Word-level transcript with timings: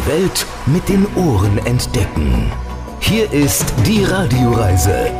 Die 0.00 0.06
Welt 0.06 0.46
mit 0.64 0.88
den 0.88 1.06
Ohren 1.14 1.58
entdecken. 1.66 2.50
Hier 3.00 3.30
ist 3.32 3.74
die 3.86 4.02
Radioreise. 4.04 5.10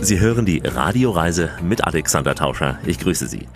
Sie 0.00 0.18
hören 0.18 0.46
die 0.46 0.60
Radioreise 0.64 1.50
mit 1.62 1.84
Alexander 1.84 2.34
Tauscher. 2.34 2.78
Ich 2.84 2.98
grüße 2.98 3.28
Sie. 3.28 3.46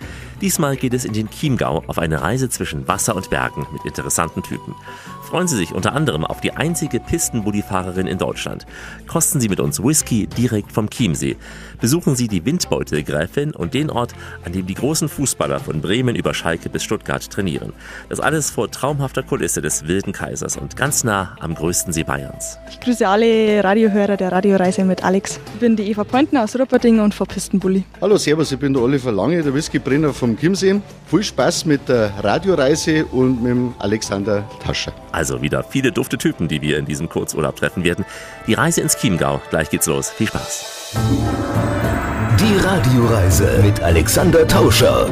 Diesmal 0.43 0.75
geht 0.75 0.93
es 0.93 1.05
in 1.05 1.13
den 1.13 1.29
Chiemgau 1.29 1.85
auf 1.87 1.97
eine 1.97 2.21
Reise 2.21 2.49
zwischen 2.49 2.85
Wasser 2.85 3.15
und 3.15 3.29
Bergen 3.29 3.65
mit 3.71 3.85
interessanten 3.85 4.43
Typen. 4.43 4.75
Freuen 5.23 5.47
Sie 5.47 5.55
sich 5.55 5.73
unter 5.73 5.93
anderem 5.93 6.25
auf 6.25 6.41
die 6.41 6.51
einzige 6.51 6.99
Pistenbullifahrerin 6.99 8.07
in 8.07 8.17
Deutschland. 8.17 8.65
Kosten 9.07 9.39
Sie 9.39 9.47
mit 9.47 9.61
uns 9.61 9.81
Whisky 9.81 10.27
direkt 10.27 10.73
vom 10.73 10.89
Chiemsee. 10.89 11.37
Besuchen 11.79 12.17
Sie 12.17 12.27
die 12.27 12.45
Windbeutelgräfin 12.45 13.55
und 13.55 13.73
den 13.73 13.89
Ort, 13.89 14.13
an 14.43 14.51
dem 14.51 14.67
die 14.67 14.73
großen 14.73 15.07
Fußballer 15.07 15.61
von 15.61 15.79
Bremen 15.79 16.17
über 16.17 16.33
Schalke 16.33 16.69
bis 16.69 16.83
Stuttgart 16.83 17.31
trainieren. 17.31 17.71
Das 18.09 18.19
alles 18.19 18.51
vor 18.51 18.69
traumhafter 18.69 19.23
Kulisse 19.23 19.61
des 19.61 19.87
Wilden 19.87 20.11
Kaisers 20.11 20.57
und 20.57 20.75
ganz 20.75 21.05
nah 21.05 21.37
am 21.39 21.55
größten 21.55 21.93
See 21.93 22.03
Bayerns. 22.03 22.57
Ich 22.69 22.81
grüße 22.81 23.07
alle 23.07 23.63
Radiohörer 23.63 24.17
der 24.17 24.33
Radioreise 24.33 24.83
mit 24.83 25.05
Alex. 25.05 25.39
Ich 25.53 25.59
bin 25.61 25.77
die 25.77 25.89
Eva 25.89 26.03
Pointner 26.03 26.43
aus 26.43 26.59
Rupperding 26.59 26.99
und 26.99 27.13
vor 27.13 27.27
Pistenbully. 27.27 27.85
Hallo, 28.01 28.17
Servus, 28.17 28.51
ich 28.51 28.59
bin 28.59 28.73
der 28.73 28.83
Oliver 28.83 29.13
Lange, 29.13 29.41
der 29.41 29.53
Whiskybrenner 29.53 30.13
vom 30.13 30.32
Chiemsee. 30.37 30.81
Viel 31.07 31.23
Spaß 31.23 31.65
mit 31.65 31.87
der 31.89 32.11
Radioreise 32.23 33.05
und 33.05 33.41
mit 33.41 33.51
dem 33.51 33.73
Alexander 33.79 34.43
Tascher. 34.63 34.93
Also 35.11 35.41
wieder 35.41 35.63
viele 35.63 35.91
dufte 35.91 36.17
Typen, 36.17 36.47
die 36.47 36.61
wir 36.61 36.77
in 36.77 36.85
diesem 36.85 37.09
Kurzurlaub 37.09 37.55
treffen 37.55 37.83
werden. 37.83 38.05
Die 38.47 38.53
Reise 38.53 38.81
ins 38.81 38.97
Chiemgau. 38.97 39.41
Gleich 39.49 39.69
geht's 39.69 39.87
los. 39.87 40.09
Viel 40.09 40.27
Spaß. 40.27 40.95
Die 42.39 42.57
Radioreise 42.65 43.61
mit 43.63 43.81
Alexander 43.81 44.47
Tauscher. 44.47 45.09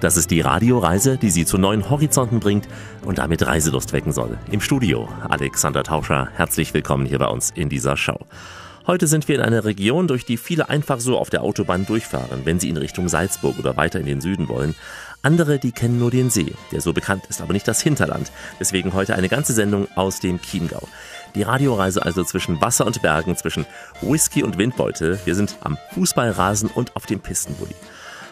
Das 0.00 0.16
ist 0.16 0.30
die 0.30 0.40
Radioreise, 0.40 1.16
die 1.18 1.30
Sie 1.30 1.44
zu 1.44 1.58
neuen 1.58 1.90
Horizonten 1.90 2.38
bringt 2.38 2.68
und 3.04 3.18
damit 3.18 3.44
Reiselust 3.44 3.92
wecken 3.92 4.12
soll. 4.12 4.38
Im 4.50 4.60
Studio 4.60 5.08
Alexander 5.28 5.82
Tauscher. 5.82 6.28
Herzlich 6.36 6.72
willkommen 6.72 7.04
hier 7.04 7.18
bei 7.18 7.26
uns 7.26 7.50
in 7.50 7.68
dieser 7.68 7.96
Show. 7.96 8.18
Heute 8.88 9.06
sind 9.06 9.28
wir 9.28 9.34
in 9.34 9.42
einer 9.42 9.66
Region, 9.66 10.08
durch 10.08 10.24
die 10.24 10.38
viele 10.38 10.70
einfach 10.70 10.98
so 10.98 11.18
auf 11.18 11.28
der 11.28 11.42
Autobahn 11.42 11.84
durchfahren, 11.84 12.46
wenn 12.46 12.58
sie 12.58 12.70
in 12.70 12.78
Richtung 12.78 13.10
Salzburg 13.10 13.58
oder 13.58 13.76
weiter 13.76 14.00
in 14.00 14.06
den 14.06 14.22
Süden 14.22 14.48
wollen. 14.48 14.74
Andere, 15.20 15.58
die 15.58 15.72
kennen 15.72 15.98
nur 15.98 16.10
den 16.10 16.30
See, 16.30 16.54
der 16.72 16.80
so 16.80 16.94
bekannt 16.94 17.24
ist, 17.28 17.42
aber 17.42 17.52
nicht 17.52 17.68
das 17.68 17.82
Hinterland. 17.82 18.32
Deswegen 18.58 18.94
heute 18.94 19.14
eine 19.14 19.28
ganze 19.28 19.52
Sendung 19.52 19.88
aus 19.94 20.20
dem 20.20 20.40
Chiemgau. 20.40 20.88
Die 21.34 21.42
Radioreise 21.42 22.02
also 22.02 22.24
zwischen 22.24 22.62
Wasser 22.62 22.86
und 22.86 23.02
Bergen, 23.02 23.36
zwischen 23.36 23.66
Whisky 24.00 24.42
und 24.42 24.56
Windbeutel. 24.56 25.20
Wir 25.26 25.34
sind 25.34 25.56
am 25.60 25.76
Fußballrasen 25.92 26.70
und 26.70 26.96
auf 26.96 27.04
dem 27.04 27.20
Pistenbully. 27.20 27.74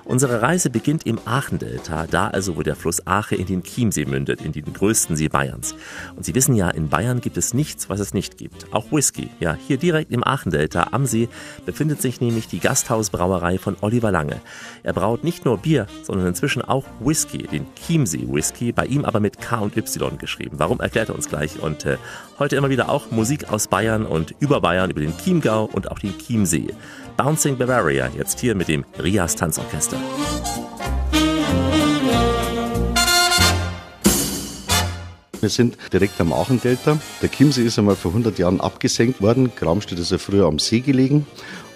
Unsere 0.08 0.40
Reise 0.40 0.70
beginnt 0.70 1.04
im 1.04 1.18
Aachendelta, 1.24 2.06
da 2.06 2.28
also, 2.28 2.56
wo 2.56 2.62
der 2.62 2.76
Fluss 2.76 3.04
Aache 3.08 3.34
in 3.34 3.46
den 3.46 3.64
Chiemsee 3.64 4.04
mündet, 4.04 4.40
in 4.40 4.52
den 4.52 4.72
größten 4.72 5.16
See 5.16 5.28
Bayerns. 5.28 5.74
Und 6.14 6.24
Sie 6.24 6.32
wissen 6.36 6.54
ja, 6.54 6.70
in 6.70 6.88
Bayern 6.88 7.20
gibt 7.20 7.36
es 7.36 7.54
nichts, 7.54 7.90
was 7.90 7.98
es 7.98 8.14
nicht 8.14 8.38
gibt. 8.38 8.72
Auch 8.72 8.92
Whisky. 8.92 9.30
Ja, 9.40 9.58
hier 9.66 9.78
direkt 9.78 10.12
im 10.12 10.22
Aachendelta 10.22 10.88
am 10.92 11.06
See 11.06 11.28
befindet 11.64 12.00
sich 12.00 12.20
nämlich 12.20 12.46
die 12.46 12.60
Gasthausbrauerei 12.60 13.58
von 13.58 13.76
Oliver 13.80 14.12
Lange. 14.12 14.40
Er 14.84 14.92
braut 14.92 15.24
nicht 15.24 15.44
nur 15.44 15.58
Bier, 15.58 15.88
sondern 16.04 16.28
inzwischen 16.28 16.62
auch 16.62 16.84
Whisky, 17.00 17.38
den 17.38 17.66
Chiemsee 17.74 18.28
Whisky, 18.28 18.70
bei 18.70 18.86
ihm 18.86 19.04
aber 19.04 19.18
mit 19.18 19.40
K 19.40 19.58
und 19.58 19.76
Y 19.76 20.18
geschrieben. 20.18 20.60
Warum 20.60 20.78
erklärt 20.78 21.08
er 21.08 21.16
uns 21.16 21.28
gleich? 21.28 21.58
Und 21.60 21.84
äh, 21.84 21.96
heute 22.38 22.54
immer 22.54 22.70
wieder 22.70 22.90
auch 22.90 23.10
Musik 23.10 23.50
aus 23.50 23.66
Bayern 23.66 24.06
und 24.06 24.36
über 24.38 24.60
Bayern, 24.60 24.90
über 24.90 25.00
den 25.00 25.18
Chiemgau 25.18 25.64
und 25.64 25.90
auch 25.90 25.98
den 25.98 26.16
Chiemsee. 26.16 26.68
Bouncing 27.16 27.56
Bavaria, 27.56 28.10
jetzt 28.14 28.40
hier 28.40 28.54
mit 28.54 28.68
dem 28.68 28.84
Rias 29.02 29.34
Tanzorchester. 29.34 29.96
Wir 35.40 35.48
sind 35.48 35.78
direkt 35.92 36.20
am 36.20 36.32
Aachendelta. 36.32 36.98
Der 37.22 37.30
Chiemsee 37.30 37.62
ist 37.64 37.78
einmal 37.78 37.96
vor 37.96 38.10
100 38.10 38.38
Jahren 38.38 38.60
abgesenkt 38.60 39.22
worden. 39.22 39.50
Grabenstedt 39.56 39.98
ist 39.98 40.10
ja 40.10 40.18
früher 40.18 40.46
am 40.46 40.58
See 40.58 40.80
gelegen 40.80 41.26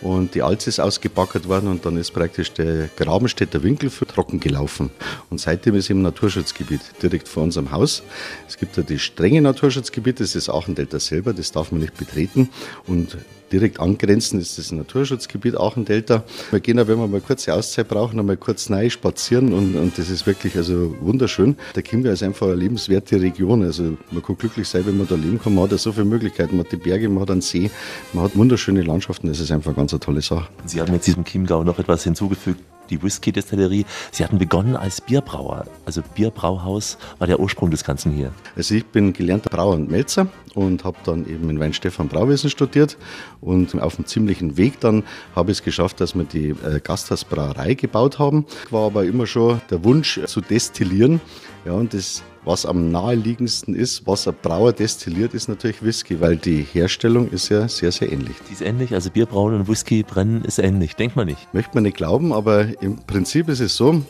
und 0.03 0.35
die 0.35 0.43
Alz 0.43 0.67
ist 0.67 0.79
ausgebackert 0.79 1.49
worden 1.49 1.69
und 1.69 1.87
dann 1.87 1.97
ist 1.97 2.11
praktisch 2.11 2.53
der 2.53 2.89
Grabenstädter 2.97 3.63
Winkel 3.63 3.89
für 3.89 4.07
trocken 4.07 4.41
gelaufen. 4.41 4.91
Und 5.31 5.41
seitdem 5.41 5.75
ist 5.75 5.89
eben 5.89 6.03
Naturschutzgebiet 6.03 6.81
direkt 7.03 7.29
vor 7.29 7.45
unserem 7.45 7.71
Haus. 7.71 8.03
Es 8.47 8.59
gibt 8.59 8.77
ja 8.77 8.83
die 8.83 8.99
strenge 8.99 9.41
Naturschutzgebiet, 9.41 10.21
das 10.21 10.35
ist 10.35 10.49
das 10.49 10.55
Aachendelta 10.55 11.01
selber, 11.01 11.33
das 11.33 11.53
darf 11.53 11.73
man 11.73 11.81
nicht 11.81 11.97
betreten 11.97 12.51
und 12.87 13.17
Direkt 13.53 13.81
angrenzend 13.81 14.41
ist 14.41 14.59
das 14.59 14.71
Naturschutzgebiet 14.71 15.57
Aachendelta. 15.57 16.23
Wir 16.51 16.61
gehen 16.61 16.79
auch, 16.79 16.87
wenn 16.87 16.99
wir 16.99 17.09
mal 17.09 17.21
kurze 17.21 17.53
Auszeit 17.53 17.89
brauchen, 17.89 18.19
einmal 18.21 18.37
kurz 18.37 18.71
rein 18.71 18.91
spazieren 18.91 19.53
und, 19.53 19.75
und 19.75 19.99
das 19.99 20.09
ist 20.09 20.27
wirklich 20.27 20.57
also 20.57 20.95
wunderschön. 21.01 21.57
Der 21.75 21.83
Chiemgau 21.83 22.11
ist 22.11 22.23
einfach 22.23 22.47
eine 22.47 22.57
lebenswerte 22.57 23.21
Region. 23.21 23.65
Also 23.65 23.97
man 24.11 24.23
kann 24.23 24.37
glücklich 24.37 24.69
sein, 24.69 24.87
wenn 24.87 24.99
man 24.99 25.09
da 25.09 25.17
leben 25.17 25.41
kann. 25.41 25.55
Man 25.55 25.65
hat 25.65 25.73
ja 25.73 25.79
so 25.79 25.93
viele 25.93 26.05
Möglichkeiten. 26.05 26.57
Man 26.57 26.65
hat 26.65 26.73
die 26.73 26.77
Berge, 26.77 27.09
man 27.09 27.23
hat 27.23 27.31
einen 27.31 27.41
See, 27.41 27.71
man 28.13 28.25
hat 28.25 28.37
wunderschöne 28.37 28.83
Landschaften. 28.83 29.27
Das 29.29 29.41
ist 29.41 29.51
einfach 29.51 29.71
eine 29.71 29.77
ganz 29.77 29.99
tolle 29.99 30.23
Sache. 30.23 30.49
Sie 30.67 30.81
haben 30.81 30.93
jetzt 30.93 31.07
diesem 31.07 31.25
Chiemgau 31.25 31.65
noch 31.65 31.79
etwas 31.79 32.05
hinzugefügt 32.05 32.61
die 32.91 33.03
Whisky-Destillerie. 33.03 33.87
Sie 34.11 34.25
hatten 34.25 34.39
begonnen 34.39 34.77
als 34.77 35.01
Bierbrauer. 35.01 35.67
Also 35.87 36.03
Bierbrauhaus 36.15 36.99
war 37.19 37.27
der 37.27 37.41
Ursprung 37.41 37.71
des 37.71 37.85
Ganzen 37.85 38.13
hier. 38.13 38.33
Also 38.57 38.75
ich 38.75 38.85
bin 38.87 39.13
gelernter 39.13 39.51
Brauer 39.51 39.75
und 39.75 39.91
Melzer 39.91 40.27
und 40.55 40.85
habe 40.85 40.99
dann 41.05 41.27
eben 41.27 41.49
in 41.49 41.61
Weinstefan 41.61 42.09
Brauwesen 42.09 42.51
studiert 42.51 42.99
und 43.41 43.81
auf 43.81 43.97
einem 43.97 44.07
ziemlichen 44.07 44.57
Weg 44.57 44.81
dann 44.81 45.05
habe 45.35 45.53
ich 45.53 45.59
es 45.59 45.65
geschafft, 45.65 46.01
dass 46.01 46.15
wir 46.15 46.25
die 46.25 46.51
äh, 46.51 46.81
Gasthausbrauerei 46.83 47.75
gebaut 47.75 48.19
haben. 48.19 48.47
War 48.71 48.87
aber 48.87 49.05
immer 49.05 49.27
schon 49.27 49.61
der 49.71 49.85
Wunsch 49.85 50.21
zu 50.27 50.41
destillieren. 50.41 51.21
Ja, 51.65 51.73
und 51.73 51.95
das 51.95 52.23
was 52.45 52.65
am 52.65 52.91
naheliegendsten 52.91 53.75
ist, 53.75 54.07
was 54.07 54.27
ein 54.27 54.35
Brauer 54.41 54.73
destilliert, 54.73 55.35
ist 55.35 55.49
natürlich 55.49 55.83
Whisky, 55.83 56.21
weil 56.21 56.37
die 56.37 56.63
Herstellung 56.63 57.31
ist 57.31 57.49
ja 57.49 57.69
sehr, 57.69 57.93
sehr 57.93 58.11
ähnlich. 58.11 58.37
Die 58.49 58.55
ist 58.55 58.63
ähnlich, 58.63 58.95
also 58.95 59.11
Bierbrauen 59.11 59.55
und 59.55 59.69
Whisky 59.69 60.03
brennen 60.03 60.45
ist 60.45 60.59
ähnlich, 60.59 60.97
denkt 60.97 61.17
man 61.17 61.27
nicht. 61.27 61.53
Möchte 61.53 61.75
man 61.75 61.83
nicht 61.83 61.97
glauben, 61.97 62.33
aber 62.33 62.83
im 62.83 62.97
Prinzip 62.97 63.49
ist 63.49 63.61
es 63.61 63.77
so, 63.77 64.03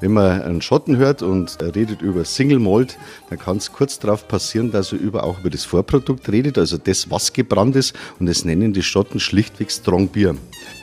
wenn 0.00 0.12
man 0.12 0.42
einen 0.42 0.62
Schotten 0.62 0.96
hört 0.96 1.22
und 1.22 1.56
redet 1.62 2.02
über 2.02 2.24
Single 2.24 2.58
Malt, 2.58 2.98
dann 3.30 3.38
kann 3.38 3.56
es 3.56 3.72
kurz 3.72 3.98
darauf 3.98 4.28
passieren, 4.28 4.70
dass 4.70 4.92
er 4.92 4.98
über, 4.98 5.24
auch 5.24 5.40
über 5.40 5.50
das 5.50 5.64
Vorprodukt 5.64 6.28
redet, 6.30 6.58
also 6.58 6.76
das, 6.76 7.10
was 7.10 7.32
gebrannt 7.32 7.76
ist. 7.76 7.94
Und 8.18 8.26
das 8.26 8.44
nennen 8.44 8.72
die 8.72 8.82
Schotten 8.82 9.20
schlichtweg 9.20 9.70
Strong 9.70 10.08
Bier. 10.08 10.36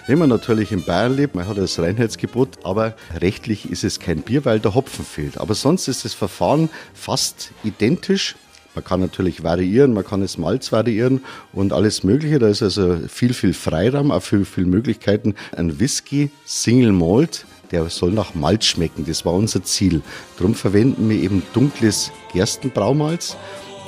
Wenn 0.05 0.19
man 0.19 0.29
natürlich 0.29 0.71
in 0.71 0.83
Bayern 0.83 1.15
lebt, 1.15 1.33
man 1.33 1.47
hat 1.47 1.57
das 1.57 1.79
Reinheitsgebot, 1.79 2.65
aber 2.65 2.95
rechtlich 3.21 3.71
ist 3.71 3.85
es 3.85 3.99
kein 3.99 4.21
Bier, 4.21 4.43
weil 4.43 4.59
der 4.59 4.75
Hopfen 4.75 5.05
fehlt. 5.05 5.37
Aber 5.37 5.55
sonst 5.55 5.87
ist 5.87 6.03
das 6.03 6.13
Verfahren 6.13 6.69
fast 6.93 7.51
identisch. 7.63 8.35
Man 8.75 8.83
kann 8.83 8.99
natürlich 8.99 9.43
variieren, 9.43 9.93
man 9.93 10.03
kann 10.03 10.21
das 10.21 10.37
Malz 10.37 10.71
variieren 10.71 11.23
und 11.53 11.71
alles 11.71 12.03
Mögliche. 12.03 12.39
Da 12.39 12.49
ist 12.49 12.61
also 12.61 12.97
viel, 13.07 13.33
viel 13.33 13.53
Freiraum, 13.53 14.11
auch 14.11 14.23
viel, 14.23 14.45
viel 14.45 14.65
Möglichkeiten. 14.65 15.35
Ein 15.55 15.79
Whisky 15.79 16.31
Single 16.43 16.91
Malt 16.91 17.45
der 17.73 17.89
soll 17.89 18.11
nach 18.11 18.35
Malz 18.35 18.65
schmecken. 18.65 19.03
Das 19.07 19.25
war 19.25 19.33
unser 19.33 19.63
Ziel. 19.63 20.01
Darum 20.37 20.53
verwenden 20.53 21.09
wir 21.09 21.17
eben 21.17 21.41
dunkles 21.53 22.11
Gerstenbraumalz 22.31 23.35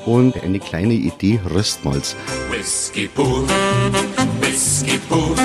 und 0.05 0.41
eine 0.43 0.59
kleine 0.59 0.93
Idee 0.93 1.39
Röstmalz. 1.53 2.15
Whisky 2.49 3.07
pur, 3.07 3.47
Whisky 4.41 4.99
pur, 5.07 5.35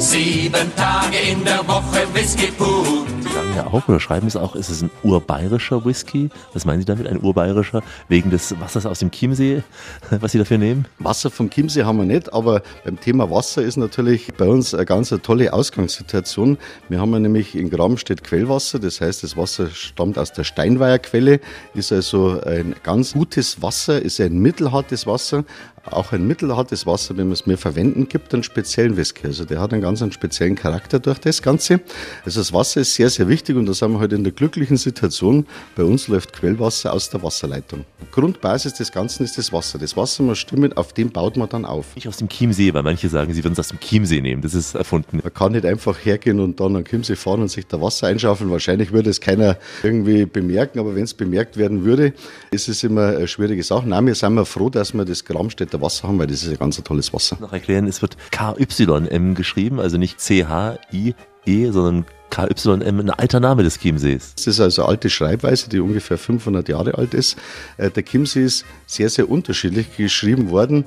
sieben 0.00 0.74
Tage 0.76 1.18
in 1.30 1.44
der 1.44 1.66
Woche 1.66 2.06
Whisky 2.14 2.50
pur 2.52 3.06
sagen 3.34 3.56
ja 3.56 3.66
auch 3.66 3.88
oder 3.88 3.98
schreiben 3.98 4.28
es 4.28 4.36
auch, 4.36 4.54
ist 4.54 4.70
es 4.70 4.80
ein 4.82 4.90
urbayerischer 5.02 5.84
Whisky? 5.84 6.30
Was 6.52 6.64
meinen 6.64 6.78
Sie 6.78 6.84
damit, 6.84 7.08
ein 7.08 7.20
urbayerischer? 7.20 7.82
Wegen 8.08 8.30
des 8.30 8.58
Wassers 8.60 8.86
aus 8.86 9.00
dem 9.00 9.10
Chiemsee, 9.10 9.64
was 10.10 10.32
Sie 10.32 10.38
dafür 10.38 10.58
nehmen? 10.58 10.86
Wasser 11.00 11.30
vom 11.30 11.50
Chiemsee 11.50 11.82
haben 11.82 11.98
wir 11.98 12.04
nicht, 12.04 12.32
aber 12.32 12.62
beim 12.84 13.00
Thema 13.00 13.28
Wasser 13.30 13.62
ist 13.62 13.76
natürlich 13.76 14.32
bei 14.34 14.46
uns 14.46 14.72
eine 14.72 14.84
ganz 14.84 15.12
tolle 15.22 15.52
Ausgangssituation. 15.52 16.58
Wir 16.88 17.00
haben 17.00 17.12
ja 17.12 17.18
nämlich 17.18 17.56
in 17.56 17.70
Grabenstedt 17.70 18.22
Quellwasser, 18.22 18.78
das 18.78 19.00
heißt, 19.00 19.24
das 19.24 19.36
Wasser 19.36 19.68
stammt 19.70 20.16
aus 20.16 20.32
der 20.32 20.44
Steinweiherquelle, 20.44 21.40
ist 21.74 21.90
also 21.90 22.40
ein 22.40 22.76
ganz 22.84 23.14
gutes 23.14 23.62
Wasser, 23.62 24.00
ist 24.00 24.20
ein 24.20 24.38
mittelhartes 24.38 25.08
Wasser, 25.08 25.44
auch 25.90 26.12
ein 26.12 26.26
mittelhartes 26.26 26.86
Wasser, 26.86 27.16
wenn 27.16 27.26
man 27.26 27.34
es 27.34 27.46
mehr 27.46 27.58
verwenden, 27.58 28.08
gibt 28.08 28.32
einen 28.32 28.42
speziellen 28.42 28.96
Whisky. 28.96 29.26
Also 29.26 29.44
der 29.44 29.60
hat 29.60 29.72
einen 29.72 29.82
ganz 29.84 30.00
einen 30.00 30.12
speziellen 30.12 30.54
Charakter 30.54 30.98
durch 30.98 31.18
das 31.18 31.42
Ganze. 31.42 31.80
Also 32.24 32.40
das 32.40 32.52
Wasser 32.54 32.80
ist 32.80 32.94
sehr, 32.94 33.10
sehr 33.10 33.28
wichtig 33.28 33.56
und 33.56 33.66
da 33.66 33.74
sind 33.74 33.90
wir 33.92 33.98
heute 33.98 34.00
halt 34.00 34.12
in 34.14 34.24
der 34.24 34.32
glücklichen 34.32 34.78
Situation. 34.78 35.46
Bei 35.76 35.84
uns 35.84 36.08
läuft 36.08 36.32
Quellwasser 36.32 36.92
aus 36.92 37.10
der 37.10 37.22
Wasserleitung. 37.22 37.84
Grundbasis 38.10 38.74
des 38.74 38.92
Ganzen 38.92 39.24
ist 39.24 39.36
das 39.36 39.52
Wasser. 39.52 39.78
Das 39.78 39.94
Wasser 39.94 40.22
muss 40.22 40.38
stimmen, 40.38 40.72
auf 40.72 40.94
dem 40.94 41.10
baut 41.10 41.36
man 41.36 41.50
dann 41.50 41.66
auf. 41.66 41.94
Nicht 41.96 42.08
aus 42.08 42.16
dem 42.16 42.28
Chiemsee, 42.28 42.72
weil 42.72 42.82
manche 42.82 43.10
sagen, 43.10 43.34
sie 43.34 43.44
würden 43.44 43.52
es 43.52 43.58
aus 43.58 43.68
dem 43.68 43.80
Chiemsee 43.80 44.22
nehmen. 44.22 44.40
Das 44.40 44.54
ist 44.54 44.74
erfunden. 44.74 45.20
Man 45.22 45.34
kann 45.34 45.52
nicht 45.52 45.66
einfach 45.66 45.98
hergehen 46.02 46.40
und 46.40 46.60
dann 46.60 46.76
am 46.76 46.84
Chiemsee 46.84 47.16
fahren 47.16 47.42
und 47.42 47.48
sich 47.48 47.66
da 47.66 47.80
Wasser 47.82 48.06
einschaufeln. 48.06 48.50
Wahrscheinlich 48.50 48.92
würde 48.92 49.10
es 49.10 49.20
keiner 49.20 49.58
irgendwie 49.82 50.24
bemerken, 50.24 50.78
aber 50.78 50.94
wenn 50.94 51.04
es 51.04 51.12
bemerkt 51.12 51.58
werden 51.58 51.84
würde, 51.84 52.14
ist 52.50 52.68
es 52.68 52.82
immer 52.84 53.08
eine 53.08 53.28
schwierige 53.28 53.62
Sache. 53.62 53.86
Nein, 53.86 54.06
wir 54.06 54.14
sind 54.14 54.34
mal 54.34 54.46
froh, 54.46 54.70
dass 54.70 54.94
wir 54.94 55.04
das 55.04 55.26
Gramstädter 55.26 55.82
Wasser 55.82 56.08
haben, 56.08 56.18
weil 56.18 56.26
das 56.26 56.42
ist 56.42 56.48
ein 56.48 56.58
ganz 56.58 56.82
tolles 56.82 57.12
Wasser. 57.12 57.36
Noch 57.40 57.52
erklären, 57.52 57.86
es 57.86 58.00
wird 58.00 58.16
KYM 58.30 59.34
geschrieben, 59.34 59.73
also 59.80 59.98
nicht 59.98 60.20
C-H-I-E, 60.20 61.70
sondern 61.70 62.06
KYM 62.30 63.00
ein 63.00 63.10
alter 63.10 63.38
Name 63.38 63.62
des 63.62 63.78
Chiemsees. 63.78 64.34
Das 64.34 64.46
ist 64.46 64.60
also 64.60 64.82
eine 64.82 64.90
alte 64.90 65.08
Schreibweise, 65.08 65.68
die 65.68 65.78
ungefähr 65.78 66.18
500 66.18 66.68
Jahre 66.68 66.98
alt 66.98 67.14
ist. 67.14 67.36
Äh, 67.76 67.90
der 67.90 68.04
Chiemsee 68.04 68.44
ist 68.44 68.64
sehr, 68.86 69.08
sehr 69.08 69.30
unterschiedlich 69.30 69.96
geschrieben 69.96 70.50
worden. 70.50 70.84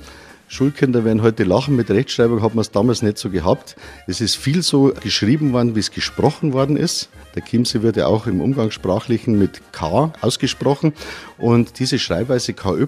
Schulkinder 0.50 1.04
werden 1.04 1.22
heute 1.22 1.44
lachen, 1.44 1.76
mit 1.76 1.90
Rechtschreibung 1.90 2.42
hat 2.42 2.56
man 2.56 2.62
es 2.62 2.72
damals 2.72 3.02
nicht 3.02 3.18
so 3.18 3.30
gehabt. 3.30 3.76
Es 4.08 4.22
ist 4.22 4.38
viel 4.38 4.64
so 4.64 4.94
geschrieben 5.02 5.52
worden, 5.52 5.76
wie 5.76 5.82
es 5.82 5.92
gesprochen 5.92 6.54
worden 6.54 6.78
ist. 6.78 7.10
Der 7.36 7.44
Chiemsee 7.44 7.82
wird 7.82 7.98
ja 7.98 8.08
auch 8.08 8.28
im 8.28 8.40
Umgangssprachlichen 8.40 9.38
mit 9.38 9.62
K 9.74 10.14
ausgesprochen. 10.22 10.94
Und 11.38 11.80
diese 11.80 12.00
Schreibweise 12.00 12.54
KY, 12.54 12.88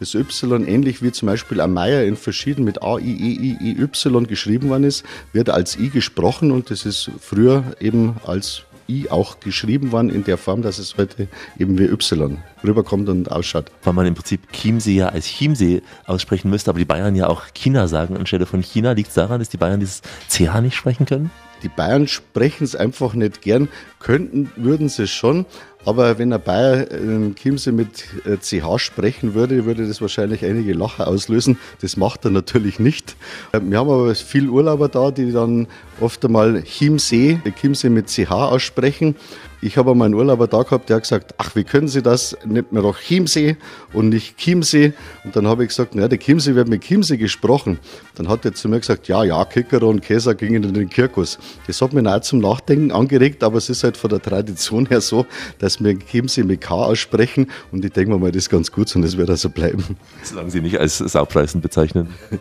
das 0.00 0.14
Y 0.14 0.66
ähnlich 0.66 1.00
wie 1.02 1.12
zum 1.12 1.26
Beispiel 1.26 1.60
am 1.60 1.74
Meier 1.74 2.04
in 2.04 2.16
verschiedenen 2.16 2.64
mit 2.64 2.82
A, 2.82 2.98
I, 2.98 3.12
E, 3.12 3.38
I, 3.40 3.56
I, 3.60 3.80
Y 3.80 4.26
geschrieben 4.26 4.68
worden 4.68 4.84
ist, 4.84 5.04
wird 5.32 5.48
als 5.48 5.78
I 5.78 5.90
gesprochen 5.90 6.50
und 6.50 6.70
das 6.70 6.84
ist 6.84 7.10
früher 7.20 7.64
eben 7.80 8.16
als 8.26 8.64
I 8.90 9.08
auch 9.10 9.38
geschrieben 9.40 9.92
worden 9.92 10.10
in 10.10 10.24
der 10.24 10.36
Form, 10.36 10.62
dass 10.62 10.78
es 10.78 10.96
heute 10.98 11.28
eben 11.58 11.78
wie 11.78 11.84
Y 11.84 12.38
rüberkommt 12.64 13.08
und 13.08 13.30
ausschaut. 13.30 13.70
Weil 13.84 13.92
man 13.92 14.06
im 14.06 14.14
Prinzip 14.14 14.52
Chiemsee 14.52 14.96
ja 14.96 15.08
als 15.08 15.26
Chiemsee 15.26 15.82
aussprechen 16.06 16.50
müsste, 16.50 16.70
aber 16.70 16.78
die 16.80 16.84
Bayern 16.84 17.14
ja 17.14 17.28
auch 17.28 17.44
China 17.54 17.86
sagen 17.86 18.16
anstelle 18.16 18.46
von 18.46 18.62
China. 18.62 18.92
Liegt 18.92 19.08
es 19.08 19.14
daran, 19.14 19.38
dass 19.38 19.48
die 19.48 19.56
Bayern 19.56 19.80
dieses 19.80 20.02
CH 20.28 20.60
nicht 20.60 20.74
sprechen 20.74 21.06
können? 21.06 21.30
Die 21.62 21.68
Bayern 21.68 22.08
sprechen 22.08 22.64
es 22.64 22.74
einfach 22.74 23.12
nicht 23.12 23.42
gern, 23.42 23.68
könnten, 23.98 24.50
würden 24.56 24.88
sie 24.88 25.02
es 25.02 25.10
schon, 25.10 25.44
aber 25.84 26.18
wenn 26.18 26.32
ein 26.32 26.40
Bayer 26.40 26.90
in 26.90 27.34
Chiemsee 27.34 27.72
mit 27.72 28.06
CH 28.40 28.78
sprechen 28.78 29.34
würde, 29.34 29.66
würde 29.66 29.86
das 29.86 30.00
wahrscheinlich 30.00 30.42
einige 30.42 30.72
Lacher 30.72 31.06
auslösen. 31.06 31.58
Das 31.82 31.98
macht 31.98 32.24
er 32.24 32.30
natürlich 32.30 32.78
nicht. 32.78 33.14
Wir 33.52 33.78
haben 33.78 33.90
aber 33.90 34.14
viele 34.14 34.48
Urlauber 34.48 34.88
da, 34.88 35.10
die 35.10 35.32
dann 35.32 35.66
oft 36.00 36.24
einmal 36.24 36.62
Chiemsee, 36.62 37.40
Chiemsee 37.60 37.88
mit 37.88 38.08
CH 38.08 38.30
aussprechen. 38.30 39.16
Ich 39.62 39.76
habe 39.76 39.90
einmal 39.90 40.06
einen 40.06 40.14
Urlauber 40.14 40.46
da 40.46 40.62
gehabt, 40.62 40.88
der 40.88 40.96
hat 40.96 41.02
gesagt, 41.02 41.34
ach, 41.36 41.54
wie 41.54 41.64
können 41.64 41.86
Sie 41.86 42.00
das? 42.00 42.34
Nennt 42.46 42.72
man 42.72 42.82
doch 42.82 42.98
Chiemsee 42.98 43.56
und 43.92 44.08
nicht 44.08 44.38
Chiemsee. 44.38 44.94
Und 45.22 45.36
dann 45.36 45.46
habe 45.46 45.64
ich 45.64 45.68
gesagt, 45.68 45.94
naja, 45.94 46.08
der 46.08 46.18
Chiemsee 46.18 46.54
wird 46.54 46.68
mit 46.68 46.82
Chiemsee 46.82 47.18
gesprochen. 47.18 47.78
Dann 48.14 48.28
hat 48.28 48.44
er 48.46 48.54
zu 48.54 48.70
mir 48.70 48.80
gesagt, 48.80 49.08
ja, 49.08 49.22
ja, 49.22 49.44
Kicker 49.44 49.82
und 49.82 50.00
Käser 50.00 50.34
gingen 50.34 50.64
in 50.64 50.72
den 50.72 50.88
Kirkus. 50.88 51.38
Das 51.66 51.82
hat 51.82 51.92
mich 51.92 52.06
auch 52.06 52.20
zum 52.22 52.38
Nachdenken 52.38 52.90
angeregt, 52.90 53.44
aber 53.44 53.58
es 53.58 53.68
ist 53.68 53.84
halt 53.84 53.98
von 53.98 54.08
der 54.08 54.22
Tradition 54.22 54.86
her 54.86 55.02
so, 55.02 55.26
dass 55.58 55.82
wir 55.82 55.98
Chiemsee 55.98 56.42
mit 56.42 56.62
K 56.62 56.74
aussprechen 56.74 57.50
und 57.70 57.84
ich 57.84 57.92
denke 57.92 58.16
mal, 58.16 58.32
das 58.32 58.44
ist 58.44 58.50
ganz 58.50 58.72
gut 58.72 58.94
und 58.96 59.02
das 59.02 59.18
wird 59.18 59.28
also 59.28 59.50
bleiben. 59.50 59.96
Solange 60.22 60.50
Sie 60.50 60.62
nicht 60.62 60.78
als 60.78 60.98
Saupreisen 60.98 61.60
bezeichnen. 61.60 62.08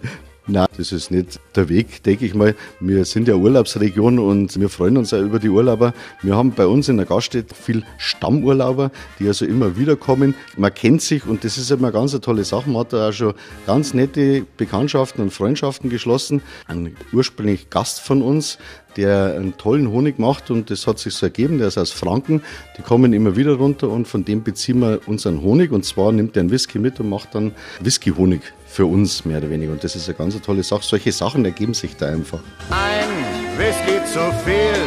Nein, 0.52 0.66
das 0.78 0.92
ist 0.92 1.12
nicht 1.12 1.40
der 1.56 1.70
Weg, 1.70 2.02
denke 2.02 2.26
ich 2.26 2.34
mal. 2.34 2.56
Wir 2.80 3.06
sind 3.06 3.28
ja 3.28 3.36
Urlaubsregion 3.36 4.18
und 4.18 4.60
wir 4.60 4.70
freuen 4.70 4.98
uns 4.98 5.14
auch 5.14 5.22
über 5.22 5.38
die 5.38 5.50
Urlauber. 5.50 5.94
Wir 6.24 6.36
haben 6.36 6.54
bei 6.54 6.66
uns 6.66 6.90
in 6.90 6.98
der 6.98 7.06
Gaststätte 7.06 7.54
viel 7.54 7.84
Stammurlauber, 8.00 8.90
die 9.20 9.28
also 9.28 9.46
immer 9.46 9.78
wieder 9.78 9.96
kommen. 9.96 10.34
Man 10.58 10.74
kennt 10.74 11.04
sich 11.04 11.28
und 11.28 11.44
das 11.44 11.60
ist 11.60 11.70
immer 11.70 11.90
eine 11.90 11.94
ganz 11.94 12.20
tolle 12.20 12.44
Sache. 12.46 12.68
Man 12.68 12.80
hat 12.80 12.94
da 12.94 13.10
auch 13.10 13.14
schon 13.14 13.36
ganz 13.68 13.94
nette 13.94 14.44
Bekanntschaften 14.58 15.22
und 15.22 15.30
Freundschaften 15.30 15.92
geschlossen. 15.92 16.42
Ein 16.66 16.96
ursprünglich 17.14 17.70
Gast 17.70 18.00
von 18.00 18.24
uns, 18.24 18.58
der 18.98 19.36
einen 19.36 19.56
tollen 19.56 19.92
Honig 19.92 20.18
macht 20.18 20.50
und 20.50 20.72
das 20.72 20.88
hat 20.88 20.98
sich 20.98 21.14
so 21.14 21.28
ergeben, 21.28 21.60
der 21.60 21.68
ist 21.68 21.78
aus 21.78 21.92
Franken. 21.92 22.42
Die 22.76 22.82
kommen 22.82 23.14
immer 23.14 23.36
wieder 23.36 23.54
runter 23.54 23.88
und 23.88 24.08
von 24.08 24.26
dem 24.26 24.42
beziehen 24.42 24.80
wir 24.80 25.02
unseren 25.06 25.44
Honig 25.44 25.72
und 25.72 25.86
zwar 25.86 26.12
nimmt 26.12 26.36
er 26.36 26.40
einen 26.40 26.50
Whisky 26.50 26.80
mit 26.80 27.00
und 27.00 27.08
macht 27.08 27.36
dann 27.36 27.52
Whisky-Honig 27.82 28.42
für 28.70 28.86
uns 28.86 29.26
mehr 29.26 29.40
oder 29.40 29.50
weniger 29.50 29.72
und 29.72 29.84
das 29.84 29.96
ist 29.96 30.08
eine 30.08 30.18
ganz 30.18 30.40
tolle 30.42 30.64
Sache. 30.64 30.84
Solche 30.84 31.12
Sachen 31.12 31.44
ergeben 31.44 31.74
sich 31.74 31.96
da 31.98 32.08
einfach. 32.08 32.40
Ein 32.70 33.58
Whisky 33.58 34.00
zu 34.06 34.20
viel, 34.46 34.84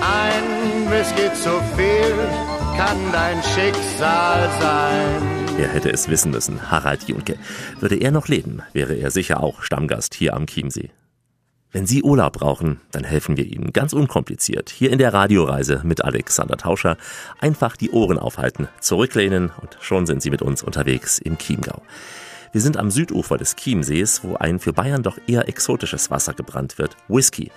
ein 0.00 0.90
Whisky 0.90 1.32
zu 1.32 1.50
viel 1.76 2.52
kann 2.76 2.98
dein 3.12 3.42
Schicksal 3.42 4.50
sein. 4.60 5.22
Wer 5.56 5.68
hätte 5.68 5.90
es 5.90 6.08
wissen 6.08 6.30
müssen? 6.30 6.70
Harald 6.70 7.08
Junke. 7.08 7.36
Würde 7.80 7.96
er 7.96 8.10
noch 8.10 8.28
leben, 8.28 8.62
wäre 8.72 8.94
er 8.94 9.10
sicher 9.10 9.42
auch 9.42 9.62
Stammgast 9.62 10.14
hier 10.14 10.34
am 10.34 10.46
Chiemsee. 10.46 10.90
Wenn 11.70 11.86
Sie 11.86 12.02
Urlaub 12.02 12.34
brauchen, 12.34 12.80
dann 12.90 13.02
helfen 13.02 13.38
wir 13.38 13.46
Ihnen 13.46 13.72
ganz 13.72 13.94
unkompliziert. 13.94 14.68
Hier 14.68 14.90
in 14.90 14.98
der 14.98 15.14
Radioreise 15.14 15.80
mit 15.84 16.04
Alexander 16.04 16.58
Tauscher. 16.58 16.98
Einfach 17.40 17.76
die 17.76 17.90
Ohren 17.90 18.18
aufhalten, 18.18 18.68
zurücklehnen 18.80 19.50
und 19.60 19.78
schon 19.80 20.04
sind 20.04 20.22
Sie 20.22 20.30
mit 20.30 20.42
uns 20.42 20.62
unterwegs 20.62 21.18
im 21.18 21.38
Chiemgau. 21.38 21.82
Wir 22.52 22.60
sind 22.60 22.76
am 22.76 22.90
Südufer 22.90 23.38
des 23.38 23.56
Chiemsees, 23.56 24.22
wo 24.22 24.36
ein 24.36 24.58
für 24.58 24.74
Bayern 24.74 25.02
doch 25.02 25.16
eher 25.26 25.48
exotisches 25.48 26.10
Wasser 26.10 26.34
gebrannt 26.34 26.76
wird, 26.76 26.98
Whisky. 27.08 27.50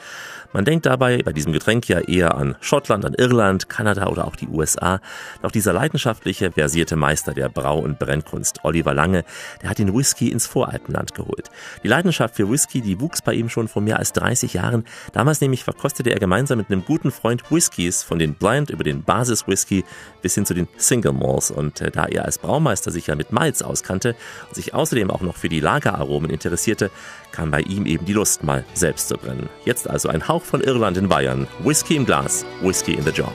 Man 0.56 0.64
denkt 0.64 0.86
dabei 0.86 1.22
bei 1.22 1.34
diesem 1.34 1.52
Getränk 1.52 1.90
ja 1.90 2.00
eher 2.00 2.36
an 2.36 2.56
Schottland, 2.62 3.04
an 3.04 3.14
Irland, 3.14 3.68
Kanada 3.68 4.08
oder 4.08 4.26
auch 4.26 4.38
die 4.38 4.48
USA. 4.48 5.02
Doch 5.42 5.52
dieser 5.52 5.74
leidenschaftliche, 5.74 6.50
versierte 6.54 6.96
Meister 6.96 7.34
der 7.34 7.50
Brau- 7.50 7.80
und 7.80 8.00
Brennkunst, 8.00 8.62
Oliver 8.64 8.94
Lange, 8.94 9.26
der 9.62 9.70
hat 9.70 9.80
den 9.80 9.94
Whisky 9.94 10.30
ins 10.30 10.48
Voralpenland 10.48 11.14
geholt. 11.14 11.52
Die 11.84 11.90
Leidenschaft 11.90 12.38
für 12.38 12.50
Whisky, 12.50 12.80
die 12.80 13.02
wuchs 13.02 13.22
bei 13.22 13.34
ihm 13.34 13.50
schon 13.50 13.68
vor 13.68 13.82
mehr 13.82 14.00
als 14.00 14.14
30 14.14 14.54
Jahren. 14.54 14.86
Damals 15.12 15.42
nämlich 15.42 15.66
verkostete 15.66 16.12
er 16.12 16.20
gemeinsam 16.20 16.58
mit 16.60 16.72
einem 16.72 16.86
guten 16.86 17.12
Freund 17.12 17.52
Whiskys, 17.52 18.02
von 18.02 18.18
den 18.18 18.36
Blind 18.36 18.70
über 18.70 18.86
den 18.86 19.04
Basis-Whisky 19.04 19.84
bis 20.22 20.36
hin 20.36 20.46
zu 20.46 20.54
den 20.54 20.70
Single 20.78 21.12
Malls. 21.12 21.52
Und 21.52 21.82
äh, 21.82 21.92
da 21.92 22.06
er 22.06 22.24
als 22.24 22.38
Braumeister 22.38 22.92
sich 22.92 23.08
ja 23.08 23.16
mit 23.16 23.34
Malz 23.34 23.62
auskannte 23.62 24.16
und 24.48 24.56
sich 24.56 24.74
außerdem 24.74 25.12
auch 25.12 25.20
noch 25.20 25.36
für 25.36 25.50
die 25.50 25.60
Lageraromen 25.60 26.30
interessierte, 26.30 26.92
kam 27.36 27.52
bei 27.52 27.60
ihm 27.62 27.86
eben 27.86 28.06
die 28.06 28.14
Lust, 28.14 28.44
mal 28.44 28.64
selbst 28.74 29.10
zu 29.10 29.18
brennen. 29.18 29.50
Jetzt 29.66 29.90
also 29.90 30.08
ein 30.08 30.26
Hauch 30.28 30.44
von 30.44 30.62
Irland 30.62 30.96
in 30.96 31.10
Bayern. 31.10 31.48
Whisky 31.64 31.98
im 31.98 32.06
Glas, 32.06 32.46
Whisky 32.62 32.94
in 32.94 33.04
the 33.04 33.12
Jar. 33.12 33.32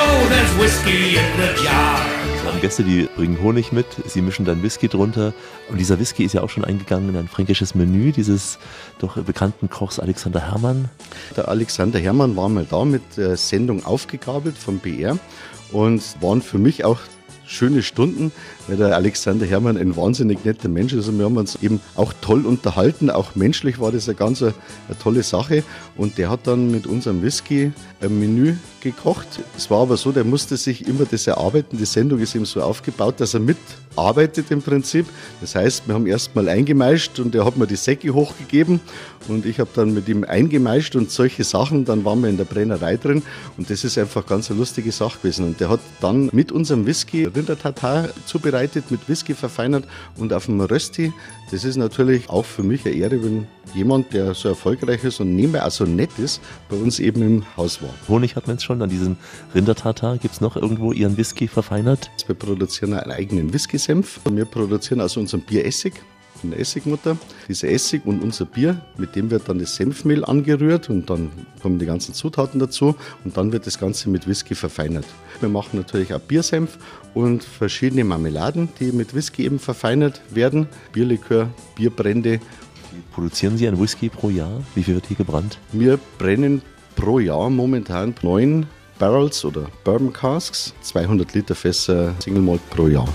Oh, 0.00 0.28
there's 0.28 0.58
whiskey 0.58 1.14
in 1.14 1.24
the 1.38 1.64
jar. 1.64 2.00
Wir 2.42 2.52
haben 2.52 2.60
Gäste, 2.60 2.82
die 2.82 3.08
bringen 3.16 3.40
Honig 3.40 3.70
mit, 3.70 3.86
sie 4.06 4.20
mischen 4.20 4.44
dann 4.44 4.62
Whisky 4.64 4.88
drunter. 4.88 5.32
Und 5.70 5.78
dieser 5.78 6.00
Whisky 6.00 6.24
ist 6.24 6.34
ja 6.34 6.42
auch 6.42 6.50
schon 6.50 6.64
eingegangen 6.64 7.10
in 7.10 7.16
ein 7.16 7.28
fränkisches 7.28 7.76
Menü 7.76 8.10
dieses 8.10 8.58
doch 8.98 9.16
bekannten 9.16 9.70
Kochs 9.70 10.00
Alexander 10.00 10.40
Herrmann. 10.40 10.90
Der 11.36 11.48
Alexander 11.48 12.00
Herrmann 12.00 12.34
war 12.34 12.48
mal 12.48 12.66
da 12.68 12.84
mit 12.84 13.02
der 13.16 13.36
Sendung 13.36 13.84
aufgegabelt 13.84 14.58
vom 14.58 14.78
BR 14.78 15.18
und 15.70 16.02
waren 16.20 16.42
für 16.42 16.58
mich 16.58 16.84
auch 16.84 16.98
schöne 17.46 17.82
Stunden, 17.82 18.32
weil 18.66 18.76
der 18.76 18.94
Alexander 18.94 19.46
Herrmann 19.46 19.76
ein 19.76 19.96
wahnsinnig 19.96 20.44
netter 20.44 20.68
Mensch 20.68 20.92
ist. 20.92 21.08
Und 21.08 21.18
wir 21.18 21.26
haben 21.26 21.36
uns 21.36 21.58
eben 21.62 21.80
auch 21.94 22.12
toll 22.20 22.46
unterhalten. 22.46 23.10
Auch 23.10 23.34
menschlich 23.34 23.78
war 23.78 23.92
das 23.92 24.08
eine 24.08 24.16
ganz 24.16 24.42
eine, 24.42 24.54
eine 24.88 24.98
tolle 24.98 25.22
Sache. 25.22 25.62
Und 25.96 26.18
der 26.18 26.30
hat 26.30 26.46
dann 26.46 26.70
mit 26.70 26.86
unserem 26.86 27.22
Whisky 27.22 27.72
ein 28.00 28.18
Menü 28.18 28.56
gekocht. 28.80 29.26
Es 29.56 29.70
war 29.70 29.82
aber 29.82 29.96
so, 29.96 30.12
der 30.12 30.24
musste 30.24 30.56
sich 30.56 30.86
immer 30.86 31.04
das 31.10 31.26
erarbeiten. 31.26 31.78
Die 31.78 31.84
Sendung 31.84 32.20
ist 32.20 32.34
eben 32.34 32.44
so 32.44 32.60
aufgebaut, 32.62 33.14
dass 33.18 33.34
er 33.34 33.40
mitarbeitet 33.40 34.50
im 34.50 34.62
Prinzip. 34.62 35.06
Das 35.40 35.54
heißt, 35.54 35.86
wir 35.86 35.94
haben 35.94 36.06
erstmal 36.06 36.48
eingemeischt 36.48 37.18
und 37.18 37.34
er 37.34 37.44
hat 37.44 37.56
mir 37.56 37.66
die 37.66 37.76
Säcke 37.76 38.12
hochgegeben 38.12 38.80
und 39.28 39.46
ich 39.46 39.58
habe 39.58 39.70
dann 39.74 39.94
mit 39.94 40.08
ihm 40.08 40.24
eingemeischt 40.24 40.96
und 40.96 41.10
solche 41.10 41.44
Sachen. 41.44 41.84
Dann 41.84 42.04
waren 42.04 42.20
wir 42.20 42.28
in 42.28 42.36
der 42.36 42.44
Brennerei 42.44 42.96
drin 42.96 43.22
und 43.56 43.70
das 43.70 43.84
ist 43.84 43.96
einfach 43.96 44.26
ganz 44.26 44.50
eine 44.50 44.60
lustige 44.60 44.92
Sache 44.92 45.18
gewesen. 45.18 45.46
Und 45.46 45.60
der 45.60 45.70
hat 45.70 45.80
dann 46.00 46.28
mit 46.32 46.52
unserem 46.52 46.86
Whisky 46.86 47.24
Rindertatar 47.24 48.10
zubereitet, 48.26 48.53
mit 48.90 49.08
Whisky 49.08 49.34
verfeinert 49.34 49.84
und 50.16 50.32
auf 50.32 50.46
dem 50.46 50.60
Rösti. 50.60 51.12
Das 51.50 51.64
ist 51.64 51.76
natürlich 51.76 52.30
auch 52.30 52.44
für 52.44 52.62
mich 52.62 52.84
eine 52.86 52.94
Ehre, 52.94 53.22
wenn 53.22 53.46
jemand, 53.74 54.12
der 54.12 54.34
so 54.34 54.48
erfolgreich 54.48 55.04
ist 55.04 55.20
und 55.20 55.34
nebenbei 55.36 55.62
auch 55.62 55.70
so 55.70 55.84
nett 55.84 56.10
ist, 56.18 56.40
bei 56.68 56.76
uns 56.76 57.00
eben 57.00 57.22
im 57.22 57.56
Haus 57.56 57.82
war. 57.82 57.90
Honig 58.08 58.36
hat 58.36 58.46
man 58.46 58.56
jetzt 58.56 58.64
schon, 58.64 58.80
an 58.82 58.90
diesem 58.90 59.16
Rindertatar 59.54 60.18
gibt 60.18 60.34
es 60.34 60.40
noch 60.40 60.56
irgendwo 60.56 60.92
Ihren 60.92 61.16
Whisky 61.16 61.48
verfeinert. 61.48 62.10
Wir 62.26 62.34
produzieren 62.34 62.94
einen 62.94 63.12
eigenen 63.12 63.52
Whisky-Senf. 63.52 64.20
Wir 64.30 64.44
produzieren 64.44 65.00
also 65.00 65.20
unseren 65.20 65.42
Bieressig 65.42 65.94
in 66.44 66.50
der 66.50 66.60
Essigmutter. 66.60 67.16
Dieser 67.48 67.68
Essig 67.68 68.06
und 68.06 68.22
unser 68.22 68.44
Bier, 68.44 68.80
mit 68.96 69.16
dem 69.16 69.30
wird 69.30 69.48
dann 69.48 69.58
das 69.58 69.74
Senfmehl 69.74 70.24
angerührt 70.24 70.90
und 70.90 71.10
dann 71.10 71.30
kommen 71.60 71.78
die 71.78 71.86
ganzen 71.86 72.14
Zutaten 72.14 72.60
dazu 72.60 72.94
und 73.24 73.36
dann 73.36 73.52
wird 73.52 73.66
das 73.66 73.78
Ganze 73.78 74.10
mit 74.10 74.28
Whisky 74.28 74.54
verfeinert. 74.54 75.06
Wir 75.40 75.48
machen 75.48 75.78
natürlich 75.78 76.14
auch 76.14 76.20
Biersenf 76.20 76.78
und 77.14 77.42
verschiedene 77.42 78.04
Marmeladen, 78.04 78.68
die 78.78 78.92
mit 78.92 79.14
Whisky 79.14 79.44
eben 79.44 79.58
verfeinert 79.58 80.20
werden. 80.30 80.68
Bierlikör, 80.92 81.48
Bierbrände. 81.76 82.40
Produzieren 83.12 83.58
Sie 83.58 83.66
einen 83.66 83.80
Whisky 83.80 84.08
pro 84.08 84.30
Jahr? 84.30 84.62
Wie 84.74 84.84
viel 84.84 84.94
wird 84.94 85.06
hier 85.06 85.16
gebrannt? 85.16 85.58
Wir 85.72 85.98
brennen 86.18 86.62
pro 86.94 87.18
Jahr 87.18 87.50
momentan 87.50 88.14
neun 88.22 88.66
Barrels 88.98 89.44
oder 89.44 89.66
Bourbon 89.82 90.12
Casks, 90.12 90.72
200 90.82 91.34
Liter 91.34 91.54
Fässer 91.54 92.14
Single 92.20 92.42
Malt 92.42 92.60
pro 92.70 92.86
Jahr. 92.86 93.08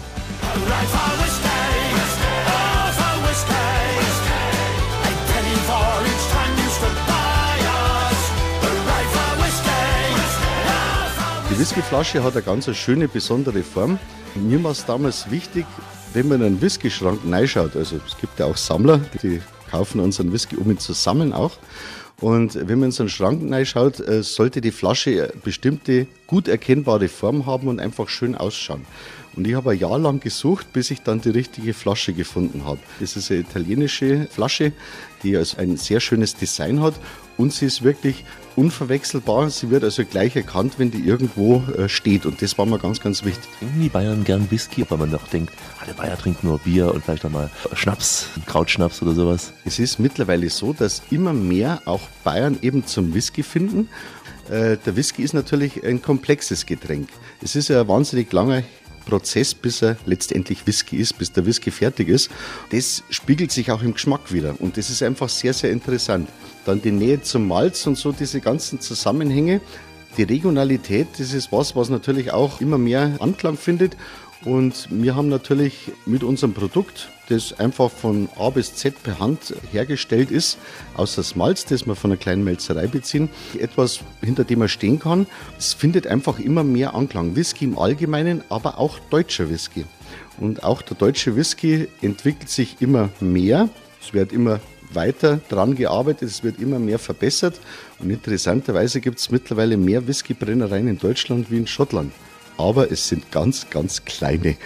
Whiskyflasche 11.60 12.24
hat 12.24 12.36
eine 12.36 12.42
ganz 12.42 12.74
schöne, 12.74 13.10
besondere 13.10 13.64
Form. 13.64 14.00
Mir 14.34 14.64
war 14.64 14.72
es 14.72 14.86
damals 14.86 15.30
wichtig, 15.30 15.66
wenn 16.14 16.30
man 16.30 16.40
in 16.40 16.48
einen 16.48 16.62
Whiskyschrank 16.62 17.20
reinschaut, 17.30 17.76
also 17.76 17.98
es 18.08 18.18
gibt 18.18 18.40
ja 18.40 18.46
auch 18.46 18.56
Sammler, 18.56 19.02
die 19.22 19.42
kaufen 19.70 20.00
unseren 20.00 20.32
Whisky, 20.32 20.56
um 20.56 20.72
ihn 20.72 20.78
zu 20.78 20.94
sammeln 20.94 21.34
auch. 21.34 21.58
Und 22.22 22.56
wenn 22.56 22.80
man 22.80 22.88
in 22.88 22.92
so 22.92 23.04
einen 23.04 23.10
Schrank 23.10 23.52
reinschaut, 23.52 24.00
äh, 24.00 24.24
sollte 24.24 24.62
die 24.62 24.72
Flasche 24.72 25.34
bestimmte, 25.44 26.08
gut 26.28 26.48
erkennbare 26.48 27.10
Form 27.10 27.46
haben 27.46 27.68
und 27.68 27.82
einfach 27.82 28.08
schön 28.08 28.36
ausschauen. 28.36 28.86
Und 29.40 29.48
ich 29.48 29.56
habe 29.56 29.72
ein 29.72 29.80
Jahr 29.80 29.98
lang 29.98 30.20
gesucht, 30.20 30.74
bis 30.74 30.92
ich 30.92 31.02
dann 31.02 31.22
die 31.22 31.30
richtige 31.30 31.74
Flasche 31.74 32.12
gefunden 32.12 32.66
habe. 32.66 32.82
Das 33.00 33.16
ist 33.16 33.32
eine 33.32 33.40
italienische 33.40 34.28
Flasche, 34.30 34.74
die 35.24 35.38
also 35.38 35.56
ein 35.56 35.78
sehr 35.78 36.02
schönes 36.02 36.36
Design 36.36 36.82
hat 36.82 36.96
und 37.38 37.54
sie 37.54 37.68
ist 37.68 37.82
wirklich 37.82 38.26
unverwechselbar. 38.58 39.50
Sie 39.50 39.70
wird 39.70 39.86
also 39.86 40.04
gleich 40.04 40.36
erkannt, 40.36 40.74
wenn 40.76 40.92
die 40.92 41.00
irgendwo 41.06 41.64
äh, 41.78 41.88
steht. 41.88 42.26
Und 42.26 42.42
das 42.42 42.58
war 42.58 42.66
mir 42.66 42.80
ganz, 42.80 43.00
ganz 43.00 43.24
wichtig. 43.24 43.50
Trinken 43.60 43.80
die 43.82 43.88
Bayern 43.88 44.26
gern 44.26 44.52
Whisky, 44.52 44.86
weil 44.90 44.98
man 44.98 45.10
doch 45.10 45.26
denkt, 45.30 45.54
ah, 45.80 45.86
der 45.86 45.94
Bayer 45.94 46.18
trinkt 46.18 46.44
nur 46.44 46.60
Bier 46.60 46.94
und 46.94 47.06
vielleicht 47.06 47.24
auch 47.24 47.30
mal 47.30 47.50
Schnaps, 47.72 48.28
Krautschnaps 48.46 49.02
oder 49.02 49.14
sowas. 49.14 49.54
Es 49.64 49.80
ist 49.80 50.00
mittlerweile 50.00 50.50
so, 50.50 50.74
dass 50.74 51.02
immer 51.12 51.32
mehr 51.32 51.82
auch 51.86 52.10
Bayern 52.26 52.58
eben 52.62 52.86
zum 52.86 53.14
Whisky 53.14 53.44
finden. 53.44 53.88
Äh, 54.50 54.76
Der 54.86 54.98
Whisky 54.98 55.24
ist 55.24 55.34
natürlich 55.34 55.82
ein 55.86 56.02
komplexes 56.02 56.66
Getränk. 56.66 57.08
Es 57.42 57.56
ist 57.56 57.70
ja 57.70 57.80
ein 57.80 57.88
wahnsinnig 57.88 58.34
langer 58.34 58.64
Prozess, 59.10 59.54
bis 59.54 59.82
er 59.82 59.98
letztendlich 60.06 60.66
Whisky 60.68 60.98
ist, 60.98 61.18
bis 61.18 61.32
der 61.32 61.46
Whisky 61.46 61.72
fertig 61.72 62.08
ist. 62.10 62.30
Das 62.72 63.04
spiegelt 63.10 63.52
sich 63.52 63.72
auch 63.72 63.82
im 63.82 63.94
Geschmack 63.94 64.32
wieder 64.32 64.56
und 64.60 64.78
das 64.78 64.90
ist 64.90 65.02
einfach 65.02 65.30
sehr, 65.30 65.54
sehr 65.54 65.72
interessant. 65.72 66.30
Dann 66.66 66.82
die 66.82 66.92
Nähe 66.92 67.22
zum 67.22 67.48
Malz 67.48 67.88
und 67.88 67.98
so 67.98 68.12
diese 68.12 68.40
ganzen 68.40 68.80
Zusammenhänge. 68.80 69.62
Die 70.18 70.24
Regionalität, 70.24 71.08
das 71.18 71.34
ist 71.34 71.52
was, 71.52 71.76
was 71.76 71.90
natürlich 71.90 72.32
auch 72.32 72.62
immer 72.62 72.78
mehr 72.78 73.16
Anklang 73.20 73.58
findet. 73.58 73.96
Und 74.46 74.88
wir 74.90 75.16
haben 75.16 75.28
natürlich 75.28 75.92
mit 76.06 76.24
unserem 76.24 76.54
Produkt, 76.54 77.10
das 77.28 77.60
einfach 77.60 77.92
von 77.92 78.30
A 78.38 78.50
bis 78.50 78.74
Z 78.74 79.04
per 79.04 79.20
Hand 79.20 79.54
hergestellt 79.72 80.32
ist, 80.32 80.58
aus 80.96 81.16
das 81.16 81.36
Malz, 81.36 81.66
das 81.66 81.86
wir 81.86 81.96
von 81.96 82.12
einer 82.12 82.18
kleinen 82.18 82.46
Melzerei 82.46 82.88
beziehen, 82.88 83.28
etwas, 83.60 84.00
hinter 84.22 84.46
dem 84.46 84.60
man 84.60 84.70
stehen 84.70 84.98
kann. 84.98 85.28
Es 85.58 85.74
findet 85.74 86.08
einfach 86.08 86.40
immer 86.40 86.64
mehr 86.64 86.96
Anklang. 86.96 87.36
Whisky 87.36 87.66
im 87.66 87.78
Allgemeinen, 87.78 88.42
aber 88.48 88.80
auch 88.80 88.98
deutscher 89.10 89.50
Whisky. 89.50 89.86
Und 90.40 90.64
auch 90.64 90.82
der 90.82 90.96
deutsche 90.96 91.36
Whisky 91.36 91.90
entwickelt 92.02 92.50
sich 92.50 92.78
immer 92.80 93.10
mehr. 93.20 93.68
Es 94.02 94.14
wird 94.14 94.32
immer 94.32 94.62
weiter 94.94 95.42
dran 95.50 95.76
gearbeitet, 95.76 96.30
es 96.30 96.44
wird 96.46 96.60
immer 96.62 96.80
mehr 96.80 96.98
verbessert. 96.98 97.60
Und 98.00 98.10
interessanterweise 98.10 99.02
gibt 99.02 99.20
es 99.20 99.32
mittlerweile 99.32 99.76
mehr 99.76 100.08
Whiskybrennereien 100.08 100.88
in 100.88 100.98
Deutschland 100.98 101.52
wie 101.52 101.58
in 101.58 101.68
Schottland. 101.68 102.14
Aber 102.60 102.92
es 102.92 103.08
sind 103.08 103.32
ganz, 103.32 103.70
ganz 103.70 104.04
kleine. 104.04 104.58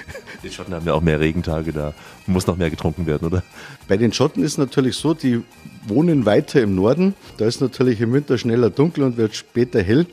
Die 0.44 0.50
Schotten 0.50 0.74
haben 0.74 0.88
ja 0.88 0.94
auch 0.94 1.02
mehr 1.02 1.20
Regentage, 1.20 1.72
da 1.72 1.94
muss 2.26 2.48
noch 2.48 2.58
mehr 2.58 2.72
getrunken 2.72 3.06
werden, 3.06 3.28
oder? 3.28 3.44
Bei 3.88 3.98
den 3.98 4.12
Schotten 4.12 4.44
ist 4.44 4.58
natürlich 4.58 4.96
so, 4.96 5.14
die 5.14 5.44
wohnen 5.86 6.26
weiter 6.26 6.60
im 6.60 6.74
Norden. 6.74 7.14
Da 7.38 7.46
ist 7.46 7.62
natürlich 7.62 8.02
im 8.02 8.12
Winter 8.12 8.40
schneller 8.40 8.72
dunkel 8.72 9.04
und 9.04 9.18
wird 9.18 9.36
später 9.36 9.80
hell. 9.84 10.08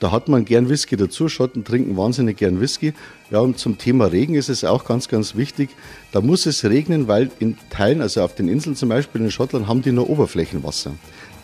Da 0.00 0.10
hat 0.10 0.28
man 0.28 0.46
gern 0.46 0.70
Whisky 0.70 0.96
dazu. 0.96 1.28
Schotten 1.28 1.64
trinken 1.64 1.98
wahnsinnig 1.98 2.38
gern 2.38 2.62
Whisky. 2.62 2.94
Ja, 3.30 3.40
und 3.40 3.58
zum 3.58 3.76
Thema 3.76 4.06
Regen 4.06 4.34
ist 4.34 4.48
es 4.48 4.64
auch 4.64 4.86
ganz, 4.86 5.08
ganz 5.08 5.36
wichtig. 5.36 5.68
Da 6.12 6.22
muss 6.22 6.46
es 6.46 6.64
regnen, 6.64 7.08
weil 7.08 7.30
in 7.40 7.58
Teilen, 7.68 8.00
also 8.00 8.22
auf 8.22 8.34
den 8.34 8.48
Inseln 8.48 8.74
zum 8.74 8.88
Beispiel 8.88 9.20
in 9.20 9.30
Schottland, 9.30 9.68
haben 9.68 9.82
die 9.82 9.92
nur 9.92 10.08
Oberflächenwasser. 10.08 10.92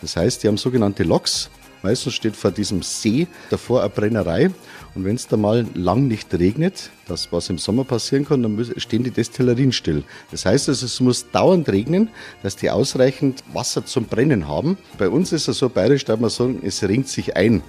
Das 0.01 0.15
heißt, 0.15 0.41
die 0.41 0.47
haben 0.47 0.57
sogenannte 0.57 1.03
Loks. 1.03 1.51
Meistens 1.83 2.15
steht 2.15 2.35
vor 2.35 2.49
diesem 2.49 2.81
See 2.81 3.27
davor 3.51 3.81
eine 3.81 3.89
Brennerei. 3.91 4.49
Und 4.95 5.03
wenn 5.03 5.15
es 5.15 5.27
da 5.27 5.35
mal 5.35 5.65
lang 5.75 6.07
nicht 6.07 6.33
regnet, 6.33 6.89
das 7.07 7.31
was 7.31 7.49
im 7.49 7.57
Sommer 7.57 7.83
passieren 7.83 8.25
kann, 8.25 8.41
dann 8.41 8.55
müssen- 8.55 8.79
stehen 8.79 9.03
die 9.03 9.11
Destillerien 9.11 9.73
still. 9.73 10.03
Das 10.31 10.45
heißt 10.45 10.69
also, 10.69 10.85
es 10.85 11.01
muss 11.01 11.29
dauernd 11.31 11.67
regnen, 11.67 12.07
dass 12.43 12.55
die 12.55 12.69
ausreichend 12.71 13.43
Wasser 13.51 13.85
zum 13.85 14.05
Brennen 14.05 14.47
haben. 14.47 14.77
Bei 14.97 15.09
uns 15.09 15.33
ist 15.33 15.49
es 15.49 15.57
so 15.57 15.67
bayerisch, 15.67 16.05
da 16.05 16.15
man 16.15 16.29
sagen, 16.29 16.61
es 16.63 16.81
ringt 16.81 17.09
sich 17.09 17.35
ein. 17.35 17.61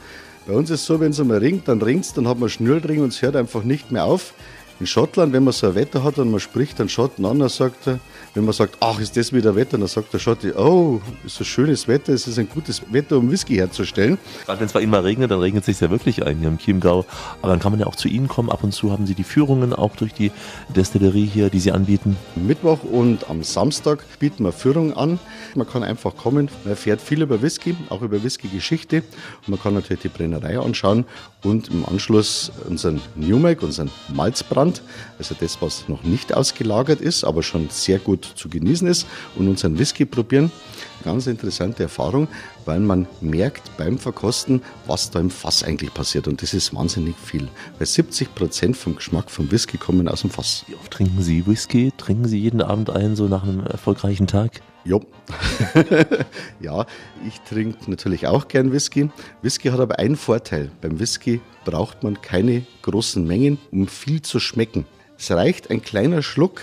Bei 0.47 0.55
uns 0.55 0.71
ist 0.71 0.83
es 0.83 0.87
so, 0.87 1.01
wenn 1.01 1.11
es 1.11 1.19
einmal 1.19 1.39
ringt, 1.39 1.67
dann 1.67 1.83
ringt 1.83 2.05
es, 2.05 2.13
dann 2.13 2.29
hat 2.29 2.39
man 2.39 2.49
Schnürlring 2.49 3.03
und 3.03 3.09
es 3.09 3.21
hört 3.23 3.35
einfach 3.35 3.65
nicht 3.65 3.91
mehr 3.91 4.05
auf. 4.05 4.33
In 4.79 4.87
Schottland, 4.87 5.33
wenn 5.33 5.43
man 5.43 5.53
so 5.53 5.69
ein 5.69 5.75
Wetter 5.75 6.05
hat 6.05 6.19
und 6.19 6.31
man 6.31 6.39
spricht 6.39 6.79
einen 6.79 6.89
Schotten 6.91 7.25
an, 7.25 7.41
dann 7.41 7.49
sagt 7.49 7.89
er, 7.89 7.99
wenn 8.37 8.45
man 8.45 8.53
sagt, 8.53 8.77
ach, 8.81 9.01
ist 9.01 9.17
das 9.17 9.33
wieder 9.33 9.57
Wetter, 9.57 9.79
dann 9.79 9.89
sagt 9.89 10.13
der 10.13 10.19
Schotte, 10.19 10.55
oh, 10.59 11.01
ist 11.25 11.37
so 11.37 11.45
schönes 11.45 11.89
Wetter, 11.89 12.13
es 12.13 12.29
ist 12.29 12.39
ein 12.39 12.49
gutes 12.49 12.83
Wetter, 12.93 13.17
um 13.17 13.31
Whisky 13.31 13.55
herzustellen. 13.55 14.19
Gerade 14.45 14.61
wenn 14.61 14.67
es 14.67 14.75
bei 14.75 14.83
Ihnen 14.83 14.91
mal 14.91 15.01
regnet, 15.01 15.31
dann 15.31 15.41
regnet 15.41 15.63
es 15.63 15.67
sich 15.67 15.81
ja 15.81 15.91
wirklich 15.91 16.25
ein 16.25 16.39
hier 16.39 16.49
im 16.49 16.59
Chiemgau. 16.59 17.07
Aber 17.41 17.51
dann 17.51 17.61
kann 17.61 17.73
man 17.73 17.81
ja 17.81 17.87
auch 17.87 17.97
zu 17.97 18.09
Ihnen 18.09 18.29
kommen. 18.29 18.51
Ab 18.51 18.63
und 18.63 18.73
zu 18.73 18.93
haben 18.93 19.07
Sie 19.07 19.15
die 19.15 19.25
Führungen 19.25 19.73
auch 19.73 19.97
durch 19.97 20.13
die 20.13 20.31
Destillerie 20.69 21.25
hier, 21.25 21.49
die 21.49 21.61
Sie 21.61 21.73
anbieten. 21.73 22.17
Mittwoch 22.35 22.83
und 22.83 23.31
am 23.31 23.43
Samstag 23.43 24.05
bieten 24.19 24.45
wir 24.45 24.53
Führung 24.53 24.93
an. 24.93 25.19
Man 25.55 25.67
kann 25.67 25.83
einfach 25.83 26.15
kommen, 26.15 26.51
man 26.65 26.73
erfährt 26.73 27.01
viel 27.01 27.23
über 27.23 27.41
Whisky, 27.41 27.75
auch 27.89 28.03
über 28.03 28.23
Whisky-Geschichte. 28.23 28.99
Und 28.99 29.49
man 29.49 29.63
kann 29.63 29.73
natürlich 29.73 30.03
die 30.03 30.09
Brennerei 30.09 30.59
anschauen 30.59 31.07
und 31.43 31.69
im 31.69 31.87
Anschluss 31.87 32.53
unseren 32.69 33.01
New 33.15 33.39
Make, 33.39 33.65
unseren 33.65 33.91
Malzbrand, 34.09 34.83
also 35.19 35.35
das, 35.39 35.63
was 35.63 35.89
noch 35.89 36.03
nicht 36.03 36.35
ausgelagert 36.35 37.01
ist, 37.01 37.25
aber 37.25 37.43
schon 37.43 37.71
sehr 37.71 37.99
gut 37.99 38.26
zu 38.35 38.49
genießen 38.49 38.87
ist, 38.89 39.07
und 39.37 39.49
unseren 39.49 39.79
Whisky 39.79 40.05
probieren. 40.05 40.51
Ganz 41.05 41.27
interessante 41.27 41.85
Erfahrung, 41.85 42.27
weil 42.65 42.81
man 42.81 43.07
merkt 43.21 43.77
beim 43.77 43.99
Verkosten, 43.99 44.63
was 44.87 45.11
da 45.11 45.21
im 45.21 45.31
Fass 45.31 45.63
eigentlich 45.63 45.95
passiert. 45.95 46.27
Und 46.27 46.43
das 46.43 46.53
ist 46.53 46.75
wahnsinnig 46.75 47.15
viel. 47.17 47.49
Weil 47.79 47.87
70 47.87 48.35
Prozent 48.35 48.77
vom 48.77 48.97
Geschmack 48.97 49.31
vom 49.31 49.51
Whisky 49.51 49.79
kommen 49.79 50.09
aus 50.09 50.23
dem 50.23 50.31
Fass. 50.31 50.65
Wie 50.67 50.75
oft 50.75 50.91
trinken 50.91 51.23
Sie 51.23 51.47
Whisky? 51.47 51.93
Trinken 51.97 52.27
Sie 52.27 52.39
jeden 52.39 52.63
Abend 52.63 52.91
ein, 52.91 53.15
so 53.15 53.29
nach 53.29 53.45
einem 53.45 53.61
erfolgreichen 53.61 54.27
Tag? 54.27 54.63
Jo. 54.87 55.03
ja, 56.61 56.87
ich 57.27 57.41
trinke 57.41 57.91
natürlich 57.91 58.29
auch 58.29 58.47
gern 58.47 58.73
Whisky. 58.73 59.11
Whisky 59.43 59.69
hat 59.69 59.81
aber 59.81 59.99
einen 59.99 60.17
Vorteil. 60.17 60.71
Beim 60.81 61.01
Whisky 61.01 61.41
braucht 61.65 62.05
man 62.05 62.21
keine 62.21 62.65
großen 62.83 63.27
Mengen, 63.27 63.59
um 63.73 63.89
viel 63.89 64.23
zu 64.23 64.39
schmecken. 64.39 64.87
Es 65.19 65.31
reicht 65.31 65.71
ein 65.71 65.83
kleiner 65.83 66.23
Schluck. 66.23 66.61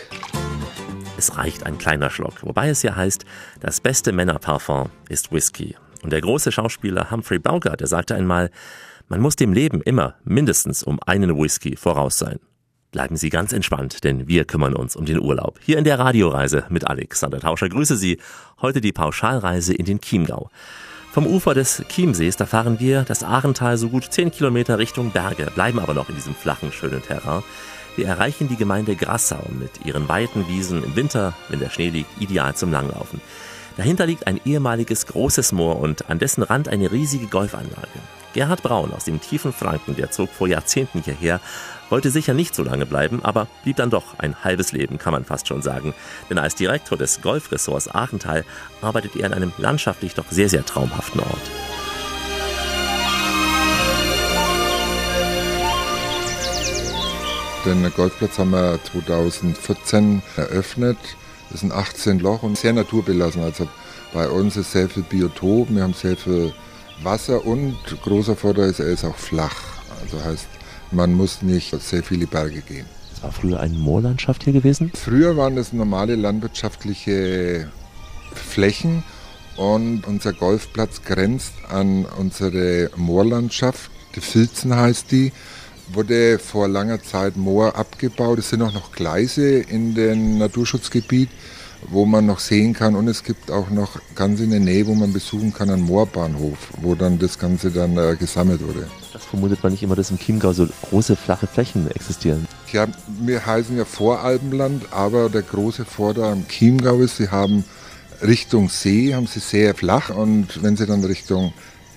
Es 1.24 1.38
reicht 1.38 1.65
ein 1.65 1.77
kleiner 1.77 2.10
Schluck. 2.10 2.44
Wobei 2.44 2.68
es 2.68 2.84
ja 2.84 2.98
heißt, 2.98 3.24
das 3.62 3.80
beste 3.80 4.12
Männerparfum 4.12 4.89
ist 5.08 5.32
Whisky. 5.32 5.77
Und 6.01 6.12
der 6.12 6.20
große 6.20 6.51
Schauspieler 6.51 7.12
Humphrey 7.12 7.39
Bogart, 7.39 7.80
der 7.80 7.88
sagte 7.88 8.13
einmal, 8.13 8.50
man 9.08 9.22
muss 9.22 9.38
dem 9.38 9.53
Leben 9.53 9.82
immer 9.82 10.15
mindestens 10.25 10.84
um 10.84 11.00
einen 11.06 11.42
Whisky 11.42 11.77
voraus 11.77 12.18
sein. 12.18 12.39
Bleiben 12.92 13.15
Sie 13.15 13.30
ganz 13.30 13.53
entspannt, 13.53 14.03
denn 14.03 14.27
wir 14.27 14.44
kümmern 14.44 14.74
uns 14.74 14.98
um 14.98 15.06
den 15.06 15.22
Urlaub. 15.22 15.62
Hier 15.62 15.77
in 15.77 15.86
der 15.86 15.98
Radioreise 15.98 16.65
mit 16.68 16.86
Alexander 16.86 17.39
Tauscher 17.39 17.70
grüße 17.70 17.96
Sie. 17.96 18.20
Heute 18.62 18.82
die 18.82 18.92
Pauschalreise 18.92 19.74
in 19.74 19.86
den 19.86 20.01
Chiemgau. 20.01 20.50
Vom 21.13 21.25
Ufer 21.25 21.53
des 21.53 21.86
Chiemsees, 21.88 22.36
da 22.36 22.46
fahren 22.46 22.82
wir 22.82 23.03
das 23.03 23.24
Ahrental 23.24 23.77
so 23.77 23.88
gut 23.88 24.03
10 24.12 24.32
Kilometer 24.32 24.77
Richtung 24.77 25.12
Berge, 25.12 25.50
bleiben 25.56 25.80
aber 25.80 25.94
noch 25.94 26.10
in 26.10 26.15
diesem 26.15 26.36
flachen, 26.36 26.74
schönen 26.74 27.01
Terrain. 27.01 27.44
Wir 27.95 28.07
erreichen 28.07 28.47
die 28.47 28.55
Gemeinde 28.55 28.95
Grassau 28.95 29.43
mit 29.59 29.85
ihren 29.85 30.09
weiten 30.09 30.47
Wiesen 30.47 30.83
im 30.83 30.95
Winter, 30.95 31.33
wenn 31.50 31.59
der 31.59 31.69
Schnee 31.69 31.89
liegt, 31.89 32.19
ideal 32.19 32.55
zum 32.55 32.71
Langlaufen. 32.71 33.21
Dahinter 33.77 34.07
liegt 34.07 34.25
ein 34.25 34.41
ehemaliges 34.45 35.05
großes 35.05 35.51
Moor 35.51 35.79
und 35.79 36.09
an 36.09 36.17
dessen 36.17 36.41
Rand 36.41 36.67
eine 36.67 36.91
riesige 36.91 37.27
Golfanlage. 37.27 38.00
Gerhard 38.33 38.63
Braun 38.63 38.91
aus 38.93 39.05
dem 39.05 39.21
tiefen 39.21 39.53
Franken, 39.53 39.95
der 39.95 40.09
zog 40.09 40.31
vor 40.31 40.47
Jahrzehnten 40.47 41.03
hierher, 41.03 41.39
wollte 41.89 42.09
sicher 42.09 42.33
nicht 42.33 42.55
so 42.55 42.63
lange 42.63 42.88
bleiben, 42.88 43.23
aber 43.23 43.47
blieb 43.62 43.75
dann 43.75 43.91
doch 43.91 44.17
ein 44.17 44.43
halbes 44.43 44.71
Leben, 44.71 44.97
kann 44.97 45.13
man 45.13 45.25
fast 45.25 45.47
schon 45.47 45.62
sagen. 45.62 45.93
Denn 46.31 46.39
als 46.39 46.55
Direktor 46.55 46.97
des 46.97 47.21
Golfressorts 47.21 47.93
Aachental 47.93 48.43
arbeitet 48.81 49.15
er 49.15 49.27
an 49.27 49.33
einem 49.33 49.53
landschaftlich 49.59 50.15
doch 50.15 50.25
sehr, 50.31 50.50
sehr 50.50 50.65
traumhaften 50.65 51.21
Ort. 51.21 51.82
Den 57.65 57.89
Golfplatz 57.96 58.38
haben 58.39 58.51
wir 58.51 58.77
2014 58.91 60.22
eröffnet. 60.36 60.98
Das 61.50 61.62
sind 61.62 61.72
18 61.72 62.20
Loch 62.20 62.43
und 62.43 62.58
sehr 62.58 62.74
naturbelassen. 62.74 63.41
Also 63.41 63.70
bei 64.13 64.27
uns 64.27 64.58
ist 64.58 64.74
sehr 64.74 64.89
viel 64.89 65.03
Biotop, 65.03 65.70
wir 65.70 65.84
haben 65.84 65.93
sehr 65.93 66.17
viel 66.17 66.53
Wasser 67.03 67.46
und 67.46 67.77
großer 68.03 68.36
Vorteil 68.36 68.70
ist, 68.70 68.79
er 68.79 68.88
ist 68.88 69.05
auch 69.05 69.15
flach. 69.15 69.55
Also 70.01 70.22
heißt, 70.24 70.48
man 70.91 71.13
muss 71.13 71.41
nicht 71.41 71.72
sehr 71.82 72.03
viele 72.03 72.27
Berge 72.27 72.62
gehen. 72.62 72.86
Es 73.15 73.24
war 73.24 73.32
früher 73.32 73.62
eine 73.62 73.77
Moorlandschaft 73.77 74.43
hier 74.43 74.53
gewesen. 74.53 74.91
Früher 74.93 75.38
waren 75.38 75.55
das 75.55 75.72
normale 75.72 76.15
landwirtschaftliche 76.15 77.72
Flächen 78.34 79.03
und 79.55 80.05
unser 80.05 80.34
Golfplatz 80.34 81.03
grenzt 81.03 81.53
an 81.70 82.05
unsere 82.05 82.89
Moorlandschaft. 82.98 83.89
Die 84.15 84.22
Filzen 84.22 84.75
heißt 84.75 85.12
die. 85.12 85.32
Wurde 85.91 86.39
vor 86.39 86.67
langer 86.67 87.01
Zeit 87.03 87.35
Moor 87.35 87.75
abgebaut. 87.75 88.39
Es 88.39 88.49
sind 88.49 88.61
auch 88.61 88.73
noch 88.73 88.91
Gleise 88.91 89.59
in 89.59 89.95
dem 89.95 90.37
Naturschutzgebiet, 90.37 91.29
wo 91.89 92.05
man 92.05 92.25
noch 92.25 92.39
sehen 92.39 92.73
kann. 92.73 92.95
Und 92.95 93.07
es 93.07 93.23
gibt 93.23 93.51
auch 93.51 93.69
noch 93.69 93.99
ganz 94.15 94.39
in 94.39 94.51
der 94.51 94.59
Nähe, 94.59 94.87
wo 94.87 94.95
man 94.95 95.11
besuchen 95.11 95.53
kann, 95.53 95.69
einen 95.69 95.83
Moorbahnhof, 95.83 96.57
wo 96.81 96.95
dann 96.95 97.19
das 97.19 97.37
Ganze 97.37 97.69
dann 97.71 97.97
äh, 97.97 98.15
gesammelt 98.17 98.61
wurde. 98.65 98.87
Das 99.11 99.25
vermutet 99.25 99.61
man 99.61 99.73
nicht 99.73 99.83
immer, 99.83 99.95
dass 99.95 100.09
im 100.09 100.17
Chiemgau 100.17 100.53
so 100.53 100.67
große, 100.89 101.15
flache 101.15 101.47
Flächen 101.47 101.89
existieren. 101.91 102.47
Ja, 102.71 102.87
wir 103.19 103.45
heißen 103.45 103.77
ja 103.77 103.85
Voralpenland, 103.85 104.85
aber 104.91 105.29
der 105.29 105.43
große 105.43 105.85
Vorteil 105.85 106.31
am 106.31 106.47
Chiemgau 106.47 107.01
ist, 107.01 107.17
sie 107.17 107.29
haben 107.29 107.65
Richtung 108.23 108.69
See 108.69 109.13
haben 109.13 109.27
sie 109.27 109.39
sehr 109.39 109.75
flach 109.75 110.09
und 110.09 110.63
wenn 110.63 110.77
sie 110.77 110.85
dann 110.85 111.03
Richtung 111.03 111.53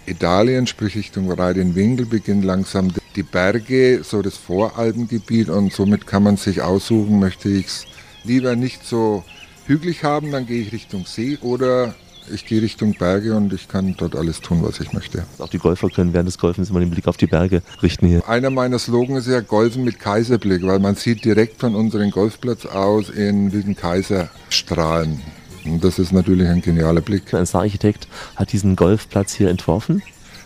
Italien, 0.07 0.67
sprich 0.67 0.97
Richtung 0.97 1.31
Rhein-Winkel, 1.31 2.07
beginnen 2.07 2.43
langsam 2.43 2.93
die 3.15 3.23
Berge, 3.23 4.03
so 4.05 4.23
das 4.23 4.37
Voralpengebiet 4.37 5.49
und 5.49 5.73
somit 5.73 6.07
kann 6.07 6.23
man 6.23 6.37
sich 6.37 6.63
aussuchen, 6.63 7.19
möchte 7.19 7.49
ich 7.49 7.67
es 7.67 7.85
lieber 8.25 8.57
nicht 8.57 8.85
so 8.85 9.25
hügelig 9.67 10.05
haben, 10.05 10.31
dann 10.33 10.47
gehe 10.47 10.63
ich 10.63 10.73
Richtung 10.73 11.05
See 11.07 11.39
oder 11.41 11.95
ich 12.33 12.45
gehe 12.45 12.61
Richtung 12.61 12.95
Berge 12.99 13.37
und 13.37 13.53
ich 13.53 13.69
kann 13.69 13.95
dort 13.97 14.17
alles 14.17 14.41
tun, 14.41 14.63
was 14.63 14.81
ich 14.81 14.93
möchte. 14.93 15.25
Auch 15.39 15.49
die 15.49 15.59
Golfer 15.59 15.89
können 15.89 16.13
während 16.13 16.29
des 16.29 16.39
Golfens 16.39 16.71
immer 16.71 16.81
den 16.81 16.91
Blick 16.91 17.07
auf 17.07 17.17
die 17.17 17.27
Berge 17.27 17.63
richten 17.83 18.07
hier. 18.07 18.29
Einer 18.29 18.51
meiner 18.51 18.79
Slogans 18.79 19.27
ist 19.27 19.33
ja 19.33 19.41
Golfen 19.41 19.85
mit 19.85 20.01
Kaiserblick, 20.01 20.67
weil 20.67 20.81
man 20.81 20.97
sieht 20.97 21.25
direkt 21.25 21.61
von 21.61 21.75
unserem 21.75 22.11
Golfplatz 22.11 22.67
aus 22.67 23.11
in 23.11 23.53
Wilden 23.53 23.77
Kaiser 23.77 24.29
strahlen. 24.51 25.23
Und 25.69 25.85
das 25.85 25.99
ist 25.99 26.13
natürlich 26.13 26.49
ein 26.49 26.63
genialer 26.63 27.01
Blick. 27.01 27.35
Ein 27.35 27.47
Stararchitekt 27.47 28.09
hat 28.37 28.53
diesen 28.53 28.77
Golfplatz 28.77 29.35
hier 29.35 29.51
entworfen. 29.51 30.03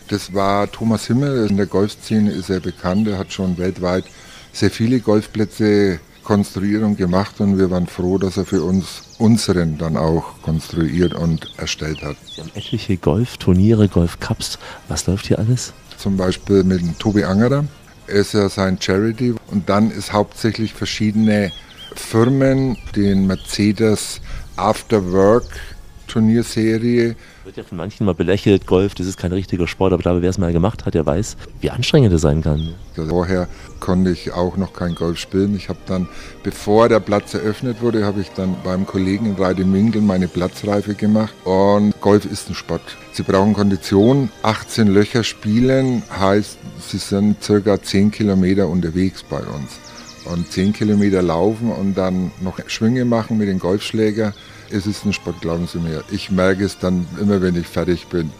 Das 0.07 0.33
war 0.33 0.69
Thomas 0.71 1.07
Himmel. 1.07 1.47
In 1.49 1.57
der 1.57 1.67
Golfszene 1.67 2.31
ist 2.31 2.49
er 2.49 2.59
bekannt. 2.59 3.07
Er 3.07 3.17
hat 3.17 3.31
schon 3.31 3.57
weltweit 3.57 4.05
sehr 4.51 4.69
viele 4.71 4.99
Golfplätze 4.99 5.99
konstruiert 6.23 6.83
und 6.83 6.97
gemacht 6.97 7.39
und 7.39 7.57
wir 7.57 7.71
waren 7.71 7.87
froh, 7.87 8.17
dass 8.17 8.37
er 8.37 8.45
für 8.45 8.63
uns 8.63 9.03
unseren 9.17 9.77
dann 9.77 9.97
auch 9.97 10.41
konstruiert 10.41 11.13
und 11.13 11.47
erstellt 11.57 12.01
hat. 12.03 12.15
Sie 12.35 12.41
haben 12.41 12.51
etliche 12.53 12.97
Golfturniere, 12.97 13.87
Golfcups. 13.87 14.59
Was 14.87 15.07
läuft 15.07 15.27
hier 15.27 15.39
alles? 15.39 15.73
Zum 15.97 16.17
Beispiel 16.17 16.63
mit 16.63 16.81
dem 16.81 16.97
Tobi 16.97 17.23
Angerer. 17.23 17.65
Er 18.07 18.15
ist 18.15 18.33
ja 18.33 18.49
sein 18.49 18.77
Charity 18.79 19.35
und 19.47 19.69
dann 19.69 19.91
ist 19.91 20.13
hauptsächlich 20.13 20.73
verschiedene 20.73 21.51
Firmen, 21.95 22.77
den 22.95 23.27
Mercedes 23.27 24.21
After 24.61 25.11
Work 25.11 25.59
Turnierserie. 26.05 27.15
Wird 27.45 27.57
ja 27.57 27.63
von 27.63 27.79
manchen 27.79 28.05
mal 28.05 28.13
belächelt, 28.13 28.67
Golf, 28.67 28.93
das 28.93 29.07
ist 29.07 29.17
kein 29.17 29.31
richtiger 29.31 29.67
Sport, 29.67 29.91
aber 29.91 30.03
dabei, 30.03 30.21
wer 30.21 30.29
es 30.29 30.37
mal 30.37 30.53
gemacht 30.53 30.85
hat, 30.85 30.93
der 30.93 31.03
weiß, 31.03 31.35
wie 31.61 31.71
anstrengend 31.71 32.13
es 32.13 32.21
sein 32.21 32.43
kann. 32.43 32.75
Vorher 32.93 33.47
konnte 33.79 34.11
ich 34.11 34.33
auch 34.33 34.57
noch 34.57 34.73
kein 34.73 34.93
Golf 34.93 35.17
spielen. 35.17 35.55
Ich 35.55 35.67
habe 35.67 35.79
dann, 35.87 36.07
bevor 36.43 36.89
der 36.89 36.99
Platz 36.99 37.33
eröffnet 37.33 37.81
wurde, 37.81 38.05
habe 38.05 38.21
ich 38.21 38.29
dann 38.29 38.55
beim 38.63 38.85
Kollegen 38.85 39.25
in 39.25 39.35
Reidemünkel 39.35 39.99
meine 39.99 40.27
Platzreife 40.27 40.93
gemacht. 40.93 41.33
Und 41.43 41.99
Golf 41.99 42.25
ist 42.25 42.47
ein 42.47 42.53
Sport. 42.53 42.83
Sie 43.13 43.23
brauchen 43.23 43.53
Kondition. 43.53 44.29
18 44.43 44.89
Löcher 44.89 45.23
spielen 45.23 46.03
heißt, 46.19 46.59
sie 46.87 46.99
sind 46.99 47.43
circa 47.43 47.81
10 47.81 48.11
Kilometer 48.11 48.67
unterwegs 48.67 49.23
bei 49.23 49.39
uns. 49.39 49.79
Und 50.25 50.51
10 50.51 50.73
Kilometer 50.73 51.21
laufen 51.21 51.71
und 51.71 51.95
dann 51.95 52.31
noch 52.41 52.59
Schwünge 52.67 53.05
machen 53.05 53.37
mit 53.37 53.47
dem 53.47 53.59
Golfschläger. 53.59 54.33
Es 54.69 54.85
ist 54.85 55.05
ein 55.05 55.13
Sport, 55.13 55.41
glauben 55.41 55.67
Sie 55.67 55.79
mir. 55.79 56.03
Ich 56.11 56.31
merke 56.31 56.63
es 56.63 56.77
dann 56.77 57.07
immer, 57.19 57.41
wenn 57.41 57.55
ich 57.55 57.67
fertig 57.67 58.07
bin. 58.07 58.31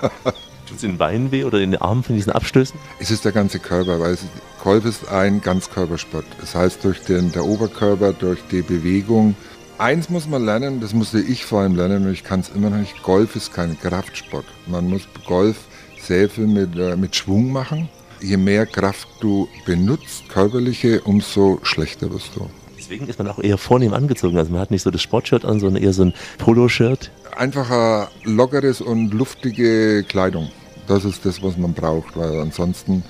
Tut 0.66 0.78
es 0.78 0.82
in 0.82 0.92
den 0.92 0.98
Beinen 0.98 1.30
weh 1.30 1.44
oder 1.44 1.60
in 1.60 1.72
den 1.72 1.80
Armen 1.80 2.02
von 2.02 2.16
diesen 2.16 2.32
Abstößen? 2.32 2.78
Es 2.98 3.10
ist 3.10 3.24
der 3.24 3.32
ganze 3.32 3.58
Körper, 3.58 4.00
weil 4.00 4.14
es, 4.14 4.24
Golf 4.62 4.84
ist 4.84 5.08
ein 5.08 5.40
Ganzkörpersport. 5.40 6.24
Das 6.40 6.54
heißt, 6.54 6.82
durch 6.82 7.02
den 7.02 7.30
der 7.32 7.44
Oberkörper, 7.44 8.12
durch 8.12 8.40
die 8.50 8.62
Bewegung. 8.62 9.36
Eins 9.78 10.08
muss 10.08 10.26
man 10.26 10.44
lernen, 10.44 10.80
das 10.80 10.94
musste 10.94 11.20
ich 11.20 11.44
vor 11.44 11.60
allem 11.60 11.76
lernen 11.76 12.06
und 12.06 12.12
ich 12.12 12.24
kann 12.24 12.40
es 12.40 12.48
immer 12.48 12.70
noch 12.70 12.78
nicht. 12.78 13.02
Golf 13.02 13.36
ist 13.36 13.52
kein 13.52 13.78
Kraftsport. 13.78 14.46
Man 14.66 14.88
muss 14.88 15.02
Golf 15.26 15.56
sehr 16.00 16.28
viel 16.28 16.46
mit, 16.46 16.76
äh, 16.76 16.96
mit 16.96 17.14
Schwung 17.14 17.52
machen. 17.52 17.88
Je 18.20 18.36
mehr 18.36 18.66
Kraft 18.66 19.08
du 19.20 19.48
benutzt, 19.64 20.28
körperliche, 20.28 21.00
umso 21.02 21.60
schlechter 21.62 22.12
wirst 22.12 22.36
du. 22.36 22.48
Deswegen 22.76 23.08
ist 23.08 23.18
man 23.18 23.28
auch 23.28 23.38
eher 23.38 23.58
vornehm 23.58 23.92
angezogen. 23.92 24.38
Also 24.38 24.52
man 24.52 24.60
hat 24.60 24.70
nicht 24.70 24.82
so 24.82 24.90
das 24.90 25.02
Sportshirt 25.02 25.44
an, 25.44 25.60
sondern 25.60 25.82
eher 25.82 25.92
so 25.92 26.04
ein 26.04 26.14
Poloshirt. 26.38 27.10
Einfach 27.36 27.70
eine 27.70 28.08
lockeres 28.24 28.80
und 28.80 29.12
luftige 29.12 30.04
Kleidung. 30.04 30.50
Das 30.86 31.04
ist 31.04 31.26
das, 31.26 31.42
was 31.42 31.56
man 31.56 31.72
braucht, 31.72 32.16
weil 32.16 32.40
ansonsten, 32.40 33.02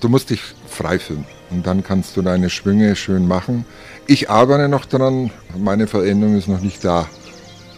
du 0.00 0.08
musst 0.08 0.30
dich 0.30 0.40
frei 0.66 0.98
fühlen. 0.98 1.24
Und 1.50 1.66
dann 1.66 1.84
kannst 1.84 2.16
du 2.16 2.22
deine 2.22 2.50
Schwünge 2.50 2.96
schön 2.96 3.28
machen. 3.28 3.64
Ich 4.06 4.28
arbeite 4.28 4.68
noch 4.68 4.86
dran, 4.86 5.30
meine 5.56 5.86
Veränderung 5.86 6.36
ist 6.36 6.48
noch 6.48 6.60
nicht 6.60 6.84
da. 6.84 7.08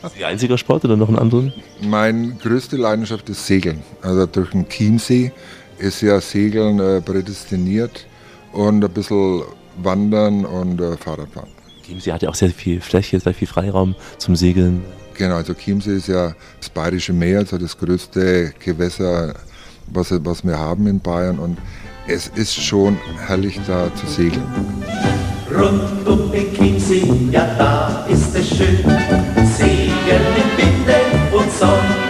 Ist 0.03 0.19
Ihr 0.19 0.27
einziger 0.27 0.59
Sport 0.59 0.85
oder 0.85 0.97
noch 0.97 1.09
einen 1.09 1.19
anderen? 1.19 1.53
Meine 1.83 2.35
größte 2.35 2.77
Leidenschaft 2.77 3.29
ist 3.29 3.47
Segeln. 3.47 3.83
Also 4.03 4.27
durch 4.27 4.51
den 4.51 4.69
Chiemsee 4.69 5.33
ist 5.79 6.01
ja 6.01 6.21
Segeln 6.21 6.79
äh, 6.81 7.01
prädestiniert 7.01 8.07
und 8.53 8.85
ein 8.85 8.91
bisschen 8.91 9.43
Wandern 9.83 10.45
und 10.45 10.81
äh, 10.81 10.97
Fahrradfahren. 10.97 11.51
Chiemsee 11.85 12.13
hat 12.13 12.23
ja 12.23 12.31
auch 12.31 12.35
sehr 12.35 12.51
viel 12.51 12.81
Fläche, 12.81 13.21
sehr 13.21 13.35
viel 13.35 13.49
Freiraum 13.49 13.95
zum 14.19 14.37
Segeln. 14.37 14.83
Genau, 15.15 15.37
also 15.37 15.55
Chiemsee 15.55 15.97
ist 15.97 16.09
ja 16.09 16.35
das 16.59 16.71
Bayerische 16.71 17.13
Meer, 17.13 17.41
also 17.41 17.59
das 17.59 17.77
größte 17.77 18.53
Gewässer, 18.59 19.35
was, 19.93 20.13
was 20.25 20.45
wir 20.45 20.59
haben 20.59 20.87
in 20.87 21.01
Bayern. 21.01 21.39
Und 21.39 21.59
es 22.07 22.29
ist 22.29 22.55
schon 22.55 22.99
herrlich 23.27 23.61
da 23.67 23.91
zu 23.95 24.07
segeln. 24.07 24.45
Rund 25.51 26.07
um 26.07 26.33
den 26.33 26.53
Chiemsee, 26.55 27.05
ja 27.31 27.55
da 27.59 28.07
ist 28.09 28.35
es 28.35 28.49
schön. 28.49 28.79
Segeln 29.57 30.23
in 30.37 30.59
Winden 30.59 31.35
und 31.35 31.53
sonnige 31.53 32.04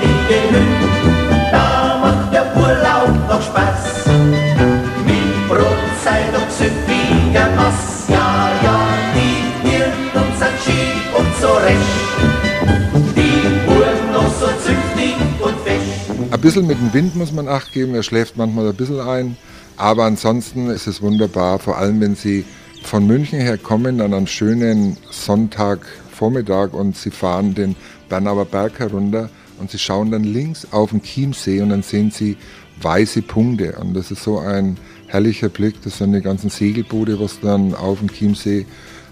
bisschen 16.44 16.66
mit 16.66 16.78
dem 16.78 16.92
Wind 16.92 17.16
muss 17.16 17.32
man 17.32 17.48
Acht 17.48 17.72
geben, 17.72 17.94
er 17.94 18.02
schläft 18.02 18.36
manchmal 18.36 18.68
ein 18.68 18.74
bisschen 18.74 19.00
ein. 19.00 19.38
Aber 19.78 20.04
ansonsten 20.04 20.68
ist 20.68 20.86
es 20.86 21.00
wunderbar, 21.00 21.58
vor 21.58 21.78
allem 21.78 22.02
wenn 22.02 22.16
Sie 22.16 22.44
von 22.82 23.06
München 23.06 23.40
her 23.40 23.56
kommen, 23.56 24.02
an 24.02 24.12
einem 24.12 24.26
schönen 24.26 24.98
Sonntagvormittag 25.10 26.74
und 26.74 26.98
Sie 26.98 27.10
fahren 27.10 27.54
den 27.54 27.76
Bernauer 28.10 28.44
Berg 28.44 28.78
herunter 28.78 29.30
und 29.58 29.70
Sie 29.70 29.78
schauen 29.78 30.10
dann 30.10 30.22
links 30.22 30.66
auf 30.70 30.90
den 30.90 31.00
Chiemsee 31.00 31.62
und 31.62 31.70
dann 31.70 31.82
sehen 31.82 32.10
Sie 32.10 32.36
weiße 32.82 33.22
Punkte. 33.22 33.76
Und 33.80 33.94
das 33.94 34.10
ist 34.10 34.22
so 34.22 34.38
ein 34.38 34.76
herrlicher 35.06 35.48
Blick. 35.48 35.80
Das 35.82 35.96
sind 35.96 36.12
die 36.12 36.20
ganzen 36.20 36.50
Segelboote, 36.50 37.18
was 37.18 37.40
dann 37.40 37.74
auf 37.74 38.00
dem 38.00 38.12
Chiemsee 38.12 38.66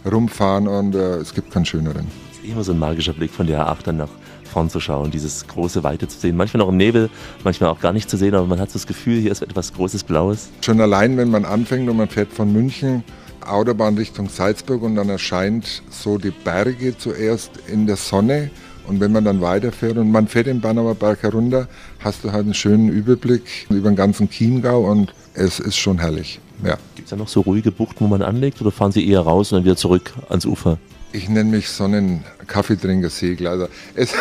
rumfahren 0.04 0.68
und 0.68 0.94
äh, 0.94 1.16
es 1.16 1.32
gibt 1.32 1.50
keinen 1.50 1.64
schöneren. 1.64 2.08
ist 2.30 2.44
immer 2.44 2.62
so 2.62 2.72
ein 2.72 2.78
magischer 2.78 3.14
Blick 3.14 3.30
von 3.30 3.46
der 3.46 3.66
A8 3.66 3.84
dann 3.84 3.96
nach 3.96 4.10
vorn 4.52 4.70
zu 4.70 4.80
schauen, 4.80 5.10
dieses 5.10 5.46
große 5.46 5.82
Weite 5.82 6.06
zu 6.08 6.18
sehen. 6.18 6.36
Manchmal 6.36 6.58
noch 6.58 6.68
im 6.68 6.76
Nebel, 6.76 7.08
manchmal 7.42 7.70
auch 7.70 7.80
gar 7.80 7.92
nicht 7.92 8.10
zu 8.10 8.16
sehen, 8.16 8.34
aber 8.34 8.46
man 8.46 8.60
hat 8.60 8.70
so 8.70 8.74
das 8.74 8.86
Gefühl, 8.86 9.18
hier 9.18 9.32
ist 9.32 9.42
etwas 9.42 9.72
Großes 9.72 10.04
Blaues. 10.04 10.50
Schon 10.60 10.80
allein, 10.80 11.16
wenn 11.16 11.30
man 11.30 11.44
anfängt 11.44 11.88
und 11.88 11.96
man 11.96 12.08
fährt 12.08 12.32
von 12.32 12.52
München 12.52 13.02
Autobahn 13.46 13.96
Richtung 13.96 14.28
Salzburg 14.28 14.82
und 14.82 14.94
dann 14.94 15.08
erscheint 15.08 15.82
so 15.90 16.18
die 16.18 16.30
Berge 16.30 16.96
zuerst 16.96 17.50
in 17.66 17.86
der 17.86 17.96
Sonne 17.96 18.50
und 18.86 19.00
wenn 19.00 19.12
man 19.12 19.24
dann 19.24 19.40
weiterfährt 19.40 19.96
und 19.96 20.10
man 20.10 20.26
fährt 20.28 20.46
den 20.46 20.60
Bernauer 20.60 20.94
Berg 20.94 21.22
herunter, 21.22 21.68
hast 22.00 22.24
du 22.24 22.32
halt 22.32 22.44
einen 22.44 22.54
schönen 22.54 22.88
Überblick 22.88 23.66
über 23.70 23.90
den 23.90 23.96
ganzen 23.96 24.28
Chiemgau 24.28 24.90
und 24.90 25.12
es 25.34 25.60
ist 25.60 25.76
schon 25.76 25.98
herrlich. 25.98 26.40
Ja. 26.64 26.76
Gibt 26.94 27.06
es 27.06 27.10
da 27.10 27.16
noch 27.16 27.28
so 27.28 27.40
ruhige 27.40 27.72
Buchten, 27.72 28.04
wo 28.04 28.08
man 28.08 28.22
anlegt 28.22 28.60
oder 28.60 28.70
fahren 28.70 28.92
Sie 28.92 29.08
eher 29.08 29.20
raus 29.20 29.52
und 29.52 29.58
dann 29.58 29.64
wieder 29.64 29.76
zurück 29.76 30.12
ans 30.28 30.46
Ufer? 30.46 30.78
Ich 31.12 31.28
nenne 31.28 31.50
mich 31.50 31.68
Sonnen-Kaffeetrinker-Segler. 31.68 33.50
Also 33.50 33.68
es 33.94 34.12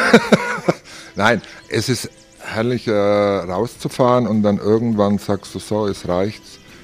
Nein, 1.16 1.42
es 1.70 1.90
ist 1.90 2.10
herrlich 2.40 2.88
äh, 2.88 2.92
rauszufahren 2.92 4.28
und 4.28 4.44
dann 4.44 4.58
irgendwann 4.58 5.18
sagst 5.18 5.54
du 5.56 5.60
so, 5.60 5.88
es 5.88 6.08
reicht. 6.08 6.42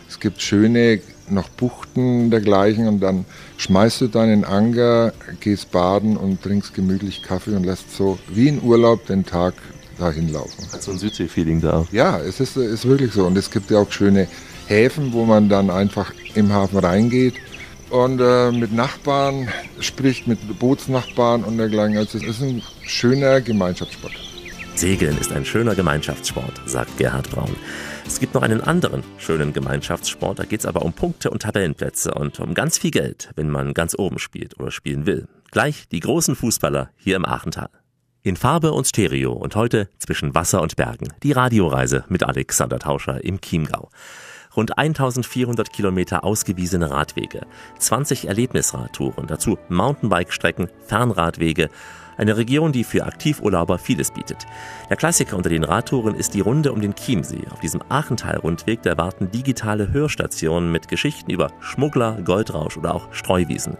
Es 0.09 0.19
gibt 0.19 0.41
schöne 0.41 1.01
noch 1.29 1.49
Buchten 1.49 2.29
dergleichen 2.29 2.87
und 2.87 3.01
dann 3.01 3.25
schmeißt 3.57 4.01
du 4.01 4.07
deinen 4.07 4.45
Anker, 4.45 5.13
gehst 5.41 5.71
baden 5.71 6.15
und 6.15 6.41
trinkst 6.41 6.73
gemütlich 6.73 7.21
Kaffee 7.23 7.55
und 7.55 7.65
lässt 7.65 7.95
so 7.95 8.17
wie 8.29 8.47
in 8.47 8.61
Urlaub 8.61 9.05
den 9.07 9.25
Tag 9.25 9.55
dahin 9.97 10.31
laufen. 10.31 10.71
Hat 10.71 10.83
so 10.83 10.91
ein 10.91 10.97
Südsee-Feeling 10.97 11.59
da 11.61 11.79
auch. 11.79 11.91
Ja, 11.91 12.19
es 12.19 12.39
ist, 12.39 12.55
ist 12.55 12.85
wirklich 12.85 13.11
so. 13.11 13.25
Und 13.25 13.37
es 13.37 13.51
gibt 13.51 13.71
ja 13.71 13.79
auch 13.79 13.91
schöne 13.91 14.27
Häfen, 14.67 15.11
wo 15.11 15.25
man 15.25 15.49
dann 15.49 15.69
einfach 15.69 16.13
im 16.35 16.53
Hafen 16.53 16.77
reingeht 16.77 17.33
und 17.89 18.19
äh, 18.19 18.51
mit 18.51 18.73
Nachbarn 18.73 19.47
spricht, 19.79 20.27
mit 20.27 20.59
Bootsnachbarn 20.59 21.43
und 21.43 21.57
dergleichen. 21.57 21.97
Also 21.97 22.17
es 22.17 22.23
ist 22.23 22.41
ein 22.41 22.61
schöner 22.83 23.41
Gemeinschaftssport. 23.41 24.13
Segeln 24.75 25.17
ist 25.17 25.31
ein 25.31 25.43
schöner 25.43 25.73
Gemeinschaftssport, 25.73 26.61
sagt 26.67 26.97
Gerhard 26.97 27.31
Braun. 27.31 27.55
Es 28.05 28.19
gibt 28.19 28.35
noch 28.35 28.43
einen 28.43 28.61
anderen 28.61 29.03
schönen 29.17 29.51
Gemeinschaftssport, 29.51 30.39
da 30.39 30.43
geht 30.43 30.59
es 30.59 30.65
aber 30.65 30.83
um 30.83 30.93
Punkte 30.93 31.31
und 31.31 31.41
Tabellenplätze 31.41 32.13
und 32.13 32.39
um 32.39 32.53
ganz 32.53 32.77
viel 32.77 32.91
Geld, 32.91 33.31
wenn 33.35 33.49
man 33.49 33.73
ganz 33.73 33.97
oben 33.97 34.19
spielt 34.19 34.59
oder 34.59 34.69
spielen 34.69 35.05
will. 35.07 35.27
Gleich 35.51 35.87
die 35.89 35.99
großen 35.99 36.35
Fußballer 36.35 36.91
hier 36.95 37.15
im 37.15 37.25
Aachental. 37.25 37.69
In 38.21 38.35
Farbe 38.35 38.71
und 38.71 38.85
Stereo 38.87 39.33
und 39.33 39.55
heute 39.55 39.89
zwischen 39.97 40.35
Wasser 40.35 40.61
und 40.61 40.75
Bergen. 40.75 41.07
Die 41.23 41.31
Radioreise 41.31 42.05
mit 42.07 42.23
Alexander 42.23 42.77
Tauscher 42.77 43.23
im 43.23 43.41
Chiemgau. 43.41 43.89
Rund 44.57 44.75
1400 44.75 45.71
Kilometer 45.71 46.23
ausgewiesene 46.23 46.89
Radwege, 46.89 47.45
20 47.77 48.27
Erlebnisradtouren, 48.27 49.27
dazu 49.27 49.59
Mountainbike-Strecken, 49.69 50.69
Fernradwege, 50.87 51.69
Eine 52.17 52.35
Region, 52.35 52.71
die 52.71 52.83
für 52.83 53.05
Aktivurlauber 53.05 53.77
vieles 53.77 54.09
bietet. 54.09 54.47
Der 54.89 54.97
Klassiker 54.97 55.37
unter 55.37 55.49
den 55.49 55.63
Radtouren 55.63 56.15
ist 56.15 56.33
die 56.33 56.39
Runde 56.39 56.73
um 56.73 56.81
den 56.81 56.95
Chiemsee. 56.95 57.43
Auf 57.51 57.59
diesem 57.59 57.83
Aachental-Rundweg 57.89 58.81
da 58.81 58.97
warten 58.97 59.29
digitale 59.29 59.91
Hörstationen 59.93 60.71
mit 60.71 60.87
Geschichten 60.87 61.29
über 61.29 61.51
Schmuggler, 61.59 62.19
Goldrausch 62.23 62.75
oder 62.75 62.95
auch 62.95 63.13
Streuwiesen. 63.13 63.77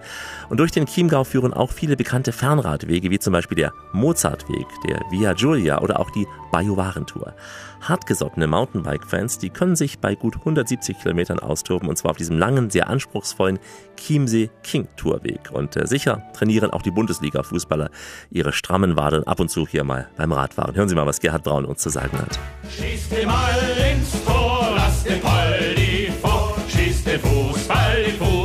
Und 0.50 0.60
durch 0.60 0.72
den 0.72 0.86
Chiemgau 0.86 1.24
führen 1.24 1.52
auch 1.52 1.72
viele 1.72 1.98
bekannte 1.98 2.32
Fernradwege, 2.32 3.10
wie 3.10 3.18
zum 3.18 3.34
Beispiel 3.34 3.56
der 3.56 3.74
Mozartweg, 3.92 4.68
der 4.88 5.02
Via 5.10 5.34
Giulia 5.34 5.82
oder 5.82 6.00
auch 6.00 6.12
die 6.12 6.28
Bajuwarentour. 6.52 7.34
Hartgesottene 7.82 8.48
Mountainbike-Fans, 8.48 9.38
die 9.40 9.50
können 9.50 9.76
sich 9.76 10.00
bei 10.00 10.16
gut 10.16 10.36
170 10.38 11.00
Kilometern 11.00 11.40
austoben 11.40 11.90
und 11.90 11.98
zwar 11.98 12.12
auf 12.12 12.18
diesem 12.18 12.38
langen, 12.38 12.70
sehr 12.70 12.90
anspruchsvollen 12.90 13.60
Chiemsee 13.98 14.50
King 14.64 14.88
Tourweg. 14.96 15.52
Und 15.52 15.76
äh, 15.76 15.88
sicher 15.88 16.24
trainieren 16.34 16.72
auch 16.72 16.82
die 16.82 16.92
Bundesliga-Fußballer 16.92 17.90
ihre 18.30 18.54
strammen 18.54 18.96
Wadeln 18.96 19.26
ab 19.26 19.40
und 19.40 19.50
zu 19.50 19.68
hier 19.68 19.84
mal 19.84 20.10
beim 20.18 20.32
Radfahren. 20.32 20.76
Hören 20.76 20.90
Sie 20.90 20.96
mal, 20.96 21.06
was 21.06 21.20
Gerhard 21.20 21.44
Braun 21.44 21.66
uns 21.66 21.82
zu 21.82 21.90
sagen 21.90 22.18
hat. 22.18 22.40
Schießt 22.70 23.12
den 23.12 23.28
Ball 23.28 23.94
ins 23.94 24.24
Tor, 24.26 24.74
lasst 24.76 25.08
den 25.08 25.20
Poldi 25.22 26.12
vor. 26.22 26.56
Schießt 26.68 27.08
den 27.08 27.20
Fußball, 27.20 28.06
Tor. 28.18 28.28
Das 28.28 28.37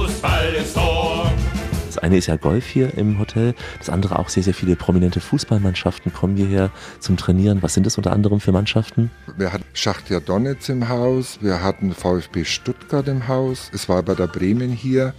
eine 2.02 2.16
ist 2.16 2.26
ja 2.26 2.36
Golf 2.36 2.66
hier 2.66 2.96
im 2.98 3.18
Hotel, 3.18 3.54
das 3.78 3.88
andere 3.88 4.18
auch 4.18 4.28
sehr, 4.28 4.42
sehr 4.42 4.54
viele 4.54 4.76
prominente 4.76 5.20
Fußballmannschaften 5.20 6.12
kommen 6.12 6.36
hierher 6.36 6.70
zum 6.98 7.16
Trainieren. 7.16 7.62
Was 7.62 7.74
sind 7.74 7.86
das 7.86 7.96
unter 7.96 8.12
anderem 8.12 8.40
für 8.40 8.52
Mannschaften? 8.52 9.10
Wir 9.36 9.52
hatten 9.52 9.64
Schachtja 9.72 10.20
Donetsk 10.20 10.68
im 10.70 10.88
Haus, 10.88 11.38
wir 11.40 11.62
hatten 11.62 11.92
VfB 11.92 12.44
Stuttgart 12.44 13.06
im 13.06 13.28
Haus, 13.28 13.70
es 13.72 13.88
war 13.88 14.02
bei 14.02 14.14
der 14.14 14.26
Bremen 14.26 14.72
hier, 14.72 15.14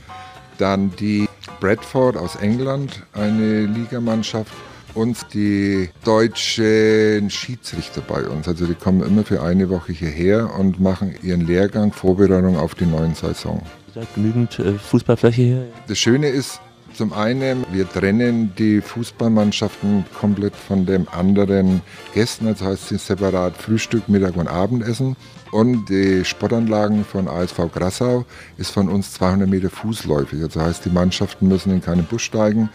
dann 0.58 0.92
die 0.98 1.28
Bradford 1.60 2.18
aus 2.18 2.36
England, 2.36 3.02
eine 3.14 3.62
Ligamannschaft 3.66 4.52
und 4.94 5.34
die 5.34 5.90
deutschen 6.04 7.30
Schiedsrichter 7.30 8.02
bei 8.02 8.28
uns. 8.28 8.48
Also 8.48 8.66
die 8.66 8.76
kommen 8.76 9.02
immer 9.02 9.24
für 9.24 9.42
eine 9.42 9.70
Woche 9.70 9.94
hierher 9.94 10.54
und 10.60 10.80
machen 10.80 11.16
ihren 11.22 11.42
Lehrgang, 11.42 11.92
Vorbereitung 11.92 12.58
auf 12.58 12.76
die 12.76 12.86
neue 12.86 13.16
Saison. 13.16 13.62
Da 13.96 14.02
genügend 14.16 14.58
äh, 14.60 14.74
Fußballfläche 14.74 15.42
hier? 15.42 15.66
Das 15.88 15.98
Schöne 16.00 16.28
ist, 16.28 16.60
zum 16.94 17.14
einen, 17.14 17.66
wir 17.72 17.90
trennen 17.90 18.54
die 18.58 18.82
Fußballmannschaften 18.82 20.06
komplett 20.20 20.56
von 20.56 20.86
den 20.86 21.08
anderen 21.08 21.82
Gästen, 22.14 22.48
also 22.48 22.66
heißt 22.66 22.92
es 22.92 23.08
separat 23.08 23.58
Frühstück, 23.58 24.08
Mittag 24.10 24.36
und 24.36 24.48
Abendessen. 24.48 25.16
Und 25.52 25.90
die 25.90 26.26
Sportanlagen 26.26 27.06
von 27.06 27.28
ASV 27.28 27.72
Grassau 27.74 28.26
ist 28.58 28.72
von 28.72 28.90
uns 28.90 29.14
200 29.14 29.50
Meter 29.50 29.70
fußläufig. 29.70 30.42
Also 30.42 30.62
heißt, 30.62 30.86
die 30.86 30.90
Mannschaften 30.90 31.48
müssen 31.48 31.72
in 31.72 31.82
keinen 31.82 32.06
Bus 32.06 32.22
steigen, 32.22 32.70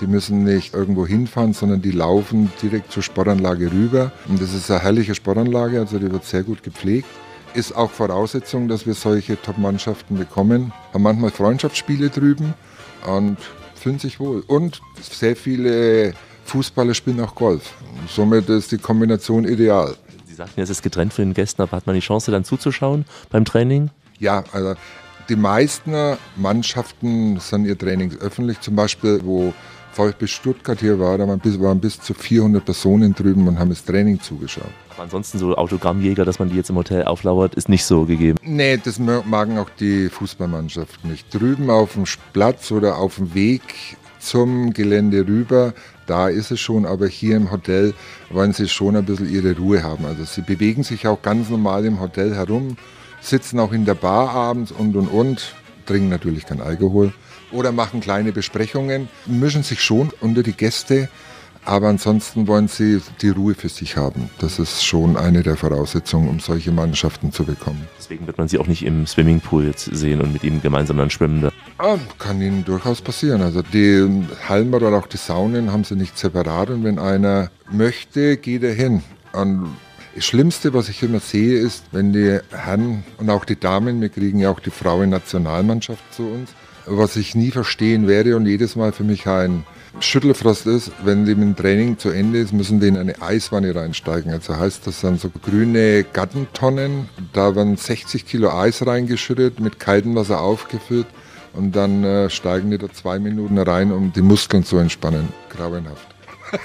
die 0.00 0.06
müssen 0.06 0.44
nicht 0.44 0.74
irgendwo 0.74 1.06
hinfahren, 1.06 1.52
sondern 1.52 1.82
die 1.82 1.92
laufen 1.92 2.50
direkt 2.62 2.92
zur 2.92 3.02
Sportanlage 3.02 3.70
rüber. 3.70 4.12
Und 4.28 4.40
das 4.40 4.54
ist 4.54 4.70
eine 4.70 4.80
herrliche 4.80 5.14
Sportanlage, 5.14 5.80
also 5.80 5.98
die 5.98 6.10
wird 6.10 6.24
sehr 6.24 6.42
gut 6.42 6.62
gepflegt 6.62 7.08
ist 7.54 7.76
auch 7.76 7.90
Voraussetzung, 7.90 8.66
dass 8.66 8.86
wir 8.86 8.94
solche 8.94 9.40
Top-Mannschaften 9.40 10.16
bekommen. 10.16 10.72
Haben 10.94 11.02
manchmal 11.02 11.30
Freundschaftsspiele 11.30 12.08
drüben 12.08 12.54
und 13.06 13.36
fühlen 13.82 13.98
sich 13.98 14.20
wohl. 14.20 14.42
Und 14.46 14.80
sehr 15.00 15.36
viele 15.36 16.14
Fußballer 16.44 16.94
spielen 16.94 17.20
auch 17.20 17.34
Golf. 17.34 17.74
Somit 18.08 18.48
ist 18.48 18.72
die 18.72 18.78
Kombination 18.78 19.44
ideal. 19.44 19.94
Sie 20.26 20.34
sagten, 20.34 20.60
es 20.60 20.70
ist 20.70 20.82
getrennt 20.82 21.12
von 21.12 21.26
den 21.26 21.34
Gästen, 21.34 21.62
aber 21.62 21.76
hat 21.76 21.86
man 21.86 21.94
die 21.94 22.00
Chance 22.00 22.30
dann 22.30 22.44
zuzuschauen 22.44 23.04
beim 23.30 23.44
Training? 23.44 23.90
Ja, 24.18 24.44
also 24.52 24.74
die 25.28 25.36
meisten 25.36 25.94
Mannschaften 26.36 27.38
sind 27.38 27.66
ihr 27.66 27.76
Trainings 27.76 28.18
öffentlich. 28.20 28.60
Zum 28.60 28.76
Beispiel, 28.76 29.20
wo 29.24 29.52
VfB 29.92 30.26
Stuttgart 30.26 30.80
hier 30.80 30.98
war, 30.98 31.18
da 31.18 31.28
waren 31.28 31.38
bis, 31.38 31.60
waren 31.60 31.80
bis 31.80 32.00
zu 32.00 32.14
400 32.14 32.64
Personen 32.64 33.14
drüben 33.14 33.46
und 33.46 33.58
haben 33.58 33.70
das 33.70 33.84
Training 33.84 34.20
zugeschaut. 34.20 34.70
Aber 34.90 35.02
ansonsten 35.02 35.38
so 35.38 35.54
Autogrammjäger, 35.54 36.24
dass 36.24 36.38
man 36.38 36.48
die 36.48 36.56
jetzt 36.56 36.70
im 36.70 36.76
Hotel 36.76 37.04
auflauert, 37.04 37.54
ist 37.54 37.68
nicht 37.68 37.84
so 37.84 38.04
gegeben. 38.04 38.38
Nee, 38.42 38.78
das 38.82 38.98
magen 38.98 39.58
auch 39.58 39.70
die 39.78 40.08
Fußballmannschaft 40.08 41.04
nicht. 41.04 41.32
Drüben 41.32 41.70
auf 41.70 41.92
dem 41.92 42.04
Platz 42.32 42.70
oder 42.72 42.96
auf 42.98 43.16
dem 43.16 43.34
Weg 43.34 43.62
zum 44.18 44.72
Gelände 44.72 45.26
rüber, 45.26 45.74
da 46.06 46.28
ist 46.28 46.50
es 46.50 46.60
schon, 46.60 46.86
aber 46.86 47.06
hier 47.08 47.36
im 47.36 47.50
Hotel 47.50 47.92
wollen 48.30 48.52
sie 48.52 48.68
schon 48.68 48.96
ein 48.96 49.04
bisschen 49.04 49.30
ihre 49.30 49.56
Ruhe 49.56 49.82
haben. 49.82 50.06
Also 50.06 50.24
sie 50.24 50.42
bewegen 50.42 50.84
sich 50.84 51.06
auch 51.06 51.20
ganz 51.22 51.48
normal 51.50 51.84
im 51.84 52.00
Hotel 52.00 52.34
herum, 52.34 52.76
sitzen 53.20 53.58
auch 53.58 53.72
in 53.72 53.84
der 53.84 53.94
Bar 53.94 54.30
abends 54.30 54.72
und 54.72 54.96
und 54.96 55.08
und, 55.08 55.54
trinken 55.86 56.08
natürlich 56.08 56.46
kein 56.46 56.60
Alkohol 56.60 57.12
oder 57.52 57.72
machen 57.72 58.00
kleine 58.00 58.32
Besprechungen, 58.32 59.08
mischen 59.26 59.62
sich 59.62 59.82
schon 59.82 60.10
unter 60.20 60.42
die 60.42 60.52
Gäste, 60.52 61.08
aber 61.64 61.88
ansonsten 61.88 62.48
wollen 62.48 62.66
sie 62.66 63.00
die 63.20 63.28
Ruhe 63.28 63.54
für 63.54 63.68
sich 63.68 63.96
haben. 63.96 64.30
Das 64.38 64.58
ist 64.58 64.84
schon 64.84 65.16
eine 65.16 65.42
der 65.42 65.56
Voraussetzungen, 65.56 66.28
um 66.28 66.40
solche 66.40 66.72
Mannschaften 66.72 67.30
zu 67.30 67.44
bekommen. 67.44 67.86
Deswegen 67.98 68.26
wird 68.26 68.38
man 68.38 68.48
sie 68.48 68.58
auch 68.58 68.66
nicht 68.66 68.84
im 68.84 69.06
Swimmingpool 69.06 69.66
jetzt 69.66 69.84
sehen 69.84 70.20
und 70.20 70.32
mit 70.32 70.42
ihnen 70.42 70.60
gemeinsam 70.60 70.98
dann 70.98 71.10
schwimmen. 71.10 71.50
Ah, 71.78 71.98
kann 72.18 72.40
ihnen 72.42 72.64
durchaus 72.64 73.00
passieren. 73.00 73.42
Also 73.42 73.62
die 73.62 74.26
Hallen 74.48 74.74
oder 74.74 74.88
auch 74.96 75.06
die 75.06 75.16
Saunen 75.16 75.70
haben 75.70 75.84
sie 75.84 75.94
nicht 75.94 76.18
separat 76.18 76.70
und 76.70 76.82
wenn 76.82 76.98
einer 76.98 77.50
möchte, 77.70 78.36
geht 78.36 78.64
er 78.64 78.74
hin. 78.74 79.02
Und 79.32 79.76
das 80.14 80.24
Schlimmste, 80.24 80.74
was 80.74 80.88
ich 80.88 81.02
immer 81.02 81.20
sehe, 81.20 81.58
ist, 81.58 81.84
wenn 81.92 82.12
die 82.12 82.40
Herren 82.50 83.04
und 83.18 83.30
auch 83.30 83.44
die 83.44 83.58
Damen, 83.58 84.00
wir 84.00 84.08
kriegen 84.08 84.40
ja 84.40 84.50
auch 84.50 84.60
die 84.60 84.70
Frauen-Nationalmannschaft 84.70 86.02
zu 86.12 86.24
uns, 86.24 86.50
was 86.86 87.16
ich 87.16 87.34
nie 87.34 87.50
verstehen 87.50 88.08
werde 88.08 88.36
und 88.36 88.46
jedes 88.46 88.76
Mal 88.76 88.92
für 88.92 89.04
mich 89.04 89.26
ein 89.26 89.64
Schüttelfrost 90.00 90.66
ist, 90.66 90.90
wenn 91.04 91.26
dem 91.26 91.54
Training 91.54 91.98
zu 91.98 92.10
Ende 92.10 92.38
ist, 92.38 92.52
müssen 92.52 92.80
die 92.80 92.88
in 92.88 92.96
eine 92.96 93.20
Eiswanne 93.20 93.74
reinsteigen. 93.74 94.32
Also 94.32 94.56
heißt 94.56 94.86
das 94.86 95.02
dann 95.02 95.18
so 95.18 95.30
grüne 95.30 96.04
Gattentonnen, 96.04 97.08
da 97.32 97.54
werden 97.54 97.76
60 97.76 98.26
Kilo 98.26 98.50
Eis 98.50 98.86
reingeschüttet, 98.86 99.60
mit 99.60 99.78
kaltem 99.78 100.14
Wasser 100.14 100.40
aufgefüllt 100.40 101.06
und 101.52 101.76
dann 101.76 102.04
äh, 102.04 102.30
steigen 102.30 102.70
die 102.70 102.78
da 102.78 102.90
zwei 102.90 103.18
Minuten 103.18 103.58
rein, 103.58 103.92
um 103.92 104.12
die 104.12 104.22
Muskeln 104.22 104.64
zu 104.64 104.78
entspannen. 104.78 105.28
Grauenhaft. 105.50 106.11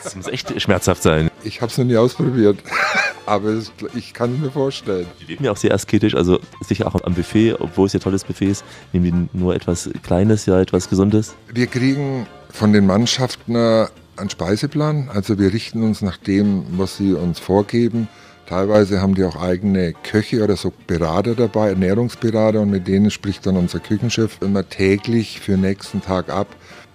Das 0.04 0.16
muss 0.16 0.28
echt 0.28 0.62
schmerzhaft 0.62 1.02
sein. 1.02 1.30
Ich 1.44 1.62
habe 1.62 1.72
es 1.72 1.78
noch 1.78 1.86
nie 1.86 1.98
ausprobiert, 1.98 2.60
aber 3.26 3.50
es, 3.50 3.72
ich 3.96 4.14
kann 4.14 4.36
es 4.36 4.40
mir 4.40 4.52
vorstellen. 4.52 5.08
Die 5.22 5.26
leben 5.26 5.44
ja 5.46 5.52
auch 5.52 5.58
sehr 5.58 5.74
asketisch, 5.74 6.16
also 6.16 6.40
sicher 6.62 6.88
auch 6.88 7.02
am 7.04 7.14
Buffet, 7.14 7.56
obwohl 7.60 7.88
es 7.88 7.94
ja 7.94 8.00
tolles 8.00 8.24
Buffet 8.24 8.48
ist, 8.48 8.66
nehmen 8.92 9.30
die 9.34 9.38
nur 9.38 9.56
etwas 9.56 9.90
Kleines, 10.04 10.46
ja 10.46 10.60
etwas 10.60 10.90
Gesundes. 10.90 11.36
Wir 11.54 11.68
kriegen 11.68 12.28
von 12.50 12.74
den 12.74 12.86
Mannschaften 12.86 13.56
einen 13.56 14.30
Speiseplan, 14.30 15.10
also 15.14 15.40
wir 15.40 15.54
richten 15.54 15.84
uns 15.84 16.02
nach 16.02 16.18
dem, 16.18 16.66
was 16.78 16.98
sie 16.98 17.14
uns 17.14 17.40
vorgeben. 17.40 18.08
Teilweise 18.48 19.02
haben 19.02 19.14
die 19.14 19.26
auch 19.26 19.36
eigene 19.36 19.92
Köche 19.92 20.42
oder 20.42 20.56
so 20.56 20.72
Berater 20.88 21.36
dabei, 21.36 21.70
Ernährungsberater 21.70 22.62
und 22.62 22.70
mit 22.70 22.88
denen 22.88 23.12
spricht 23.12 23.46
dann 23.46 23.58
unser 23.58 23.80
Küchenchef 23.80 24.38
immer 24.42 24.68
täglich 24.68 25.42
für 25.42 25.52
den 25.52 25.62
nächsten 25.62 26.02
Tag 26.02 26.30
ab, 26.30 26.48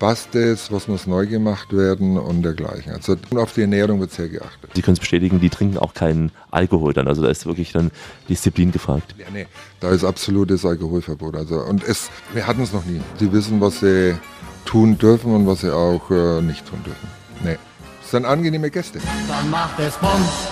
passt 0.03 0.35
es, 0.35 0.73
was 0.73 0.89
muss 0.89 1.07
neu 1.07 1.29
gemacht 1.29 1.73
werden 1.73 2.19
und 2.19 2.43
dergleichen. 2.43 2.93
Also 2.93 3.17
auf 3.37 3.53
die 3.53 3.61
Ernährung 3.61 4.01
wird 4.01 4.11
sehr 4.11 4.29
geachtet. 4.29 4.71
Sie 4.75 4.83
können 4.83 4.95
es 4.95 4.99
bestätigen, 4.99 5.39
die 5.39 5.49
trinken 5.49 5.79
auch 5.79 5.95
keinen 5.95 6.33
Alkohol 6.51 6.93
dann, 6.93 7.07
also 7.07 7.23
da 7.23 7.29
ist 7.29 7.47
wirklich 7.47 7.71
dann 7.71 7.93
Disziplin 8.29 8.73
gefragt. 8.73 9.15
Ja, 9.17 9.27
nee, 9.33 9.47
da 9.79 9.91
ist 9.91 10.03
absolutes 10.03 10.67
Alkoholverbot. 10.67 11.37
Also, 11.37 11.61
und 11.61 11.85
es, 11.85 12.11
wir 12.35 12.49
hatten 12.49 12.63
es 12.63 12.73
noch 12.73 12.85
nie. 12.85 13.01
Die 13.21 13.33
wissen, 13.33 13.61
was 13.61 13.79
sie 13.79 14.17
tun 14.65 14.99
dürfen 14.99 15.37
und 15.37 15.47
was 15.47 15.61
sie 15.61 15.73
auch 15.73 16.11
äh, 16.11 16.43
nicht 16.43 16.67
tun 16.67 16.83
dürfen. 16.85 17.09
Nee. 17.45 17.59
Es 18.03 18.11
sind 18.11 18.25
angenehme 18.25 18.71
Gäste. 18.71 18.99
Dann 19.29 19.51
macht 19.53 19.79
es 19.79 19.95
Bums, 19.99 20.49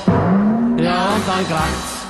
ja 0.81 1.13
und 1.13 1.27
dann 1.27 1.45
kracht's. 1.49 2.07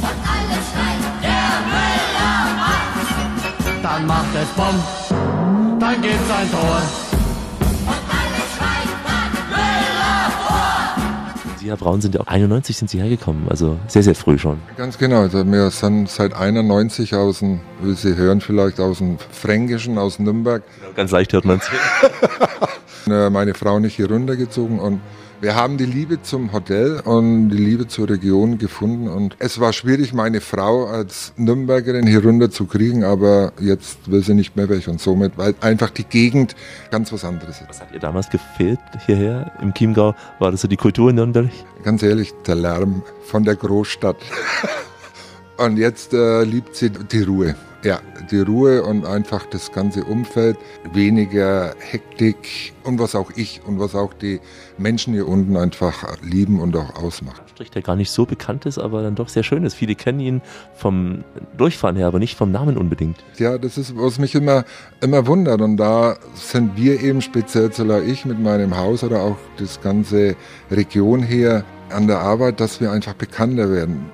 Und 0.00 0.06
alle 0.06 0.58
schreien, 0.72 1.02
der 1.20 1.60
Müller 1.68 2.56
macht's. 2.56 3.82
Dann 3.82 4.06
macht 4.06 4.34
es 4.34 4.48
Bums, 4.56 5.23
dann 5.94 6.02
gibt's 6.02 6.30
ein 6.30 6.50
Tor. 6.50 6.82
Sie, 11.56 11.68
Herr 11.68 11.76
Braun, 11.76 12.00
sind 12.00 12.14
ja 12.14 12.20
auch 12.20 12.26
91 12.26 12.76
sind 12.76 12.90
Sie 12.90 13.00
hergekommen, 13.00 13.48
also 13.48 13.78
sehr, 13.86 14.02
sehr 14.02 14.14
früh 14.14 14.38
schon. 14.38 14.58
Ganz 14.76 14.98
genau. 14.98 15.20
Also 15.20 15.46
wir 15.46 15.70
sind 15.70 16.10
seit 16.10 16.34
91 16.34 17.14
aus 17.14 17.38
dem, 17.38 17.60
wie 17.80 17.94
Sie 17.94 18.16
hören 18.16 18.40
vielleicht 18.40 18.80
aus 18.80 18.98
dem 18.98 19.18
Fränkischen, 19.18 19.96
aus 19.96 20.18
Nürnberg. 20.18 20.62
Ganz 20.94 21.10
leicht 21.10 21.32
hört 21.32 21.44
man 21.44 21.58
es. 21.58 21.70
Meine 23.30 23.54
Frau 23.54 23.78
nicht 23.78 23.96
hier 23.96 24.10
runtergezogen 24.10 24.78
und 24.78 25.00
wir 25.44 25.54
haben 25.54 25.76
die 25.76 25.84
Liebe 25.84 26.22
zum 26.22 26.54
Hotel 26.54 27.00
und 27.04 27.50
die 27.50 27.58
Liebe 27.58 27.86
zur 27.86 28.08
Region 28.08 28.56
gefunden 28.56 29.08
und 29.08 29.36
es 29.40 29.60
war 29.60 29.74
schwierig, 29.74 30.14
meine 30.14 30.40
Frau 30.40 30.86
als 30.86 31.34
Nürnbergerin 31.36 32.06
hier 32.06 32.24
runter 32.24 32.50
zu 32.50 32.64
kriegen, 32.64 33.04
aber 33.04 33.52
jetzt 33.60 34.10
will 34.10 34.24
sie 34.24 34.32
nicht 34.32 34.56
mehr 34.56 34.70
weg 34.70 34.88
und 34.88 35.02
somit, 35.02 35.36
weil 35.36 35.54
einfach 35.60 35.90
die 35.90 36.04
Gegend 36.04 36.56
ganz 36.90 37.12
was 37.12 37.26
anderes 37.26 37.60
ist. 37.60 37.68
Was 37.68 37.82
hat 37.82 37.92
ihr 37.92 38.00
damals 38.00 38.30
gefehlt 38.30 38.78
hierher 39.04 39.52
im 39.60 39.74
Chiemgau? 39.74 40.14
War 40.38 40.50
das 40.50 40.62
so 40.62 40.68
die 40.68 40.78
Kultur 40.78 41.10
in 41.10 41.16
Nürnberg? 41.16 41.50
Ganz 41.82 42.02
ehrlich, 42.02 42.32
der 42.46 42.54
Lärm 42.54 43.02
von 43.26 43.44
der 43.44 43.56
Großstadt. 43.56 44.16
Und 45.58 45.76
jetzt 45.76 46.14
äh, 46.14 46.42
liebt 46.44 46.74
sie 46.74 46.88
die 46.88 47.22
Ruhe. 47.22 47.54
Ja, 47.84 48.00
die 48.30 48.40
Ruhe 48.40 48.82
und 48.82 49.04
einfach 49.04 49.44
das 49.44 49.70
ganze 49.70 50.04
Umfeld, 50.04 50.56
weniger 50.94 51.74
Hektik 51.78 52.72
und 52.82 52.98
was 52.98 53.14
auch 53.14 53.30
ich 53.36 53.60
und 53.66 53.78
was 53.78 53.94
auch 53.94 54.14
die 54.14 54.40
Menschen 54.78 55.12
hier 55.12 55.28
unten 55.28 55.54
einfach 55.58 56.16
lieben 56.22 56.60
und 56.60 56.74
auch 56.78 56.94
ausmacht. 56.94 57.42
Strich, 57.50 57.70
der 57.70 57.82
gar 57.82 57.94
nicht 57.94 58.10
so 58.10 58.24
bekannt 58.24 58.64
ist, 58.64 58.78
aber 58.78 59.02
dann 59.02 59.16
doch 59.16 59.28
sehr 59.28 59.42
schön 59.42 59.64
ist. 59.64 59.74
Viele 59.74 59.96
kennen 59.96 60.20
ihn 60.20 60.40
vom 60.74 61.24
Durchfahren 61.58 61.96
her, 61.96 62.06
aber 62.06 62.18
nicht 62.18 62.38
vom 62.38 62.50
Namen 62.50 62.78
unbedingt. 62.78 63.22
Ja, 63.36 63.58
das 63.58 63.76
ist, 63.76 63.94
was 63.98 64.18
mich 64.18 64.34
immer, 64.34 64.64
immer 65.02 65.26
wundert. 65.26 65.60
Und 65.60 65.76
da 65.76 66.16
sind 66.32 66.78
wir 66.78 67.02
eben, 67.02 67.20
speziell 67.20 67.70
Zoller 67.70 68.02
ich 68.02 68.24
mit 68.24 68.40
meinem 68.40 68.78
Haus 68.78 69.04
oder 69.04 69.20
auch 69.20 69.36
das 69.58 69.82
ganze 69.82 70.36
Region 70.70 71.22
hier 71.22 71.66
an 71.90 72.06
der 72.06 72.20
Arbeit, 72.20 72.60
dass 72.60 72.80
wir 72.80 72.90
einfach 72.90 73.12
bekannter 73.12 73.70
werden. 73.70 74.10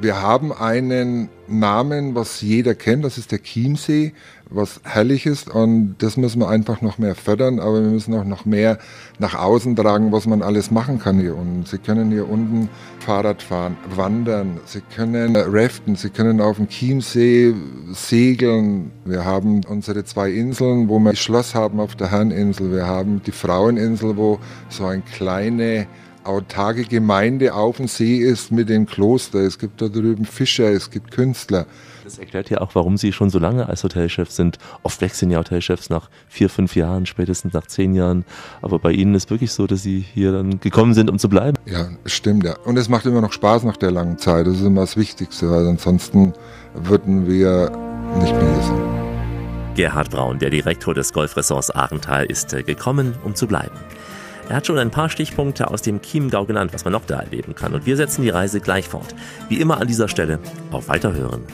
Wir 0.00 0.22
haben 0.22 0.50
einen 0.50 1.28
Namen, 1.46 2.14
was 2.14 2.40
jeder 2.40 2.74
kennt, 2.74 3.04
das 3.04 3.18
ist 3.18 3.32
der 3.32 3.42
Chiemsee, 3.42 4.14
was 4.48 4.80
herrlich 4.82 5.26
ist 5.26 5.50
und 5.50 5.96
das 5.98 6.16
müssen 6.16 6.40
wir 6.40 6.48
einfach 6.48 6.80
noch 6.80 6.96
mehr 6.96 7.14
fördern, 7.14 7.60
aber 7.60 7.82
wir 7.82 7.90
müssen 7.90 8.14
auch 8.14 8.24
noch 8.24 8.46
mehr 8.46 8.78
nach 9.18 9.34
außen 9.34 9.76
tragen, 9.76 10.10
was 10.10 10.26
man 10.26 10.40
alles 10.40 10.70
machen 10.70 10.98
kann 10.98 11.20
hier 11.20 11.36
unten. 11.36 11.66
Sie 11.66 11.76
können 11.76 12.10
hier 12.10 12.30
unten 12.30 12.70
Fahrrad 13.00 13.42
fahren, 13.42 13.76
wandern, 13.94 14.60
Sie 14.64 14.80
können 14.80 15.36
raften, 15.36 15.96
Sie 15.96 16.08
können 16.08 16.40
auf 16.40 16.56
dem 16.56 16.68
Chiemsee 16.68 17.54
segeln. 17.92 18.92
Wir 19.04 19.26
haben 19.26 19.60
unsere 19.68 20.02
zwei 20.04 20.30
Inseln, 20.30 20.88
wo 20.88 20.98
wir 20.98 21.10
ein 21.10 21.16
Schloss 21.16 21.54
haben 21.54 21.78
auf 21.78 21.94
der 21.94 22.10
Herreninsel. 22.10 22.72
Wir 22.72 22.86
haben 22.86 23.20
die 23.26 23.32
Fraueninsel, 23.32 24.16
wo 24.16 24.38
so 24.70 24.86
ein 24.86 25.04
kleine 25.04 25.86
autarke 26.30 26.84
Gemeinde 26.84 27.54
auf 27.54 27.76
dem 27.76 27.88
See 27.88 28.18
ist 28.18 28.52
mit 28.52 28.68
dem 28.68 28.86
Kloster. 28.86 29.40
Es 29.40 29.58
gibt 29.58 29.82
da 29.82 29.88
drüben 29.88 30.24
Fischer, 30.24 30.70
es 30.70 30.90
gibt 30.90 31.10
Künstler. 31.10 31.66
Das 32.04 32.18
erklärt 32.18 32.50
ja 32.50 32.60
auch, 32.60 32.74
warum 32.74 32.96
Sie 32.96 33.12
schon 33.12 33.30
so 33.30 33.38
lange 33.38 33.68
als 33.68 33.84
Hotelchef 33.84 34.30
sind. 34.30 34.58
Oft 34.82 35.00
wechseln 35.00 35.30
ja 35.30 35.38
Hotelchefs 35.38 35.90
nach 35.90 36.08
vier, 36.28 36.48
fünf 36.48 36.74
Jahren, 36.74 37.06
spätestens 37.06 37.52
nach 37.52 37.66
zehn 37.66 37.94
Jahren. 37.94 38.24
Aber 38.62 38.78
bei 38.78 38.92
Ihnen 38.92 39.14
ist 39.14 39.30
wirklich 39.30 39.52
so, 39.52 39.66
dass 39.66 39.82
Sie 39.82 40.04
hier 40.14 40.32
dann 40.32 40.60
gekommen 40.60 40.94
sind, 40.94 41.10
um 41.10 41.18
zu 41.18 41.28
bleiben. 41.28 41.56
Ja, 41.66 41.88
stimmt 42.06 42.44
ja. 42.44 42.56
Und 42.64 42.76
es 42.76 42.88
macht 42.88 43.06
immer 43.06 43.20
noch 43.20 43.32
Spaß 43.32 43.64
nach 43.64 43.76
der 43.76 43.90
langen 43.90 44.18
Zeit. 44.18 44.46
Das 44.46 44.54
ist 44.54 44.64
immer 44.64 44.80
das 44.82 44.96
Wichtigste, 44.96 45.50
weil 45.50 45.66
ansonsten 45.66 46.32
würden 46.74 47.28
wir 47.28 47.70
nicht 48.18 48.32
mehr 48.32 48.54
hier 48.54 48.62
sein. 48.62 49.00
Gerhard 49.76 50.10
Braun, 50.10 50.38
der 50.38 50.50
Direktor 50.50 50.94
des 50.94 51.12
Golfresorts 51.12 51.70
Ahrental, 51.70 52.26
ist 52.26 52.52
äh, 52.52 52.62
gekommen, 52.62 53.14
um 53.24 53.34
zu 53.34 53.46
bleiben. 53.46 53.76
Er 54.50 54.56
hat 54.56 54.66
schon 54.66 54.78
ein 54.78 54.90
paar 54.90 55.08
Stichpunkte 55.08 55.70
aus 55.70 55.80
dem 55.80 56.02
Chiemgau 56.02 56.44
genannt, 56.44 56.72
was 56.74 56.84
man 56.84 56.92
noch 56.92 57.06
da 57.06 57.20
erleben 57.20 57.54
kann. 57.54 57.72
Und 57.72 57.86
wir 57.86 57.96
setzen 57.96 58.22
die 58.22 58.30
Reise 58.30 58.58
gleich 58.58 58.88
fort. 58.88 59.14
Wie 59.48 59.60
immer 59.60 59.80
an 59.80 59.86
dieser 59.86 60.08
Stelle 60.08 60.40
auf 60.72 60.88
Weiterhören. 60.88 61.44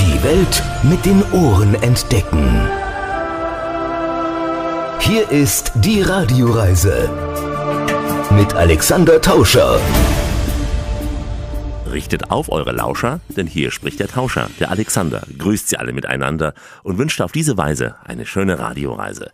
Die 0.00 0.24
Welt 0.24 0.64
mit 0.82 1.06
den 1.06 1.22
Ohren 1.30 1.80
entdecken. 1.80 2.44
Hier 4.98 5.30
ist 5.30 5.70
die 5.76 6.02
Radioreise 6.02 7.08
mit 8.32 8.52
Alexander 8.54 9.20
Tauscher. 9.20 9.78
Richtet 11.92 12.32
auf 12.32 12.50
eure 12.50 12.72
Lauscher, 12.72 13.20
denn 13.28 13.46
hier 13.46 13.70
spricht 13.70 14.00
der 14.00 14.08
Tauscher, 14.08 14.50
der 14.58 14.72
Alexander, 14.72 15.22
grüßt 15.38 15.68
sie 15.68 15.76
alle 15.76 15.92
miteinander 15.92 16.52
und 16.82 16.98
wünscht 16.98 17.20
auf 17.20 17.30
diese 17.30 17.56
Weise 17.56 17.94
eine 18.04 18.26
schöne 18.26 18.58
Radioreise. 18.58 19.30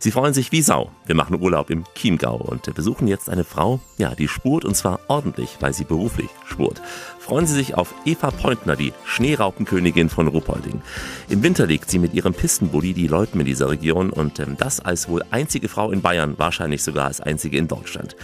Sie 0.00 0.12
freuen 0.12 0.32
sich 0.32 0.52
wie 0.52 0.62
Sau. 0.62 0.90
Wir 1.06 1.16
machen 1.16 1.40
Urlaub 1.40 1.70
im 1.70 1.84
Chiemgau 1.94 2.36
und 2.36 2.72
besuchen 2.74 3.08
jetzt 3.08 3.28
eine 3.28 3.42
Frau, 3.42 3.80
ja, 3.96 4.14
die 4.14 4.28
spurt 4.28 4.64
und 4.64 4.76
zwar 4.76 5.00
ordentlich, 5.08 5.56
weil 5.60 5.72
sie 5.72 5.84
beruflich 5.84 6.28
spurt. 6.46 6.80
Freuen 7.18 7.46
Sie 7.46 7.54
sich 7.54 7.74
auf 7.74 7.94
Eva 8.04 8.30
Pointner, 8.30 8.76
die 8.76 8.92
Schneeraupenkönigin 9.04 10.08
von 10.08 10.28
Ruppolding. 10.28 10.80
Im 11.28 11.42
Winter 11.42 11.66
legt 11.66 11.90
sie 11.90 11.98
mit 11.98 12.14
ihrem 12.14 12.32
Pistenbully 12.32 12.94
die 12.94 13.08
Leuten 13.08 13.40
in 13.40 13.46
dieser 13.46 13.68
Region 13.68 14.10
und 14.10 14.38
ähm, 14.38 14.56
das 14.56 14.80
als 14.80 15.08
wohl 15.08 15.22
einzige 15.30 15.68
Frau 15.68 15.90
in 15.90 16.00
Bayern, 16.00 16.38
wahrscheinlich 16.38 16.82
sogar 16.82 17.06
als 17.06 17.20
einzige 17.20 17.58
in 17.58 17.68
Deutschland. 17.68 18.16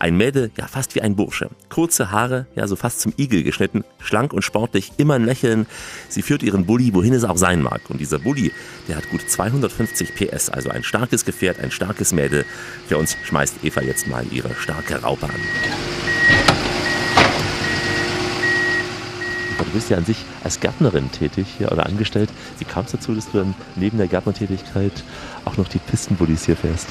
Ein 0.00 0.16
Mädel, 0.16 0.52
ja 0.56 0.68
fast 0.68 0.94
wie 0.94 1.02
ein 1.02 1.16
Bursche. 1.16 1.50
Kurze 1.70 2.12
Haare, 2.12 2.46
ja 2.54 2.68
so 2.68 2.76
fast 2.76 3.00
zum 3.00 3.12
Igel 3.16 3.42
geschnitten, 3.42 3.82
schlank 3.98 4.32
und 4.32 4.42
sportlich, 4.42 4.92
immer 4.96 5.14
ein 5.14 5.24
Lächeln. 5.24 5.66
Sie 6.08 6.22
führt 6.22 6.44
ihren 6.44 6.66
Bulli, 6.66 6.94
wohin 6.94 7.12
es 7.14 7.24
auch 7.24 7.36
sein 7.36 7.62
mag. 7.62 7.80
Und 7.88 8.00
dieser 8.00 8.20
Bulli, 8.20 8.52
der 8.86 8.96
hat 8.96 9.10
gut 9.10 9.28
250 9.28 10.14
PS, 10.14 10.50
also 10.50 10.70
ein 10.70 10.84
starkes 10.84 11.24
Gefährt, 11.24 11.58
ein 11.58 11.72
starkes 11.72 12.12
Mädel. 12.12 12.44
Für 12.86 12.96
uns 12.96 13.16
schmeißt 13.24 13.64
Eva 13.64 13.80
jetzt 13.80 14.06
mal 14.06 14.24
ihre 14.30 14.54
starke 14.54 15.02
Raupe 15.02 15.26
an. 15.26 15.40
Du 19.58 19.74
bist 19.74 19.90
ja 19.90 19.98
an 19.98 20.04
sich 20.04 20.24
als 20.44 20.60
Gärtnerin 20.60 21.10
tätig 21.12 21.46
hier 21.58 21.70
oder 21.70 21.84
angestellt. 21.84 22.30
Wie 22.58 22.64
kam 22.64 22.86
es 22.86 22.92
dazu, 22.92 23.14
dass 23.14 23.30
du 23.30 23.38
dann 23.38 23.54
neben 23.76 23.98
der 23.98 24.06
Gärtnertätigkeit 24.06 25.04
auch 25.44 25.58
noch 25.58 25.68
die 25.68 25.78
Pistenbullis 25.78 26.46
hier 26.46 26.56
fährst? 26.56 26.88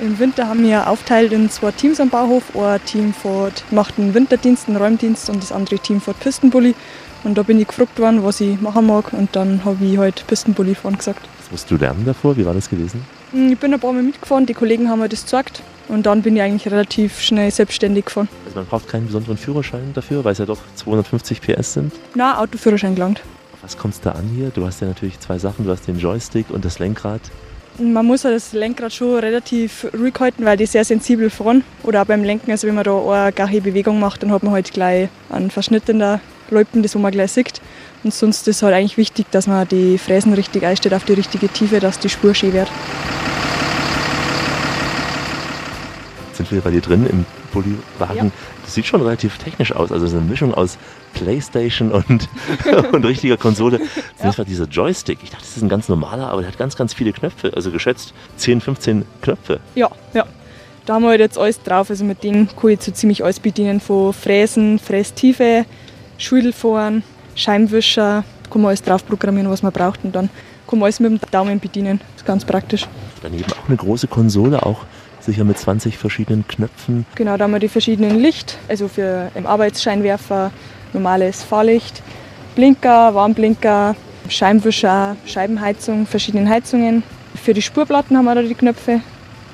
Im 0.00 0.18
Winter 0.18 0.46
haben 0.48 0.62
wir 0.62 0.88
aufteilt 0.88 1.32
in 1.32 1.48
zwei 1.48 1.70
Teams 1.72 2.00
am 2.00 2.10
Bauhof. 2.10 2.54
Ein 2.54 2.84
Team 2.84 3.14
fährt, 3.14 3.64
macht 3.70 3.98
einen 3.98 4.12
Winterdienst, 4.14 4.68
einen 4.68 4.76
Räumdienst 4.76 5.30
und 5.30 5.42
das 5.42 5.52
andere 5.52 5.78
Team 5.78 6.00
fährt 6.00 6.20
Pistenbully. 6.20 6.74
Und 7.24 7.36
da 7.38 7.42
bin 7.42 7.58
ich 7.58 7.66
gefragt 7.66 7.98
worden, 7.98 8.22
was 8.22 8.40
ich 8.40 8.60
machen 8.60 8.86
mag 8.86 9.12
und 9.12 9.34
dann 9.34 9.64
habe 9.64 9.84
ich 9.84 9.96
halt 9.98 10.26
Pistenbully 10.26 10.74
fahren 10.74 10.98
gesagt. 10.98 11.26
Was 11.40 11.50
musst 11.50 11.70
du 11.70 11.76
lernen 11.76 12.04
davor? 12.04 12.36
Wie 12.36 12.44
war 12.44 12.52
das 12.54 12.68
gewesen? 12.68 13.02
Hm, 13.32 13.52
Ich 13.52 13.58
bin 13.58 13.72
ein 13.72 13.80
paar 13.80 13.92
Mal 13.92 14.02
mitgefahren, 14.02 14.44
die 14.46 14.54
Kollegen 14.54 14.88
haben 14.90 15.00
mir 15.00 15.08
das 15.08 15.22
gezeigt 15.22 15.62
und 15.88 16.04
dann 16.04 16.20
bin 16.22 16.36
ich 16.36 16.42
eigentlich 16.42 16.70
relativ 16.70 17.20
schnell 17.20 17.50
selbstständig 17.50 18.04
gefahren. 18.04 18.28
Also 18.44 18.58
man 18.58 18.66
braucht 18.66 18.88
keinen 18.88 19.06
besonderen 19.06 19.38
Führerschein 19.38 19.92
dafür, 19.94 20.24
weil 20.24 20.32
es 20.32 20.38
ja 20.38 20.44
doch 20.46 20.58
250 20.76 21.40
PS 21.40 21.72
sind. 21.72 21.92
Na, 22.14 22.38
Autoführerschein 22.38 22.94
gelangt. 22.94 23.22
Auf 23.54 23.62
was 23.62 23.76
kommt 23.78 23.94
es 23.94 24.00
da 24.02 24.12
an 24.12 24.28
hier? 24.36 24.50
Du 24.50 24.66
hast 24.66 24.80
ja 24.82 24.86
natürlich 24.88 25.18
zwei 25.18 25.38
Sachen. 25.38 25.64
Du 25.64 25.70
hast 25.72 25.88
den 25.88 25.98
Joystick 25.98 26.50
und 26.50 26.64
das 26.66 26.78
Lenkrad. 26.78 27.22
Man 27.78 28.06
muss 28.06 28.22
ja 28.22 28.30
das 28.30 28.54
Lenkrad 28.54 28.92
schon 28.94 29.18
relativ 29.18 29.86
ruhig 29.92 30.14
halten, 30.18 30.46
weil 30.46 30.56
die 30.56 30.64
sehr 30.64 30.84
sensibel 30.84 31.28
fahren. 31.28 31.62
Oder 31.82 32.02
auch 32.02 32.06
beim 32.06 32.24
Lenken, 32.24 32.50
also 32.50 32.66
wenn 32.66 32.74
man 32.74 32.84
da 32.84 33.24
eine 33.24 33.32
gache 33.32 33.60
Bewegung 33.60 34.00
macht, 34.00 34.22
dann 34.22 34.32
hat 34.32 34.42
man 34.42 34.54
halt 34.54 34.72
gleich 34.72 35.10
einen 35.28 35.50
Verschnitt 35.50 35.86
in 35.90 35.98
der 35.98 36.20
Loipen, 36.50 36.82
das 36.82 36.94
wo 36.94 36.98
man 36.98 37.12
gleich 37.12 37.32
sieht. 37.32 37.60
Und 38.02 38.14
sonst 38.14 38.48
ist 38.48 38.62
halt 38.62 38.74
eigentlich 38.74 38.96
wichtig, 38.96 39.26
dass 39.30 39.46
man 39.46 39.68
die 39.68 39.98
Fräsen 39.98 40.32
richtig 40.32 40.64
einstellt 40.64 40.94
auf 40.94 41.04
die 41.04 41.12
richtige 41.12 41.48
Tiefe, 41.48 41.78
dass 41.78 41.98
die 41.98 42.08
Spur 42.08 42.34
schön 42.34 42.54
wird. 42.54 42.70
Jetzt 46.28 46.36
sind 46.38 46.52
wir 46.52 46.60
bei 46.62 46.70
dir 46.70 46.80
drin 46.80 47.06
im 47.06 47.26
Bulli-Wagen. 47.52 48.16
Ja. 48.16 48.30
Das 48.66 48.74
sieht 48.74 48.86
schon 48.86 49.00
relativ 49.00 49.38
technisch 49.38 49.70
aus. 49.72 49.92
Also 49.92 50.06
es 50.06 50.12
ist 50.12 50.18
eine 50.18 50.28
Mischung 50.28 50.52
aus 50.52 50.76
Playstation 51.14 51.92
und, 51.92 52.28
und 52.92 53.06
richtiger 53.06 53.36
Konsole. 53.36 53.80
Das 54.20 54.36
ja. 54.36 54.44
dieser 54.44 54.64
Joystick. 54.64 55.20
Ich 55.22 55.30
dachte, 55.30 55.44
das 55.44 55.56
ist 55.56 55.62
ein 55.62 55.68
ganz 55.68 55.88
normaler, 55.88 56.28
aber 56.28 56.42
der 56.42 56.50
hat 56.50 56.58
ganz, 56.58 56.76
ganz 56.76 56.92
viele 56.92 57.12
Knöpfe. 57.12 57.52
Also 57.54 57.70
geschätzt 57.70 58.12
10, 58.36 58.60
15 58.60 59.04
Knöpfe. 59.22 59.60
Ja, 59.76 59.88
ja. 60.14 60.26
Da 60.84 60.94
haben 60.94 61.02
wir 61.04 61.10
halt 61.10 61.20
jetzt 61.20 61.38
alles 61.38 61.62
drauf. 61.62 61.90
Also 61.90 62.04
mit 62.04 62.24
denen 62.24 62.48
kann 62.60 62.70
ich 62.70 62.82
so 62.82 62.90
ziemlich 62.90 63.22
alles 63.22 63.38
bedienen. 63.38 63.78
Von 63.78 64.12
Fräsen, 64.12 64.80
Frästiefe, 64.80 65.64
Schuldelfahren, 66.18 67.04
Scheibenwischer. 67.36 68.24
Kann 68.50 68.62
man 68.62 68.70
alles 68.70 68.82
drauf 68.82 69.06
programmieren, 69.06 69.48
was 69.48 69.62
man 69.62 69.72
braucht. 69.72 70.00
Und 70.02 70.12
dann 70.12 70.28
kann 70.66 70.80
man 70.80 70.86
alles 70.86 70.98
mit 70.98 71.12
dem 71.12 71.30
Daumen 71.30 71.60
bedienen. 71.60 72.00
Das 72.00 72.22
ist 72.22 72.26
ganz 72.26 72.44
praktisch. 72.44 72.88
Daneben 73.22 73.44
auch 73.52 73.68
eine 73.68 73.76
große 73.76 74.08
Konsole, 74.08 74.66
auch 74.66 74.80
sicher 75.26 75.44
mit 75.44 75.58
20 75.58 75.98
verschiedenen 75.98 76.46
Knöpfen. 76.48 77.04
Genau, 77.14 77.36
da 77.36 77.44
haben 77.44 77.52
wir 77.52 77.58
die 77.58 77.68
verschiedenen 77.68 78.18
Licht. 78.18 78.58
Also 78.68 78.88
für 78.88 79.30
im 79.34 79.46
Arbeitsscheinwerfer, 79.46 80.50
normales 80.92 81.42
Fahrlicht, 81.42 82.02
Blinker, 82.54 83.14
Warnblinker, 83.14 83.94
Scheibenwischer, 84.28 85.16
Scheibenheizung, 85.26 86.06
verschiedene 86.06 86.48
Heizungen. 86.48 87.02
Für 87.34 87.52
die 87.52 87.62
Spurplatten 87.62 88.16
haben 88.16 88.24
wir 88.24 88.34
da 88.34 88.42
die 88.42 88.54
Knöpfe 88.54 89.00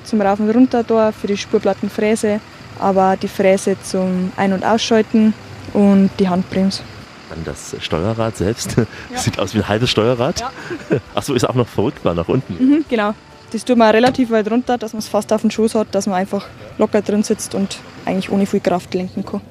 zum 0.03 0.21
Rauf 0.21 0.39
und 0.39 0.49
Runter 0.49 0.83
da, 0.83 1.11
für 1.11 1.27
die 1.27 1.37
Spurplattenfräse, 1.37 2.39
aber 2.79 3.17
die 3.17 3.27
Fräse 3.27 3.75
zum 3.83 4.31
Ein- 4.37 4.53
und 4.53 4.65
Ausschalten 4.65 5.33
und 5.73 6.09
die 6.19 6.29
Handbremse. 6.29 6.83
Dann 7.29 7.43
das 7.45 7.75
Steuerrad 7.79 8.37
selbst. 8.37 8.75
Sieht 9.15 9.39
aus 9.39 9.53
wie 9.53 9.59
ein 9.59 9.67
halbes 9.67 9.89
Steuerrad. 9.89 10.41
Ja. 10.41 10.51
Achso, 11.15 11.33
ist 11.33 11.47
auch 11.47 11.55
noch 11.55 11.67
verrückbar 11.67 12.13
nach 12.13 12.27
unten. 12.27 12.53
Mhm, 12.53 12.85
genau. 12.89 13.13
Das 13.53 13.63
tut 13.63 13.77
man 13.77 13.91
relativ 13.91 14.31
weit 14.31 14.49
runter, 14.49 14.79
dass 14.79 14.93
man 14.93 14.99
es 14.99 15.07
fast 15.07 15.31
auf 15.31 15.41
den 15.41 15.51
Schoß 15.51 15.75
hat, 15.75 15.93
dass 15.93 16.07
man 16.07 16.15
einfach 16.15 16.47
locker 16.79 17.03
drin 17.03 17.21
sitzt 17.21 17.53
und 17.53 17.77
eigentlich 18.03 18.31
ohne 18.31 18.47
viel 18.47 18.59
Kraft 18.59 18.91
lenken 18.95 19.23
kann. 19.23 19.41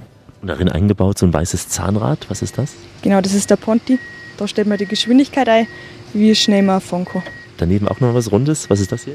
Und 0.41 0.49
darin 0.49 0.69
eingebaut 0.69 1.19
so 1.19 1.27
ein 1.27 1.33
weißes 1.33 1.69
Zahnrad. 1.69 2.19
Was 2.29 2.43
ist 2.43 2.59
das? 2.59 2.75
Genau, 3.03 3.21
das 3.21 3.33
ist 3.33 3.49
der 3.49 3.55
Ponti. 3.55 4.01
Da 4.38 4.49
stellt 4.49 4.67
man 4.67 4.77
die 4.77 4.87
Geschwindigkeit 4.87 5.49
ein, 5.49 5.69
wie 6.15 6.35
schnell 6.35 6.62
man 6.62 6.81
fahren 6.81 7.05
kann. 7.05 7.23
Daneben 7.59 7.87
auch 7.87 8.01
noch 8.01 8.12
was 8.12 8.33
Rundes. 8.33 8.69
Was 8.69 8.81
ist 8.81 8.91
das 8.91 9.05
hier? 9.05 9.15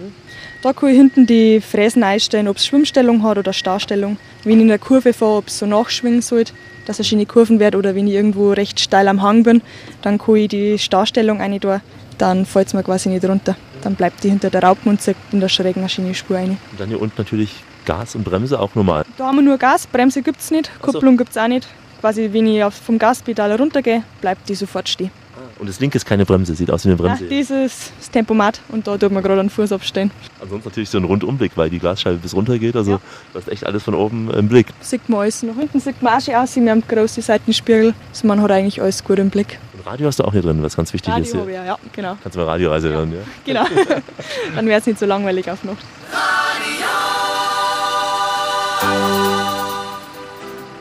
Da 0.62 0.72
kann 0.72 0.88
ich 0.88 0.96
hinten 0.96 1.26
die 1.26 1.60
Fräsen 1.60 2.02
einstellen, 2.02 2.48
ob 2.48 2.56
es 2.56 2.66
Schwimmstellung 2.66 3.24
hat 3.24 3.38
oder 3.38 3.52
Starrstellung. 3.52 4.18
Wenn 4.46 4.54
ich 4.54 4.62
in 4.62 4.68
der 4.70 4.80
Kurve 4.80 5.12
fahre, 5.12 5.40
ob 5.40 5.48
es 5.50 5.60
so 5.60 5.66
nachschwingen 5.66 6.22
soll, 6.22 6.46
dass 6.86 7.02
es 7.02 7.10
schöne 7.10 7.26
Kurven 7.26 7.60
wird 7.60 7.76
oder 7.76 7.94
wenn 7.94 8.08
ich 8.08 8.14
irgendwo 8.14 8.54
recht 8.54 8.80
steil 8.80 9.10
am 9.10 9.22
Hang 9.22 9.44
bin, 9.44 9.62
dann 10.02 10.18
kann 10.18 10.38
ich 10.38 10.48
die 10.48 10.80
Starrstellung 10.80 11.42
rein 11.42 11.60
tun, 11.60 11.82
dann 12.18 12.46
fällt 12.46 12.68
es 12.68 12.74
mir 12.74 12.84
quasi 12.84 13.10
nicht 13.10 13.26
runter. 13.26 13.56
Dann 13.82 13.96
bleibt 13.96 14.24
die 14.24 14.30
hinter 14.30 14.50
der 14.50 14.64
Raupen 14.64 14.90
und 14.90 15.02
zieht 15.02 15.18
in 15.32 15.40
der 15.40 15.50
schrägen 15.50 15.82
eine 15.82 15.90
schöne 15.90 16.14
Spur 16.16 16.38
rein. 16.38 16.58
Und 16.72 16.80
dann 16.80 16.90
hier 16.90 17.02
unten 17.02 17.16
natürlich 17.18 17.64
Gas 17.86 18.16
und 18.16 18.24
Bremse 18.24 18.60
auch 18.60 18.74
normal. 18.76 19.06
Da 19.18 19.28
haben 19.28 19.38
wir 19.38 19.44
nur 19.44 19.58
Gas, 19.58 19.88
Bremse 19.88 20.22
gibt 20.22 20.40
es 20.42 20.52
nicht, 20.52 20.72
Ach 20.80 20.86
so. 20.88 20.92
Kupplung 20.94 21.18
gibt 21.18 21.32
es 21.32 21.38
auch 21.38 21.48
nicht. 21.48 21.68
Quasi, 22.02 22.30
wenn 22.32 22.48
ich 22.48 22.64
vom 22.74 23.00
Gaspedal 23.00 23.54
runtergehe, 23.54 24.04
bleibt 24.22 24.48
die 24.50 24.56
sofort 24.56 24.88
stehen. 24.90 25.12
Und 25.60 25.68
das 25.68 25.80
linke 25.80 25.98
ist 25.98 26.06
keine 26.06 26.24
Bremse, 26.26 26.54
sieht 26.54 26.70
aus 26.70 26.86
wie 26.86 26.90
eine 26.92 26.98
Ja, 27.02 27.08
Bremse. 27.16 27.26
dieses 27.26 27.92
das 27.98 28.12
Tempomat 28.12 28.62
und 28.70 28.86
da 28.88 28.96
tut 28.98 29.12
man 29.12 29.24
gerade 29.24 29.40
einen 29.40 29.50
Fuß 29.50 29.72
abstellen. 29.72 30.12
Ansonsten 30.40 30.70
natürlich 30.70 30.90
so 30.90 31.00
ein 31.00 31.04
Rundumblick, 31.04 31.54
weil 31.56 31.70
die 31.72 31.80
Glasscheibe 31.80 32.18
bis 32.18 32.36
runter 32.36 32.60
geht. 32.60 32.76
Also 32.76 33.00
du 33.34 33.40
hast 33.40 33.48
echt 33.50 33.66
alles 33.66 33.82
von 33.84 33.96
oben 33.96 34.30
im 34.32 34.48
Blick. 34.48 34.68
Sieht 34.82 35.10
man 35.10 35.22
alles. 35.22 35.42
Nach 35.42 35.56
hinten 35.56 35.80
sieht 35.80 36.00
man 36.02 36.14
auch 36.14 36.22
schön 36.22 36.36
aus. 36.36 36.56
Wir 36.56 36.70
haben 36.70 36.84
große 36.88 37.22
Seitenspiegel. 37.24 37.96
Also 38.12 38.28
man 38.28 38.40
hat 38.42 38.52
eigentlich 38.52 38.82
alles 38.82 39.04
gut 39.04 39.18
im 39.18 39.32
Blick. 39.32 39.58
Und 39.76 39.86
Radio 39.88 40.08
hast 40.08 40.20
du 40.20 40.26
auch 40.26 40.32
hier 40.32 40.44
drin, 40.44 40.62
was 40.62 40.76
ganz 40.76 40.94
wichtig 40.94 41.10
ist. 41.18 41.34
Radio 41.34 41.42
habe 41.42 41.52
Hier. 41.52 41.62
ich, 41.62 41.68
ja, 41.68 41.78
genau. 41.92 42.18
Kannst 42.22 42.36
du 42.36 42.40
mal 42.40 42.46
Radioreise 42.46 42.90
hören, 42.90 43.12
ja? 43.14 43.20
genau. 43.44 43.66
Dann 44.56 44.66
wäre 44.68 44.80
es 44.80 44.86
nicht 44.86 45.00
so 45.00 45.08
langweilig 45.08 45.50
auf 45.50 45.64
Nacht. 45.64 45.78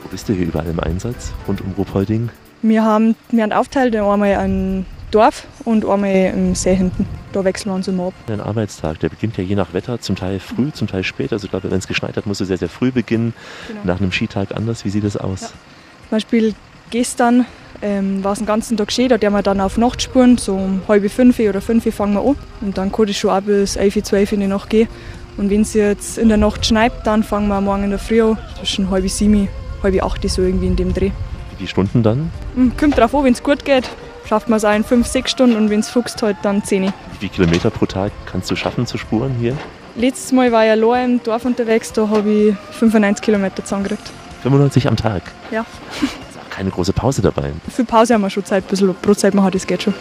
Wo 0.02 0.08
bist 0.10 0.28
du 0.28 0.34
hier 0.34 0.46
überall 0.46 0.66
im 0.68 0.80
Einsatz 0.80 1.32
rund 1.48 1.60
um 1.62 1.72
Ruhpolding? 1.72 2.28
Wir 2.68 2.84
haben, 2.84 3.14
wir 3.30 3.44
haben 3.44 3.52
aufteilt 3.52 3.94
einmal 3.94 4.34
ein 4.34 4.86
Dorf 5.12 5.46
und 5.64 5.84
einmal 5.84 6.32
im 6.34 6.56
See 6.56 6.74
hinten. 6.74 7.06
Da 7.32 7.44
wechseln 7.44 7.70
wir 7.70 7.76
uns 7.76 7.86
immer 7.86 8.08
ab. 8.08 8.14
Dein 8.26 8.40
Arbeitstag, 8.40 8.98
der 8.98 9.08
beginnt 9.08 9.36
ja 9.36 9.44
je 9.44 9.54
nach 9.54 9.72
Wetter, 9.72 10.00
zum 10.00 10.16
Teil 10.16 10.40
früh, 10.40 10.72
zum 10.72 10.88
Teil 10.88 11.04
spät. 11.04 11.32
Also 11.32 11.44
ich 11.44 11.50
glaube, 11.52 11.70
wenn 11.70 11.78
es 11.78 11.86
geschneit 11.86 12.16
hat, 12.16 12.26
musst 12.26 12.40
du 12.40 12.44
sehr, 12.44 12.58
sehr 12.58 12.68
früh 12.68 12.90
beginnen. 12.90 13.34
Genau. 13.68 13.80
Nach 13.84 14.00
einem 14.00 14.10
Skitag 14.10 14.56
anders. 14.56 14.84
Wie 14.84 14.90
sieht 14.90 15.04
das 15.04 15.16
aus? 15.16 15.42
Ja. 15.42 15.48
Zum 15.48 16.10
Beispiel 16.10 16.54
gestern 16.90 17.46
ähm, 17.82 18.24
war 18.24 18.32
es 18.32 18.38
den 18.38 18.46
ganzen 18.46 18.76
Tag 18.76 18.90
schön, 18.90 19.08
da 19.08 19.16
gehen 19.16 19.32
wir 19.32 19.42
dann 19.42 19.60
auf 19.60 19.76
Nachtspuren, 19.76 20.36
so 20.36 20.56
um 20.56 20.80
halb 20.88 21.08
fünf 21.08 21.38
oder 21.38 21.60
fünf 21.60 21.94
fangen 21.94 22.14
wir 22.14 22.22
an. 22.22 22.36
Und 22.62 22.76
dann 22.76 22.90
kann 22.90 23.08
es 23.08 23.16
schon 23.16 23.30
auch 23.30 23.42
bis 23.42 23.76
11, 23.76 24.02
12 24.02 24.32
in 24.32 24.40
die 24.40 24.46
Nacht 24.48 24.70
gehen. 24.70 24.88
Und 25.36 25.50
wenn 25.50 25.60
es 25.60 25.74
jetzt 25.74 26.18
in 26.18 26.28
der 26.28 26.38
Nacht 26.38 26.66
schneit, 26.66 26.92
dann 27.04 27.22
fangen 27.22 27.46
wir 27.46 27.60
morgen 27.60 27.84
in 27.84 27.90
der 27.90 28.00
Früh 28.00 28.22
an, 28.22 28.38
zwischen 28.58 28.90
halb 28.90 29.08
sieben, 29.08 29.48
halb 29.84 30.02
acht, 30.02 30.28
so 30.28 30.42
irgendwie 30.42 30.66
in 30.66 30.74
dem 30.74 30.92
Dreh. 30.92 31.12
Wie 31.58 31.64
die 31.64 31.68
Stunden 31.68 32.02
dann? 32.02 32.30
Hm, 32.54 32.76
Kommt 32.76 32.98
drauf 32.98 33.14
an, 33.14 33.24
wenn 33.24 33.32
es 33.32 33.42
gut 33.42 33.64
geht, 33.64 33.88
schafft 34.28 34.48
man 34.48 34.58
es 34.58 34.64
auch 34.64 34.74
in 34.74 34.84
fünf, 34.84 35.06
sechs 35.06 35.30
Stunden 35.30 35.56
und 35.56 35.70
wenn 35.70 35.80
es 35.80 35.88
fuchst, 35.88 36.22
halt 36.22 36.36
dann 36.42 36.62
zehn. 36.64 36.84
Wie 36.84 36.92
viele 37.18 37.30
Kilometer 37.32 37.70
pro 37.70 37.86
Tag 37.86 38.12
kannst 38.30 38.50
du 38.50 38.56
schaffen 38.56 38.86
zu 38.86 38.98
spuren 38.98 39.34
hier? 39.40 39.56
Letztes 39.94 40.32
Mal 40.32 40.52
war 40.52 40.64
ich 40.64 40.70
allein 40.70 41.12
im 41.12 41.22
Dorf 41.22 41.44
unterwegs, 41.46 41.92
da 41.92 42.08
habe 42.08 42.30
ich 42.30 42.54
95 42.78 43.24
Kilometer 43.24 43.62
zusammengekriegt. 43.64 44.10
95 44.42 44.88
am 44.88 44.96
Tag. 44.96 45.22
Ja. 45.50 45.64
Keine 46.50 46.70
große 46.70 46.92
Pause 46.92 47.22
dabei. 47.22 47.52
Für 47.70 47.84
Pause 47.84 48.14
haben 48.14 48.20
wir 48.22 48.30
schon 48.30 48.44
Zeit, 48.44 48.64
ein 48.64 48.68
bisschen 48.68 48.94
Brotzeit 49.00 49.34
machen, 49.34 49.50
das 49.52 49.66
geht 49.66 49.82
schon. 49.82 49.94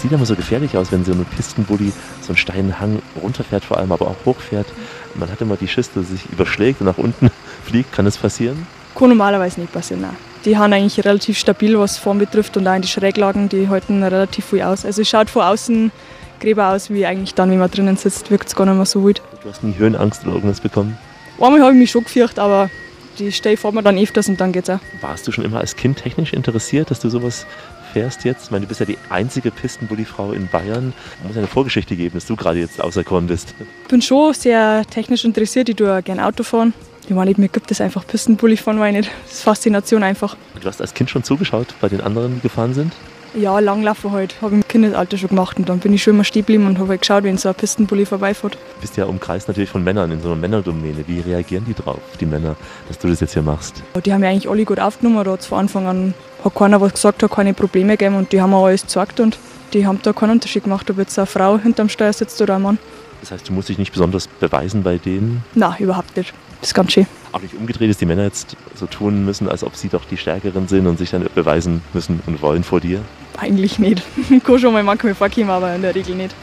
Es 0.00 0.04
sieht 0.04 0.12
immer 0.12 0.24
so 0.24 0.34
gefährlich 0.34 0.78
aus, 0.78 0.90
wenn 0.92 1.04
so 1.04 1.12
ein 1.12 1.26
Pistenbully 1.26 1.92
so 2.22 2.28
einen 2.28 2.38
steilen 2.38 2.80
Hang 2.80 3.02
runterfährt, 3.22 3.66
vor 3.66 3.76
allem 3.76 3.92
aber 3.92 4.06
auch 4.06 4.16
hochfährt. 4.24 4.66
Man 5.14 5.30
hat 5.30 5.42
immer 5.42 5.58
die 5.58 5.68
Schiss, 5.68 5.90
dass 5.92 6.08
sich 6.08 6.24
überschlägt 6.32 6.80
und 6.80 6.86
nach 6.86 6.96
unten 6.96 7.30
fliegt. 7.66 7.92
Kann 7.92 8.06
das 8.06 8.16
passieren? 8.16 8.66
Kann 8.94 9.10
normalerweise 9.10 9.60
nicht 9.60 9.74
passieren, 9.74 10.00
nein. 10.00 10.16
Die 10.46 10.56
haben 10.56 10.72
eigentlich 10.72 11.04
relativ 11.04 11.36
stabil, 11.36 11.78
was 11.78 11.98
Form 11.98 12.18
betrifft 12.18 12.56
und 12.56 12.66
auch 12.66 12.76
in 12.76 12.80
die 12.80 12.88
Schräglagen, 12.88 13.50
die 13.50 13.68
halten 13.68 14.02
relativ 14.02 14.46
viel 14.46 14.62
aus. 14.62 14.86
Also 14.86 15.02
es 15.02 15.08
schaut 15.10 15.28
von 15.28 15.42
außen 15.42 15.92
gräber 16.40 16.68
aus, 16.68 16.88
wie 16.88 17.04
eigentlich 17.04 17.34
dann, 17.34 17.50
wenn 17.50 17.58
man 17.58 17.70
drinnen 17.70 17.98
sitzt, 17.98 18.30
wirkt 18.30 18.48
es 18.48 18.56
gar 18.56 18.64
nicht 18.64 18.76
mehr 18.76 18.86
so 18.86 19.04
wild. 19.04 19.20
Du 19.42 19.50
hast 19.50 19.62
nie 19.62 19.76
Höhenangst 19.76 20.24
oder 20.24 20.36
irgendwas 20.36 20.62
bekommen? 20.62 20.96
Einmal 21.38 21.60
habe 21.60 21.72
ich 21.72 21.78
mich 21.78 21.90
schon 21.90 22.04
gefürchtet, 22.04 22.38
aber 22.38 22.70
die 23.18 23.32
Stelle 23.32 23.58
fährt 23.58 23.74
man 23.74 23.84
dann 23.84 23.98
öfters 23.98 24.30
und 24.30 24.40
dann 24.40 24.52
geht's 24.52 24.70
auch. 24.70 24.80
Warst 25.02 25.28
du 25.28 25.32
schon 25.32 25.44
immer 25.44 25.60
als 25.60 25.76
Kind 25.76 25.98
technisch 25.98 26.32
interessiert, 26.32 26.90
dass 26.90 27.00
du 27.00 27.10
sowas 27.10 27.44
fährst 27.92 28.24
jetzt? 28.24 28.44
Ich 28.44 28.50
meine, 28.50 28.62
du 28.62 28.68
bist 28.68 28.80
ja 28.80 28.86
die 28.86 28.98
einzige 29.08 29.50
Pistenbully-Frau 29.50 30.32
in 30.32 30.48
Bayern. 30.48 30.92
Muss 31.22 31.34
ja 31.34 31.38
eine 31.38 31.46
Vorgeschichte 31.46 31.96
geben, 31.96 32.14
dass 32.14 32.26
du 32.26 32.36
gerade 32.36 32.58
jetzt 32.58 32.80
auserkoren 32.80 33.26
bist. 33.26 33.54
Ich 33.82 33.88
bin 33.88 34.02
schon 34.02 34.32
sehr 34.34 34.84
technisch 34.88 35.24
interessiert, 35.24 35.68
ich 35.68 35.76
tue 35.76 36.02
gerne 36.02 36.26
Auto 36.26 36.42
fahren. 36.42 36.72
Ich 37.08 37.14
meine, 37.14 37.34
mir 37.36 37.48
gibt 37.48 37.70
es 37.70 37.80
einfach 37.80 38.06
Pistenbully 38.06 38.56
fahren, 38.56 38.78
weil 38.78 38.92
nicht. 38.92 39.10
Das 39.24 39.32
ist 39.34 39.42
Faszination 39.42 40.02
einfach. 40.02 40.36
Du 40.60 40.68
hast 40.68 40.80
als 40.80 40.94
Kind 40.94 41.10
schon 41.10 41.24
zugeschaut 41.24 41.74
bei 41.80 41.88
den 41.88 42.00
anderen, 42.00 42.36
die 42.36 42.40
gefahren 42.40 42.72
sind? 42.72 42.92
Ja, 43.34 43.60
Langlaufen 43.60 44.10
halt, 44.10 44.34
habe 44.42 44.56
ich 44.56 44.62
im 44.62 44.68
Kindesalter 44.68 45.16
schon 45.16 45.28
gemacht 45.28 45.56
und 45.56 45.68
dann 45.68 45.78
bin 45.78 45.92
ich 45.92 46.02
schon 46.02 46.14
immer 46.14 46.24
stehen 46.24 46.42
geblieben 46.42 46.66
und 46.66 46.78
habe 46.78 46.88
halt 46.88 47.02
geschaut, 47.02 47.22
wenn 47.22 47.38
so 47.38 47.48
ein 47.48 47.54
Pistenbully 47.54 48.04
vorbeifährt. 48.04 48.54
Du 48.54 48.80
bist 48.80 48.96
ja 48.96 49.04
umkreist 49.04 49.46
natürlich 49.46 49.70
von 49.70 49.84
Männern 49.84 50.10
in 50.10 50.20
so 50.20 50.32
einer 50.32 50.40
Männerdomäne. 50.40 51.04
Wie 51.06 51.20
reagieren 51.20 51.64
die 51.64 51.74
drauf, 51.74 52.00
die 52.18 52.26
Männer, 52.26 52.56
dass 52.88 52.98
du 52.98 53.08
das 53.08 53.20
jetzt 53.20 53.34
hier 53.34 53.42
machst? 53.42 53.84
Die 54.04 54.12
haben 54.12 54.24
ja 54.24 54.30
eigentlich 54.30 54.50
alle 54.50 54.64
gut 54.64 54.80
aufgenommen, 54.80 55.22
da 55.24 55.32
hat 55.32 55.44
von 55.44 55.60
Anfang 55.60 55.86
an 55.86 56.14
hat 56.44 56.54
keiner 56.54 56.80
was 56.80 56.94
gesagt, 56.94 57.22
hat 57.22 57.30
keine 57.30 57.54
Probleme 57.54 57.96
gegeben 57.96 58.16
und 58.16 58.32
die 58.32 58.40
haben 58.40 58.54
auch 58.54 58.66
alles 58.66 58.82
gezeigt 58.82 59.20
und 59.20 59.38
die 59.72 59.86
haben 59.86 60.00
da 60.02 60.12
keinen 60.12 60.32
Unterschied 60.32 60.64
gemacht, 60.64 60.90
ob 60.90 60.98
jetzt 60.98 61.18
eine 61.18 61.26
Frau 61.26 61.58
hinterm 61.58 61.88
Steuer 61.88 62.12
sitzt 62.12 62.40
oder 62.42 62.56
ein 62.56 62.62
Mann. 62.62 62.78
Das 63.20 63.30
heißt, 63.32 63.48
du 63.48 63.52
musst 63.52 63.68
dich 63.68 63.78
nicht 63.78 63.92
besonders 63.92 64.26
beweisen 64.26 64.82
bei 64.82 64.98
denen. 64.98 65.44
Nein, 65.54 65.74
überhaupt 65.78 66.16
nicht. 66.16 66.32
Das 66.60 66.70
ist 66.70 66.74
ganz 66.74 66.92
schön. 66.92 67.06
Auch 67.32 67.40
nicht 67.40 67.54
umgedreht, 67.54 67.90
dass 67.90 67.98
die 67.98 68.06
Männer 68.06 68.24
jetzt 68.24 68.56
so 68.74 68.86
tun 68.86 69.24
müssen, 69.24 69.48
als 69.48 69.62
ob 69.62 69.76
sie 69.76 69.88
doch 69.88 70.04
die 70.04 70.16
Stärkeren 70.16 70.68
sind 70.68 70.86
und 70.86 70.98
sich 70.98 71.10
dann 71.10 71.26
beweisen 71.34 71.82
müssen 71.92 72.20
und 72.26 72.42
wollen 72.42 72.64
vor 72.64 72.80
dir. 72.80 73.00
Eigentlich 73.38 73.78
nicht. 73.78 74.02
Kann 74.44 74.58
schon 74.58 74.72
mal 74.72 74.82
manchmal 74.82 75.14
vorkommen, 75.14 75.50
aber 75.50 75.74
in 75.74 75.82
der 75.82 75.94
Regel 75.94 76.16
nicht. 76.16 76.34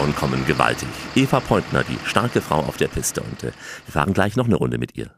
Frauen 0.00 0.16
kommen 0.16 0.46
gewaltig. 0.46 0.88
Eva 1.14 1.40
Pointner, 1.40 1.84
die 1.84 1.98
starke 2.06 2.40
Frau 2.40 2.60
auf 2.60 2.78
der 2.78 2.88
Piste. 2.88 3.20
Und 3.20 3.42
äh, 3.42 3.52
wir 3.84 3.92
fahren 3.92 4.14
gleich 4.14 4.34
noch 4.34 4.46
eine 4.46 4.54
Runde 4.54 4.78
mit 4.78 4.96
ihr. 4.96 5.10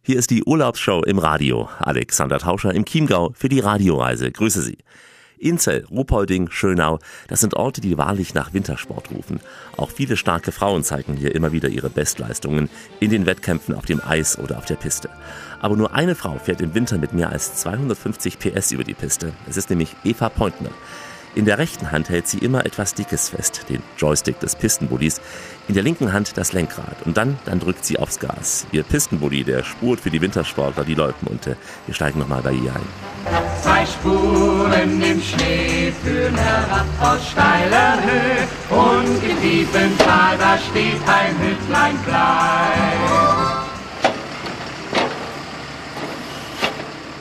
Hier 0.00 0.16
ist 0.16 0.30
die 0.30 0.44
Urlaubsshow 0.44 1.02
im 1.02 1.18
Radio. 1.18 1.68
Alexander 1.80 2.38
Tauscher 2.38 2.72
im 2.72 2.84
Chiemgau 2.84 3.32
für 3.34 3.48
die 3.48 3.58
Radioreise. 3.58 4.30
Grüße 4.30 4.62
Sie. 4.62 4.78
Inzell, 5.38 5.86
Ruhpolding, 5.90 6.50
Schönau, 6.52 7.00
das 7.26 7.40
sind 7.40 7.54
Orte, 7.54 7.80
die 7.80 7.98
wahrlich 7.98 8.32
nach 8.32 8.54
Wintersport 8.54 9.10
rufen. 9.10 9.40
Auch 9.76 9.90
viele 9.90 10.16
starke 10.16 10.52
Frauen 10.52 10.84
zeigen 10.84 11.16
hier 11.16 11.34
immer 11.34 11.50
wieder 11.50 11.68
ihre 11.68 11.90
Bestleistungen 11.90 12.70
in 13.00 13.10
den 13.10 13.26
Wettkämpfen 13.26 13.74
auf 13.74 13.86
dem 13.86 14.00
Eis 14.00 14.38
oder 14.38 14.58
auf 14.58 14.66
der 14.66 14.76
Piste. 14.76 15.10
Aber 15.60 15.74
nur 15.74 15.94
eine 15.94 16.14
Frau 16.14 16.38
fährt 16.38 16.60
im 16.60 16.76
Winter 16.76 16.96
mit 16.96 17.12
mehr 17.12 17.30
als 17.30 17.56
250 17.56 18.38
PS 18.38 18.70
über 18.70 18.84
die 18.84 18.94
Piste. 18.94 19.32
Es 19.48 19.56
ist 19.56 19.68
nämlich 19.68 19.96
Eva 20.04 20.28
Pointner. 20.28 20.70
In 21.34 21.46
der 21.46 21.56
rechten 21.56 21.90
Hand 21.90 22.10
hält 22.10 22.28
sie 22.28 22.38
immer 22.38 22.66
etwas 22.66 22.92
Dickes 22.92 23.30
fest, 23.30 23.64
den 23.70 23.82
Joystick 23.96 24.38
des 24.40 24.54
Pistenbullis. 24.54 25.20
In 25.66 25.74
der 25.74 25.82
linken 25.82 26.12
Hand 26.12 26.36
das 26.36 26.52
Lenkrad. 26.52 26.96
Und 27.06 27.16
dann, 27.16 27.38
dann 27.46 27.58
drückt 27.58 27.86
sie 27.86 27.98
aufs 27.98 28.18
Gas. 28.18 28.66
Ihr 28.70 28.82
Pistenbully, 28.82 29.42
der 29.42 29.64
spurt 29.64 30.00
für 30.00 30.10
die 30.10 30.20
Wintersportler, 30.20 30.84
die 30.84 30.94
Loipen. 30.94 31.28
Und 31.28 31.46
äh, 31.46 31.56
wir 31.86 31.94
steigen 31.94 32.18
nochmal 32.18 32.42
bei 32.42 32.52
ihr 32.52 32.74
ein. 32.74 33.12
Zwei 33.62 33.86
Spuren 33.86 35.00
im 35.00 35.22
Schnee 35.22 35.92
führen 36.02 36.36
herab 36.36 36.86
aus 37.00 37.30
steiler 37.30 37.98
Höhe 38.02 38.78
und 38.78 39.30
im 39.30 39.40
tiefen 39.40 39.96
Tal, 39.98 40.36
da 40.36 40.58
steht 40.58 41.00
ein 41.06 41.38
Hüttlein 41.38 41.96
klein. 42.04 43.71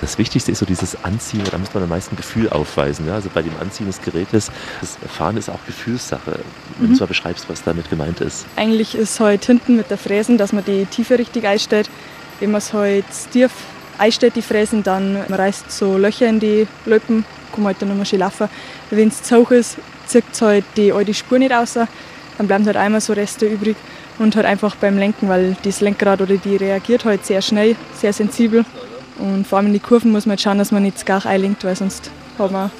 Das 0.01 0.17
Wichtigste 0.17 0.51
ist 0.51 0.57
so 0.57 0.65
dieses 0.65 1.03
Anziehen, 1.03 1.43
da 1.51 1.57
muss 1.59 1.73
man 1.75 1.83
am 1.83 1.89
meisten 1.89 2.15
Gefühl 2.15 2.49
aufweisen. 2.49 3.07
Ja? 3.07 3.13
Also 3.13 3.29
bei 3.31 3.43
dem 3.43 3.53
Anziehen 3.61 3.85
des 3.85 4.01
Gerätes, 4.01 4.51
das 4.81 4.97
Fahren 5.15 5.37
ist 5.37 5.47
auch 5.49 5.59
Gefühlssache. 5.67 6.39
Wenn 6.79 6.87
du 6.87 6.93
es 6.95 6.99
mal 6.99 7.05
beschreibst, 7.05 7.47
was 7.47 7.63
damit 7.63 7.89
gemeint 7.89 8.19
ist. 8.19 8.45
Eigentlich 8.55 8.95
ist 8.95 9.19
halt 9.19 9.45
hinten 9.45 9.77
mit 9.77 9.91
der 9.91 9.99
Fräsen, 9.99 10.39
dass 10.39 10.53
man 10.53 10.65
die 10.65 10.85
Tiefe 10.85 11.19
richtig 11.19 11.45
einstellt. 11.45 11.89
Wenn 12.39 12.49
man 12.49 12.57
es 12.57 12.73
halt 12.73 13.05
tief 13.31 13.51
einstellt, 13.99 14.35
die 14.35 14.41
Fräsen, 14.41 14.81
dann 14.81 15.17
reißt 15.29 15.71
so 15.71 15.97
Löcher 15.97 16.27
in 16.27 16.39
die 16.39 16.67
Löpen, 16.87 17.23
kann 17.51 17.63
man 17.63 17.73
halt 17.73 17.81
dann 17.81 17.89
nochmal 17.89 18.07
schön 18.07 18.19
laufen. 18.19 18.49
Wenn 18.89 19.09
es 19.09 19.21
zu 19.21 19.37
hoch 19.37 19.51
ist, 19.51 19.77
zieht 20.07 20.23
es 20.31 20.41
halt 20.41 20.65
die 20.77 20.91
alte 20.91 21.13
Spur 21.13 21.37
nicht 21.37 21.51
raus, 21.51 21.73
dann 21.73 22.47
bleiben 22.47 22.65
halt 22.65 22.77
einmal 22.77 23.01
so 23.01 23.13
Reste 23.13 23.45
übrig. 23.45 23.75
Und 24.17 24.35
halt 24.35 24.45
einfach 24.45 24.75
beim 24.75 24.97
Lenken, 24.97 25.29
weil 25.29 25.55
das 25.63 25.81
Lenkrad 25.81 26.21
oder 26.21 26.37
die 26.37 26.55
reagiert 26.55 27.05
halt 27.05 27.25
sehr 27.25 27.41
schnell, 27.41 27.75
sehr 27.95 28.13
sensibel. 28.13 28.65
Und 29.21 29.45
vor 29.47 29.60
allem 29.60 29.67
in 29.67 29.73
die 29.73 29.79
Kurven 29.79 30.12
muss 30.12 30.25
man 30.25 30.31
halt 30.31 30.41
schauen, 30.41 30.57
dass 30.57 30.71
man 30.71 30.84
nicht 30.84 30.97
das 30.97 31.05
Gach 31.05 31.25
einlenkt, 31.25 31.63
weil 31.63 31.75
sonst 31.75 32.10
hat 32.38 32.51
man 32.51 32.71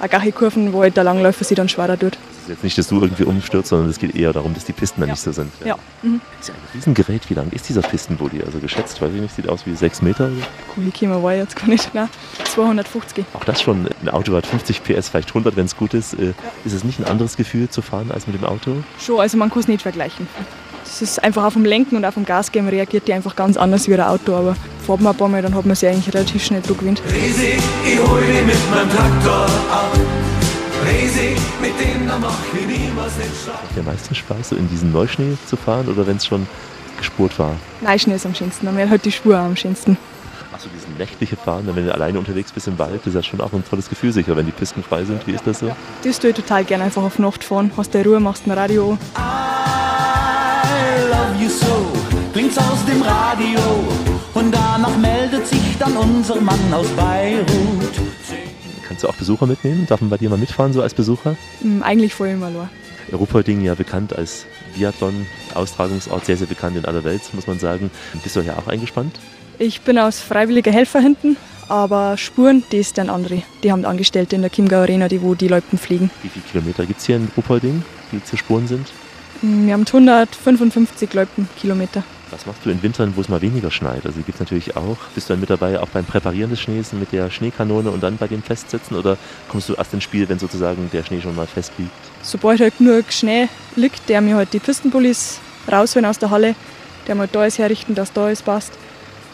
auch 0.00 0.08
gache 0.10 0.30
Kurven, 0.32 0.72
wo 0.72 0.82
halt 0.82 0.96
der 0.96 1.04
Langläufer 1.04 1.44
sich 1.44 1.56
dann 1.56 1.68
schwerer 1.68 1.98
tut. 1.98 2.18
Es 2.38 2.42
ist 2.42 2.48
jetzt 2.50 2.64
nicht, 2.64 2.78
dass 2.78 2.88
du 2.88 3.00
irgendwie 3.00 3.24
umstürzt, 3.24 3.70
sondern 3.70 3.88
es 3.88 3.98
geht 3.98 4.14
eher 4.14 4.32
darum, 4.32 4.54
dass 4.54 4.64
die 4.64 4.72
Pisten 4.72 5.00
dann 5.00 5.10
nicht 5.10 5.20
so 5.20 5.32
sind. 5.32 5.50
Ja. 5.64 5.76
Mhm. 6.02 6.20
Das 6.38 6.48
ist 6.48 6.48
ja 6.48 6.54
ein 6.54 6.60
Riesengerät. 6.74 7.28
Wie 7.28 7.34
lang 7.34 7.50
ist 7.50 7.68
dieser 7.68 7.80
Pistenbully? 7.80 8.42
Also 8.44 8.58
geschätzt, 8.58 9.00
weiß 9.02 9.10
ich 9.12 9.20
nicht, 9.20 9.34
sieht 9.34 9.48
aus 9.48 9.66
wie 9.66 9.74
sechs 9.74 10.00
Meter. 10.02 10.30
Cool, 10.76 10.84
ich 10.94 11.08
war 11.08 11.34
jetzt 11.34 11.56
gar 11.56 11.66
nicht. 11.66 11.92
Nein, 11.92 12.08
250. 12.44 13.24
Auch 13.32 13.44
das 13.44 13.62
schon, 13.62 13.88
ein 14.02 14.08
Auto 14.10 14.36
hat 14.36 14.46
50 14.46 14.84
PS, 14.84 15.08
vielleicht 15.08 15.30
100, 15.30 15.56
wenn 15.56 15.64
es 15.66 15.76
gut 15.76 15.94
ist. 15.94 16.14
Äh, 16.14 16.34
Ist 16.64 16.74
es 16.74 16.84
nicht 16.84 17.00
ein 17.00 17.06
anderes 17.06 17.36
Gefühl 17.36 17.68
zu 17.68 17.82
fahren 17.82 18.12
als 18.12 18.26
mit 18.28 18.36
dem 18.36 18.44
Auto? 18.44 18.76
Schon, 19.00 19.18
also 19.18 19.36
man 19.38 19.50
kann 19.50 19.60
es 19.60 19.68
nicht 19.68 19.82
vergleichen. 19.82 20.28
Das 20.86 21.02
ist 21.02 21.22
einfach 21.22 21.44
auf 21.44 21.54
dem 21.54 21.64
Lenken 21.64 21.96
und 21.96 22.04
auf 22.04 22.14
dem 22.14 22.24
Gas 22.24 22.52
geben 22.52 22.68
reagiert 22.68 23.08
die 23.08 23.12
einfach 23.12 23.34
ganz 23.34 23.56
anders 23.56 23.88
wie 23.88 23.94
ein 23.94 24.00
Auto. 24.00 24.34
Aber 24.34 24.56
fährt 24.86 25.00
man 25.00 25.12
ein 25.12 25.18
paar 25.18 25.28
Mal, 25.28 25.42
dann 25.42 25.54
hat 25.54 25.66
man 25.66 25.74
sie 25.74 25.88
eigentlich 25.88 26.14
relativ 26.14 26.44
schnell 26.44 26.62
Druck 26.62 26.78
gewinnt. 26.78 27.02
Riesig, 27.12 27.58
ich 27.84 27.98
hol 27.98 28.20
dich 28.20 28.46
mit 28.46 28.70
meinem 28.70 28.88
Traktor 28.88 29.44
ab. 29.70 29.92
Riesig, 30.86 31.36
mit 31.60 31.72
dem 31.80 32.06
da 32.06 32.18
mach 32.18 32.38
ich 32.54 32.66
niemals 32.66 33.16
nicht 33.18 33.30
schlapp. 33.42 33.62
Macht 33.62 33.76
dir 33.76 33.80
am 33.80 33.86
meisten 33.86 34.14
Spaß, 34.14 34.48
so 34.50 34.56
in 34.56 34.68
diesen 34.68 34.92
Neuschnee 34.92 35.36
zu 35.46 35.56
fahren 35.56 35.88
oder 35.88 36.06
wenn 36.06 36.16
es 36.16 36.26
schon 36.26 36.46
gespurt 36.96 37.36
war? 37.38 37.56
Nein, 37.80 37.98
Schnee 37.98 38.14
ist 38.14 38.24
am 38.24 38.34
schönsten. 38.34 38.66
Dann 38.66 38.76
wäre 38.76 38.88
halt 38.88 39.04
die 39.04 39.12
Spur 39.12 39.36
am 39.36 39.56
schönsten. 39.56 39.98
Achso, 40.52 40.68
diesen 40.74 40.96
nächtliche 40.96 41.36
Fahren, 41.36 41.68
wenn 41.74 41.84
du 41.84 41.92
alleine 41.92 42.18
unterwegs 42.18 42.52
bist 42.52 42.68
im 42.68 42.78
Wald, 42.78 43.00
das 43.00 43.08
ist 43.08 43.14
ja 43.14 43.22
schon 43.22 43.40
auch 43.42 43.52
ein 43.52 43.62
tolles 43.68 43.90
Gefühl 43.90 44.12
sicher, 44.12 44.34
wenn 44.36 44.46
die 44.46 44.52
Pisten 44.52 44.82
frei 44.82 45.04
sind. 45.04 45.26
Wie 45.26 45.32
ist 45.32 45.46
das 45.46 45.58
so? 45.58 45.70
Das 46.02 46.18
tue 46.18 46.30
ich 46.30 46.36
total 46.36 46.64
gerne 46.64 46.84
einfach 46.84 47.02
auf 47.02 47.18
Nacht 47.18 47.44
fahren. 47.44 47.70
Hast 47.76 47.92
du 47.92 48.02
Ruhe, 48.02 48.20
machst 48.20 48.46
ein 48.46 48.52
Radio. 48.52 48.96
I 50.76 51.08
love 51.10 51.42
you 51.42 51.48
im 52.88 53.02
Radio 53.02 53.60
und 54.34 54.54
danach 54.54 54.96
meldet 54.98 55.46
sich 55.46 55.76
dann 55.78 55.96
unser 55.96 56.40
Mann 56.40 56.58
aus 56.72 56.86
Beirut. 56.88 57.46
Kannst 58.86 59.02
du 59.02 59.08
auch 59.08 59.14
Besucher 59.14 59.46
mitnehmen? 59.46 59.86
Darf 59.88 60.00
man 60.00 60.10
bei 60.10 60.18
dir 60.18 60.30
mal 60.30 60.38
mitfahren, 60.38 60.72
so 60.72 60.82
als 60.82 60.94
Besucher? 60.94 61.36
Hm, 61.62 61.82
Eigentlich 61.82 62.14
voll 62.14 62.28
immer 62.28 62.50
nur. 62.50 62.68
Ruhpolding 63.12 63.60
ja 63.62 63.74
bekannt 63.74 64.16
als 64.16 64.46
Biathlon-Austragungsort, 64.76 66.26
sehr, 66.26 66.36
sehr 66.36 66.46
bekannt 66.46 66.76
in 66.76 66.84
aller 66.84 67.04
Welt, 67.04 67.22
muss 67.32 67.46
man 67.46 67.58
sagen. 67.58 67.90
Bist 68.22 68.36
du 68.36 68.42
hier 68.42 68.58
auch 68.58 68.66
eingespannt? 68.66 69.18
Ich 69.58 69.80
bin 69.80 69.96
als 69.98 70.20
freiwilliger 70.20 70.72
Helfer 70.72 71.00
hinten, 71.00 71.36
aber 71.68 72.16
Spuren, 72.16 72.62
die 72.72 72.78
ist 72.78 72.98
dann 72.98 73.08
andere. 73.10 73.42
Die 73.62 73.72
haben 73.72 73.84
Angestellte 73.84 74.36
in 74.36 74.42
der 74.42 74.50
Chiemgau 74.50 74.78
Arena, 74.78 75.08
die 75.08 75.22
wo 75.22 75.34
die 75.34 75.48
Leute 75.48 75.76
fliegen. 75.76 76.10
Wie 76.22 76.28
viele 76.28 76.44
Kilometer 76.44 76.84
gibt 76.84 77.00
es 77.00 77.06
hier 77.06 77.16
in 77.16 77.28
Ruhpolding, 77.36 77.82
die 78.12 78.22
zu 78.22 78.36
Spuren 78.36 78.66
sind? 78.68 78.86
Wir 79.42 79.72
haben 79.74 79.84
155 79.86 81.10
Kilometer. 81.60 82.02
Was 82.30 82.44
machst 82.44 82.64
du 82.64 82.70
in 82.70 82.82
Wintern, 82.82 83.12
wo 83.14 83.20
es 83.20 83.28
mal 83.28 83.40
weniger 83.40 83.70
schneit? 83.70 84.04
Also 84.04 84.18
gibt 84.18 84.34
es 84.34 84.40
natürlich 84.40 84.76
auch. 84.76 84.96
Bist 85.14 85.28
du 85.28 85.34
dann 85.34 85.40
mit 85.40 85.50
dabei 85.50 85.78
auch 85.78 85.88
beim 85.88 86.04
Präparieren 86.04 86.50
des 86.50 86.60
Schnees 86.60 86.92
mit 86.92 87.12
der 87.12 87.30
Schneekanone 87.30 87.90
und 87.90 88.02
dann 88.02 88.16
bei 88.16 88.26
dem 88.26 88.42
Festsetzen 88.42 88.96
oder 88.96 89.16
kommst 89.48 89.68
du 89.68 89.74
erst 89.74 89.94
ins 89.94 90.02
Spiel, 90.02 90.28
wenn 90.28 90.38
sozusagen 90.38 90.90
der 90.92 91.04
Schnee 91.04 91.20
schon 91.20 91.36
mal 91.36 91.46
fest 91.46 91.72
liegt? 91.78 91.92
Sobald 92.22 92.60
halt 92.60 92.78
genug 92.78 93.12
Schnee 93.12 93.48
liegt, 93.76 94.08
der 94.08 94.20
mir 94.20 94.36
halt 94.36 94.52
die 94.52 94.58
Pistenpullis 94.58 95.38
rausholen 95.70 96.06
aus 96.06 96.18
der 96.18 96.30
Halle, 96.30 96.56
der 97.06 97.14
mal 97.14 97.28
da 97.30 97.46
ist 97.46 97.58
herrichten, 97.58 97.94
dass 97.94 98.12
da 98.12 98.24
alles 98.24 98.42
passt. 98.42 98.72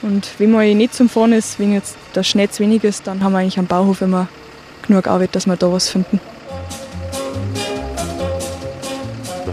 Und 0.02 0.28
wenn 0.38 0.50
mal 0.50 0.74
nicht 0.74 0.94
zum 0.94 1.08
Fahren 1.08 1.32
ist, 1.32 1.58
wenn 1.58 1.72
jetzt 1.72 1.96
der 2.14 2.24
Schnee 2.24 2.48
zu 2.48 2.62
wenig 2.62 2.84
ist, 2.84 3.06
dann 3.06 3.22
haben 3.22 3.32
wir 3.32 3.38
eigentlich 3.38 3.58
am 3.58 3.66
Bauhof 3.66 4.02
immer 4.02 4.28
genug 4.86 5.06
Arbeit, 5.06 5.34
dass 5.34 5.46
wir 5.46 5.56
da 5.56 5.72
was 5.72 5.88
finden. 5.88 6.20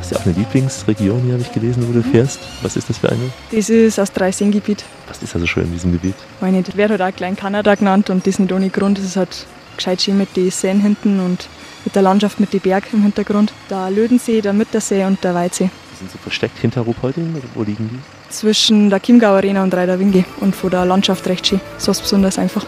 Hast 0.09 0.15
ja 0.15 0.21
auch 0.23 0.25
eine 0.25 0.39
Lieblingsregion 0.39 1.21
hier, 1.21 1.33
habe 1.33 1.43
ich 1.43 1.51
gelesen, 1.51 1.87
wo 1.87 1.93
du 1.93 2.01
fährst. 2.01 2.39
Was 2.63 2.75
ist 2.75 2.89
das 2.89 2.97
für 2.97 3.09
eine? 3.09 3.29
Das 3.51 3.69
ist 3.69 3.99
das 3.99 4.11
Dreiseengebiet. 4.11 4.83
Was 5.07 5.21
ist 5.21 5.35
da 5.35 5.39
so 5.39 5.45
schön 5.45 5.65
in 5.65 5.73
diesem 5.73 5.91
Gebiet? 5.91 6.15
Weil 6.39 6.51
nicht, 6.51 6.75
wird 6.75 6.89
halt 6.89 7.01
auch 7.03 7.15
Klein 7.15 7.35
Kanada 7.35 7.75
genannt 7.75 8.09
und 8.09 8.25
das 8.25 8.39
nicht 8.39 8.51
ohne 8.51 8.71
Grund. 8.71 8.97
Es 8.97 9.05
ist 9.05 9.17
halt 9.17 9.45
gescheit 9.77 10.01
schön 10.01 10.17
mit 10.17 10.35
den 10.35 10.49
Seen 10.49 10.79
hinten 10.79 11.19
und 11.19 11.47
mit 11.85 11.95
der 11.95 12.01
Landschaft, 12.01 12.39
mit 12.39 12.51
den 12.53 12.59
Bergen 12.59 12.87
im 12.93 13.03
Hintergrund. 13.03 13.53
Der 13.69 13.91
Lödensee, 13.91 14.41
der 14.41 14.53
Mittersee 14.53 15.05
und 15.05 15.23
der 15.23 15.35
Weitsee. 15.35 15.69
Die 15.93 15.97
sind 15.99 16.09
so 16.09 16.17
versteckt 16.17 16.57
hinter 16.57 16.81
Ruhpolding 16.81 17.35
oder 17.35 17.47
wo 17.53 17.61
liegen 17.61 17.87
die? 17.91 18.33
Zwischen 18.33 18.89
der 18.89 18.99
Chiemgau 19.01 19.33
Arena 19.33 19.61
und 19.61 19.75
Reider 19.75 19.99
Winge 19.99 20.25
und 20.39 20.55
von 20.55 20.71
der 20.71 20.85
Landschaft 20.85 21.27
recht 21.27 21.45
schön. 21.45 21.61
So 21.77 21.89
was 21.89 22.01
besonders 22.01 22.39
einfach. 22.39 22.65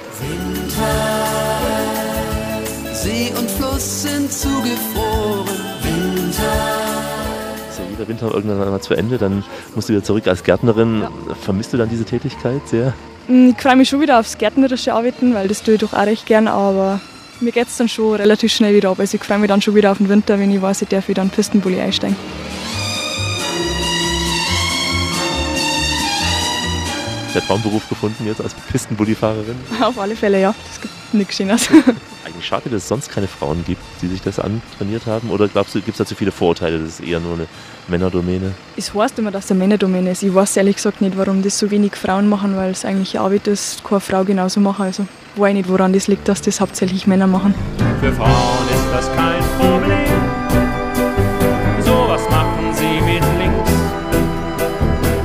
See 2.94 3.32
und 3.36 3.50
Fluss 3.50 4.04
sind 4.04 4.32
zugefroren. 4.32 4.91
Ja 8.02 8.08
jeder 8.08 8.08
Winter 8.08 8.34
irgendwann 8.34 8.62
einmal 8.64 8.82
zu 8.82 8.96
Ende, 8.96 9.18
dann 9.20 9.44
musst 9.76 9.88
du 9.90 9.94
wieder 9.94 10.04
zurück 10.04 10.28
als 10.28 10.44
Gärtnerin. 10.44 11.04
Vermisst 11.42 11.72
du 11.74 11.78
dann 11.78 11.90
diese 11.90 12.04
Tätigkeit 12.04 12.62
sehr? 12.68 12.94
Mm, 13.28 13.50
Ich 13.56 13.62
freue 13.62 13.76
mich 13.76 13.90
schon 13.90 14.02
wieder 14.02 14.20
aufs 14.20 14.38
gärtnerische 14.38 14.94
Arbeiten, 14.94 15.34
weil 15.36 15.48
das 15.48 15.62
tue 15.62 15.76
ich 15.76 15.80
doch 15.80 15.94
auch 15.94 16.06
recht 16.06 16.26
gern, 16.26 16.48
aber 16.48 17.00
mir 17.42 17.52
geht 17.52 17.68
es 17.68 17.78
dann 17.78 17.88
schon 17.90 18.16
relativ 18.16 18.52
schnell 18.52 18.76
wieder 18.76 18.90
ab. 18.90 19.00
Also 19.00 19.18
ich 19.18 19.24
freue 19.24 19.38
mich 19.38 19.50
dann 19.50 19.62
schon 19.62 19.76
wieder 19.76 19.92
auf 19.92 20.00
den 20.00 20.10
Winter, 20.10 20.40
wenn 20.40 20.52
ich 20.52 20.62
weiß, 20.62 20.82
ich 20.82 20.88
darf 20.90 21.08
wieder 21.10 21.22
einen 21.22 21.30
Pistenbully 21.32 21.80
einsteigen. 21.80 22.16
Der 27.34 27.42
Traumberuf 27.46 27.88
gefunden 27.88 28.26
jetzt 28.26 28.42
als 28.42 28.54
Pistenbullifahrerin? 28.72 29.56
Auf 29.82 29.98
alle 30.00 30.18
Fälle, 30.18 30.42
ja. 30.42 30.54
Das 30.68 30.82
gibt 30.82 30.94
nichts 31.18 31.36
Schönes. 31.38 31.70
Eigentlich 32.26 32.46
schade, 32.46 32.70
dass 32.70 32.84
es 32.84 32.88
sonst 32.88 33.10
keine 33.10 33.28
Frauen 33.28 33.64
gibt, 33.66 33.82
die 34.02 34.08
sich 34.08 34.22
das 34.22 34.40
antrainiert 34.40 35.06
haben. 35.06 35.30
Oder 35.30 35.48
glaubst 35.48 35.76
du, 35.76 35.80
gibt 35.80 35.92
es 35.92 35.98
da 35.98 36.06
zu 36.06 36.16
viele 36.16 36.32
Vorurteile, 36.32 36.80
das 36.80 37.00
ist 37.00 37.02
eher 37.02 37.20
nur 37.20 37.34
eine 37.34 37.48
Männerdomäne? 37.88 38.54
Es 38.78 38.94
heißt 38.94 39.20
immer, 39.20 39.32
dass 39.32 39.46
es 39.46 39.52
eine 39.52 39.60
Männerdomäne 39.60 40.12
ist. 40.12 40.24
Ich 40.24 40.34
weiß 40.34 40.58
ehrlich 40.58 40.78
gesagt 40.78 41.02
nicht, 41.02 41.18
warum 41.18 41.42
das 41.42 41.58
so 41.58 41.70
wenig 41.72 41.96
Frauen 41.96 42.30
machen, 42.30 42.56
weil 42.56 42.72
es 42.72 42.86
eigentlich 42.86 43.20
Arbeit 43.20 43.48
ist, 43.48 43.84
keine 43.84 44.00
Frau 44.00 44.24
genauso 44.24 44.60
machen. 44.60 44.84
Also 44.86 45.06
weiß 45.36 45.50
ich 45.50 45.56
nicht, 45.56 45.70
woran 45.70 45.94
das 45.94 46.08
liegt, 46.08 46.28
dass 46.28 46.42
das 46.42 46.62
hauptsächlich 46.62 47.08
Männer 47.08 47.28
machen. 47.28 47.54
Für 48.00 48.12
Frauen 48.14 48.68
ist 48.70 48.88
das 48.92 49.16
kein 49.16 49.44
Problem. 49.60 50.22
Sowas 51.84 52.22
machen 52.30 52.74
sie 52.74 53.02
mit 53.02 53.24
links. 53.40 53.72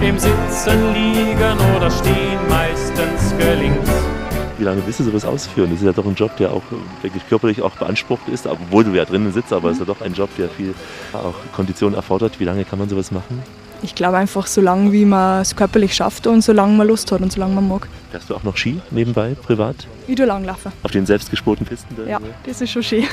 Im 0.01 0.19
Sitzen, 0.19 0.93
Liegen 0.93 1.59
oder 1.77 1.91
Stehen 1.91 2.39
meistens 2.49 3.35
gelingt. 3.39 4.16
Wie 4.59 4.65
lange 4.65 4.85
willst 4.87 5.01
du 5.01 5.05
sowas 5.05 5.25
ausführen? 5.25 5.71
Das 5.71 5.81
ist 5.81 5.87
ja 5.87 5.93
doch 5.93 6.07
ein 6.07 6.15
Job, 6.15 6.35
der 6.39 6.51
auch 6.51 6.63
wirklich 7.03 7.29
körperlich 7.29 7.61
auch 7.61 7.77
beansprucht 7.77 8.27
ist, 8.29 8.47
obwohl 8.47 8.85
du 8.85 8.93
ja 8.93 9.05
drinnen 9.05 9.33
sitzt, 9.33 9.53
aber 9.53 9.69
es 9.69 9.75
ist 9.79 9.81
ja 9.81 9.93
doch 9.93 10.01
ein 10.01 10.15
Job, 10.15 10.31
der 10.39 10.49
viel 10.49 10.75
auch 11.13 11.35
Kondition 11.55 11.93
erfordert. 11.95 12.41
Wie 12.41 12.45
lange 12.45 12.65
kann 12.65 12.79
man 12.79 12.89
sowas 12.89 13.11
machen? 13.11 13.43
Ich 13.83 13.95
glaube 13.95 14.17
einfach, 14.17 14.47
so 14.47 14.63
lange 14.63 14.91
wie 14.93 15.05
man 15.05 15.43
es 15.43 15.55
körperlich 15.55 15.95
schafft 15.95 16.27
und 16.27 16.41
solange 16.43 16.75
man 16.75 16.87
Lust 16.87 17.13
hat 17.13 17.21
und 17.21 17.31
solange 17.31 17.55
man 17.55 17.69
mag. 17.69 17.87
Fährst 18.11 18.31
du 18.31 18.35
auch 18.35 18.43
noch 18.43 18.57
Ski 18.57 18.81
nebenbei, 18.91 19.37
privat? 19.43 19.77
Ich 20.07 20.17
tue 20.17 20.25
langlaufen. 20.25 20.73
Auf 20.83 20.91
den 20.91 21.05
selbstgespurten 21.05 21.67
Pisten? 21.67 21.95
da? 21.95 22.11
Ja, 22.11 22.21
das 22.47 22.63
ist 22.63 22.71
schon 22.71 22.83
schön. 22.83 23.05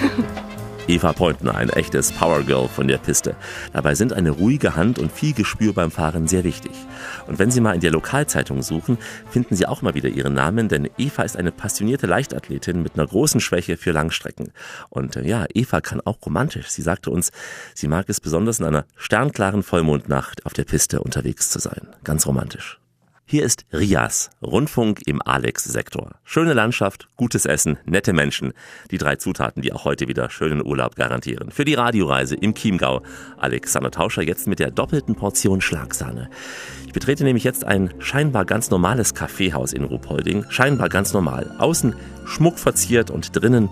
Eva 0.87 1.13
Pointner, 1.13 1.55
ein 1.55 1.69
echtes 1.69 2.11
Powergirl 2.11 2.67
von 2.67 2.89
der 2.89 2.97
Piste. 2.97 3.35
Dabei 3.71 3.95
sind 3.95 4.11
eine 4.11 4.31
ruhige 4.31 4.75
Hand 4.75 4.99
und 4.99 5.13
viel 5.13 5.33
Gespür 5.33 5.71
beim 5.73 5.91
Fahren 5.91 6.27
sehr 6.27 6.43
wichtig. 6.43 6.73
Und 7.25 7.39
wenn 7.39 7.51
Sie 7.51 7.61
mal 7.61 7.73
in 7.73 7.79
der 7.79 7.91
Lokalzeitung 7.91 8.61
suchen, 8.61 8.97
finden 9.29 9.55
Sie 9.55 9.65
auch 9.65 9.81
mal 9.81 9.93
wieder 9.93 10.09
ihren 10.09 10.33
Namen, 10.33 10.67
denn 10.67 10.89
Eva 10.97 11.23
ist 11.23 11.37
eine 11.37 11.53
passionierte 11.53 12.05
Leichtathletin 12.05 12.83
mit 12.83 12.95
einer 12.95 13.07
großen 13.07 13.39
Schwäche 13.39 13.77
für 13.77 13.91
Langstrecken. 13.91 14.51
Und 14.89 15.15
äh, 15.15 15.25
ja, 15.25 15.45
Eva 15.53 15.79
kann 15.79 16.01
auch 16.01 16.17
romantisch. 16.25 16.67
Sie 16.67 16.81
sagte 16.81 17.11
uns, 17.11 17.31
sie 17.73 17.87
mag 17.87 18.09
es 18.09 18.19
besonders 18.19 18.59
in 18.59 18.65
einer 18.65 18.85
sternklaren 18.97 19.63
Vollmondnacht 19.63 20.45
auf 20.45 20.53
der 20.53 20.65
Piste 20.65 20.99
unterwegs 21.01 21.49
zu 21.49 21.59
sein. 21.59 21.87
Ganz 22.03 22.27
romantisch. 22.27 22.82
Hier 23.25 23.43
ist 23.43 23.65
Rias, 23.71 24.31
Rundfunk 24.41 25.01
im 25.05 25.21
Alex-Sektor. 25.21 26.11
Schöne 26.25 26.53
Landschaft, 26.53 27.07
gutes 27.15 27.45
Essen, 27.45 27.77
nette 27.85 28.11
Menschen. 28.11 28.51
Die 28.91 28.97
drei 28.97 29.15
Zutaten, 29.15 29.61
die 29.61 29.71
auch 29.71 29.85
heute 29.85 30.09
wieder 30.09 30.29
schönen 30.29 30.63
Urlaub 30.63 30.95
garantieren. 30.97 31.49
Für 31.49 31.63
die 31.63 31.73
Radioreise 31.73 32.35
im 32.35 32.53
Chiemgau. 32.53 33.01
Alexander 33.37 33.91
Tauscher 33.91 34.23
jetzt 34.23 34.45
mit 34.45 34.59
der 34.59 34.71
doppelten 34.71 35.15
Portion 35.15 35.61
Schlagsahne. 35.61 36.29
Ich 36.85 36.93
betrete 36.93 37.23
nämlich 37.23 37.45
jetzt 37.45 37.63
ein 37.63 37.93
scheinbar 37.99 38.43
ganz 38.43 38.69
normales 38.69 39.13
Kaffeehaus 39.13 39.71
in 39.71 39.85
Ruhpolding. 39.85 40.45
Scheinbar 40.49 40.89
ganz 40.89 41.13
normal. 41.13 41.55
Außen 41.59 41.95
schmuck 42.25 42.59
verziert 42.59 43.09
und 43.09 43.35
drinnen 43.35 43.69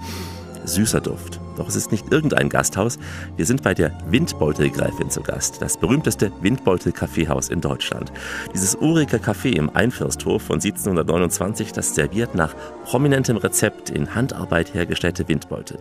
süßer 0.65 1.01
Duft. 1.01 1.39
Doch 1.57 1.67
es 1.67 1.75
ist 1.75 1.91
nicht 1.91 2.11
irgendein 2.11 2.49
Gasthaus. 2.49 2.97
Wir 3.35 3.45
sind 3.45 3.61
bei 3.63 3.73
der 3.73 3.91
Windbeutelgräfin 4.07 5.09
zu 5.09 5.21
Gast, 5.21 5.61
das 5.61 5.77
berühmteste 5.77 6.31
Windbeutel-Kaffeehaus 6.41 7.49
in 7.49 7.61
Deutschland. 7.61 8.11
Dieses 8.53 8.75
urige 8.75 9.17
Café 9.17 9.55
im 9.55 9.69
Einfürsthof 9.69 10.41
von 10.41 10.55
1729, 10.55 11.73
das 11.73 11.93
serviert 11.95 12.35
nach 12.35 12.55
prominentem 12.85 13.37
Rezept 13.37 13.89
in 13.89 14.15
Handarbeit 14.15 14.73
hergestellte 14.73 15.27
Windbeutel. 15.27 15.77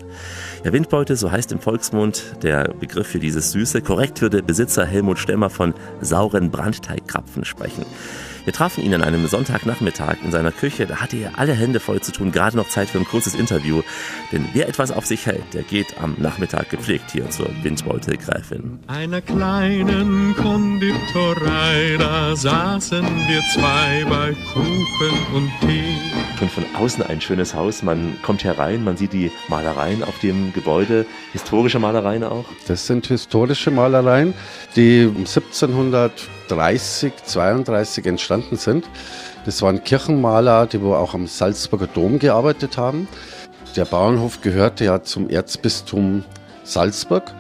Ja, 0.64 0.72
Windbeutel, 0.72 1.16
so 1.16 1.31
heißt 1.31 1.53
im 1.53 1.61
Volksmund 1.61 2.37
der 2.43 2.74
Begriff 2.78 3.07
für 3.07 3.20
dieses 3.20 3.53
Süße. 3.53 3.81
Korrekt 3.83 4.20
würde 4.20 4.43
Besitzer 4.43 4.85
Helmut 4.85 5.18
Stemmer 5.18 5.51
von 5.51 5.74
sauren 6.01 6.51
Brandteigkrapfen 6.51 7.45
sprechen. 7.45 7.85
Wir 8.45 8.53
trafen 8.53 8.82
ihn 8.82 8.95
an 8.95 9.03
einem 9.03 9.26
Sonntagnachmittag 9.26 10.16
in 10.24 10.32
seiner 10.32 10.53
Küche. 10.53 10.86
Da 10.86 10.97
hatte 10.97 11.16
er 11.18 11.38
alle 11.38 11.53
Hände 11.53 11.78
voll 11.78 12.01
zu 12.01 12.11
tun, 12.12 12.32
gerade 12.32 12.57
noch 12.57 12.68
Zeit 12.68 12.88
für 12.88 12.99
ein 12.99 13.05
kurzes 13.05 13.34
Interview. 13.34 13.82
Denn 14.32 14.49
wer 14.55 14.68
etwas 14.68 14.91
auf 14.91 15.07
sich 15.07 15.26
hält, 15.26 15.53
der 15.53 15.62
geht 15.62 16.01
am 16.01 16.16
Nachmittag 16.18 16.70
gepflegt 16.70 17.11
hier 17.11 17.28
zur 17.30 17.51
Windbeutelgräfin. 17.62 18.78
Einer 18.86 19.20
kleinen 19.20 20.34
Konditorei, 20.36 21.97
da 21.99 22.34
saßen 22.34 23.05
wir 23.05 23.43
zwei 23.53 24.05
bei 24.09 24.34
Kuchen 24.53 25.34
und 25.34 25.51
Tee. 25.61 25.97
Schon 26.38 26.49
von 26.49 26.64
außen 26.74 27.03
ein 27.05 27.20
schönes 27.20 27.55
Haus. 27.55 27.82
Man 27.82 28.16
kommt 28.22 28.45
herein, 28.45 28.82
man 28.82 28.97
sieht 28.97 29.12
die 29.12 29.30
Malereien 29.49 30.03
auf 30.03 30.18
dem 30.20 30.55
Gebäude, 30.55 31.05
historische 31.32 31.78
Malereien 31.78 32.24
auch. 32.24 32.47
Das 32.66 32.86
sind 32.86 33.07
historische 33.07 33.70
Malereien, 33.70 34.32
die 34.76 35.11
1730, 36.53 37.12
32 37.24 38.07
entstanden 38.07 38.57
sind. 38.57 38.84
Das 39.44 39.62
waren 39.62 39.82
Kirchenmaler, 39.84 40.66
die 40.66 40.80
wo 40.82 40.94
auch 40.94 41.14
am 41.14 41.26
Salzburger 41.26 41.86
Dom 41.86 42.18
gearbeitet 42.18 42.76
haben. 42.76 43.09
Der 43.76 43.84
Bauernhof 43.84 44.40
gehörte 44.40 44.84
ja 44.84 45.03
zum 45.03 45.30
Erzbistum 45.30 46.24
Salzburg 46.64 47.32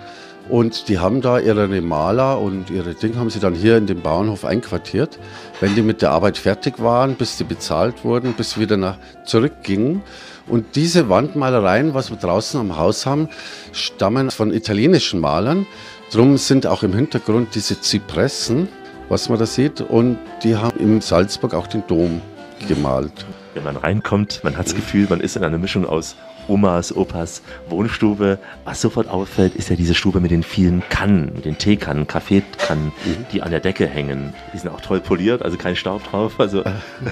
und 0.50 0.88
die 0.88 0.98
haben 0.98 1.20
da 1.20 1.38
ihre 1.38 1.68
Maler 1.80 2.40
und 2.40 2.70
ihre 2.70 2.94
Dinge 2.94 3.16
haben 3.16 3.30
sie 3.30 3.38
dann 3.38 3.54
hier 3.54 3.76
in 3.76 3.86
den 3.86 4.00
Bauernhof 4.00 4.44
einquartiert. 4.44 5.18
Wenn 5.60 5.76
die 5.76 5.82
mit 5.82 6.02
der 6.02 6.10
Arbeit 6.10 6.38
fertig 6.38 6.80
waren, 6.82 7.14
bis 7.14 7.38
sie 7.38 7.44
bezahlt 7.44 8.04
wurden, 8.04 8.32
bis 8.32 8.52
sie 8.52 8.60
wieder 8.60 8.76
nach, 8.76 8.98
zurückgingen. 9.24 10.02
Und 10.48 10.74
diese 10.74 11.08
Wandmalereien, 11.08 11.94
was 11.94 12.10
wir 12.10 12.16
draußen 12.16 12.58
am 12.58 12.76
Haus 12.76 13.06
haben, 13.06 13.28
stammen 13.72 14.32
von 14.32 14.52
italienischen 14.52 15.20
Malern. 15.20 15.66
Drum 16.10 16.36
sind 16.36 16.66
auch 16.66 16.82
im 16.82 16.92
Hintergrund 16.92 17.54
diese 17.54 17.80
Zypressen, 17.80 18.68
was 19.10 19.28
man 19.28 19.38
da 19.38 19.44
sieht. 19.44 19.82
Und 19.82 20.18
die 20.42 20.56
haben 20.56 20.80
im 20.80 21.02
Salzburg 21.02 21.52
auch 21.52 21.66
den 21.66 21.86
Dom 21.86 22.22
gemalt. 22.66 23.26
Wenn 23.52 23.64
man 23.64 23.76
reinkommt, 23.76 24.40
man 24.44 24.56
hat 24.56 24.66
das 24.66 24.74
Gefühl, 24.74 25.06
man 25.10 25.20
ist 25.20 25.36
in 25.36 25.44
einer 25.44 25.58
Mischung 25.58 25.84
aus 25.84 26.16
Omas, 26.48 26.96
Opas 26.96 27.42
Wohnstube. 27.68 28.38
Was 28.64 28.80
sofort 28.80 29.08
auffällt, 29.08 29.54
ist 29.54 29.70
ja 29.70 29.76
diese 29.76 29.94
Stube 29.94 30.20
mit 30.20 30.30
den 30.30 30.42
vielen 30.42 30.82
Kannen, 30.88 31.32
mit 31.34 31.44
den 31.44 31.58
Teekannen, 31.58 32.06
Kaffeekannen, 32.06 32.92
die 33.32 33.42
an 33.42 33.50
der 33.50 33.60
Decke 33.60 33.86
hängen. 33.86 34.34
Die 34.52 34.58
sind 34.58 34.70
auch 34.70 34.80
toll 34.80 35.00
poliert, 35.00 35.42
also 35.42 35.56
kein 35.56 35.76
Staub 35.76 36.02
drauf. 36.10 36.38
Also 36.38 36.64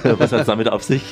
was 0.03 0.33
hat 0.33 0.41
es 0.41 0.47
damit 0.47 0.69
auf 0.69 0.83
sich? 0.83 1.03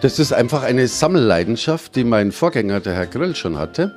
Das 0.00 0.18
ist 0.18 0.32
einfach 0.32 0.62
eine 0.62 0.88
Sammelleidenschaft, 0.88 1.94
die 1.96 2.04
mein 2.04 2.32
Vorgänger, 2.32 2.80
der 2.80 2.94
Herr 2.94 3.06
Grill, 3.06 3.34
schon 3.34 3.58
hatte. 3.58 3.94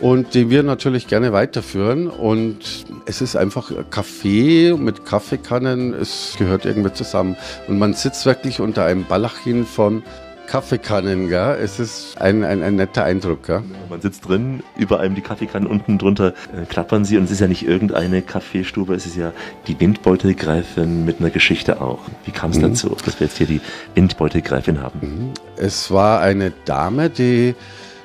Und 0.00 0.34
die 0.34 0.48
wir 0.48 0.62
natürlich 0.62 1.08
gerne 1.08 1.32
weiterführen. 1.32 2.06
Und 2.06 2.86
es 3.06 3.20
ist 3.20 3.34
einfach 3.34 3.72
Kaffee 3.90 4.74
mit 4.78 5.04
Kaffeekannen. 5.04 5.92
Es 5.92 6.36
gehört 6.38 6.64
irgendwie 6.64 6.92
zusammen. 6.92 7.36
Und 7.66 7.78
man 7.78 7.94
sitzt 7.94 8.24
wirklich 8.24 8.60
unter 8.60 8.84
einem 8.84 9.04
Baldachin 9.04 9.66
von 9.66 10.04
Kaffeekannen. 10.46 11.28
Gell? 11.28 11.58
Es 11.60 11.80
ist 11.80 12.16
ein, 12.20 12.44
ein, 12.44 12.62
ein 12.62 12.76
netter 12.76 13.02
Eindruck. 13.04 13.42
Gell? 13.42 13.62
Man 13.90 14.00
sitzt 14.00 14.28
drin, 14.28 14.62
über 14.76 15.00
einem 15.00 15.16
die 15.16 15.20
Kaffeekannen, 15.20 15.68
unten 15.68 15.98
drunter 15.98 16.28
äh, 16.56 16.64
klappern 16.66 17.04
sie 17.04 17.18
und 17.18 17.24
es 17.24 17.32
ist 17.32 17.40
ja 17.40 17.48
nicht 17.48 17.66
irgendeine 17.66 18.22
Kaffeestube, 18.22 18.94
es 18.94 19.04
ist 19.04 19.16
ja 19.16 19.32
die 19.66 19.78
Windbeutelgräfin 19.78 21.04
mit 21.04 21.20
einer 21.20 21.30
Geschichte 21.30 21.80
auch. 21.82 21.98
Wie 22.24 22.30
kam 22.30 22.52
es 22.52 22.58
Mhm. 22.58 22.62
dazu, 22.62 22.96
dass 23.04 23.20
wir 23.20 23.26
jetzt 23.26 23.36
hier 23.36 23.46
die 23.48 23.60
Windbeutelgräfin 23.94 24.80
haben? 24.80 25.32
Es 25.56 25.90
war 25.90 26.20
eine 26.20 26.52
Dame, 26.64 27.10
die 27.10 27.54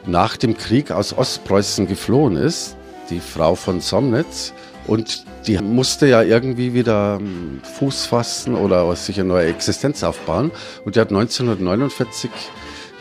nach 0.06 0.38
dem 0.38 0.58
Krieg 0.58 0.92
aus 0.92 1.18
Ostpreußen 1.18 1.88
geflohen 1.88 2.36
ist, 2.36 2.76
die 3.10 3.20
Frau 3.20 3.56
von 3.56 3.82
Somnitz. 3.82 4.54
Und 4.86 5.26
die 5.48 5.58
musste 5.60 6.08
ja 6.08 6.22
irgendwie 6.22 6.74
wieder 6.74 7.18
ähm, 7.20 7.62
Fuß 7.78 8.06
fassen 8.06 8.56
oder 8.56 8.94
sich 8.96 9.20
eine 9.20 9.30
neue 9.30 9.48
Existenz 9.48 10.04
aufbauen. 10.04 10.52
Und 10.86 10.96
die 10.96 11.00
hat 11.00 11.10
1949 11.10 12.30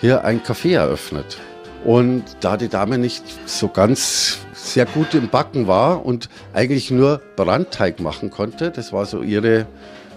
hier 0.01 0.25
ein 0.25 0.43
Café 0.43 0.75
eröffnet. 0.75 1.39
Und 1.85 2.25
da 2.41 2.57
die 2.57 2.69
Dame 2.69 2.99
nicht 2.99 3.25
so 3.47 3.69
ganz 3.69 4.39
sehr 4.53 4.87
gut 4.87 5.15
im 5.15 5.29
Backen 5.29 5.67
war 5.67 6.07
und 6.07 6.29
eigentlich 6.53 6.93
nur 6.93 7.21
Brandteig 7.35 7.99
machen 7.99 8.31
konnte, 8.31 8.71
das 8.71 8.93
war 8.93 9.05
so 9.07 9.23
ihre 9.23 9.67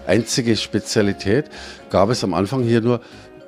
einzige 0.06 0.56
Spezialität, 0.56 1.46
gab 1.90 2.10
es 2.10 2.22
am 2.22 2.34
Anfang 2.34 2.62
hier 2.62 2.80
nur 2.80 3.00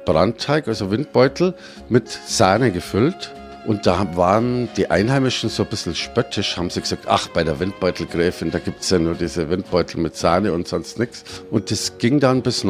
Brandteig, 0.09 0.69
also 0.69 0.91
Windbeutel, 0.91 1.53
mit 1.91 2.09
Sahne 2.09 2.73
gefüllt. 2.73 3.35
Und 3.67 3.87
da 3.87 4.17
waren 4.17 4.71
die 4.79 4.91
Einheimischen 4.91 5.51
so 5.51 5.65
ein 5.65 5.69
bisschen 5.69 5.95
spöttisch, 5.95 6.57
haben 6.57 6.71
sie 6.71 6.81
gesagt, 6.81 7.05
ach, 7.07 7.29
bei 7.29 7.45
der 7.45 7.61
Windbeutelgräfin, 7.61 8.51
da 8.51 8.59
gibt's 8.59 8.89
ja 8.89 8.99
nur 8.99 9.15
diese 9.15 9.51
Windbeutel 9.51 10.01
mit 10.01 10.17
Sahne 10.17 10.55
und 10.55 10.67
sonst 10.67 10.99
nichts. 10.99 11.25
Und 11.51 11.71
das 11.71 11.99
ging 11.99 12.21
dann 12.21 12.41
bis 12.41 12.65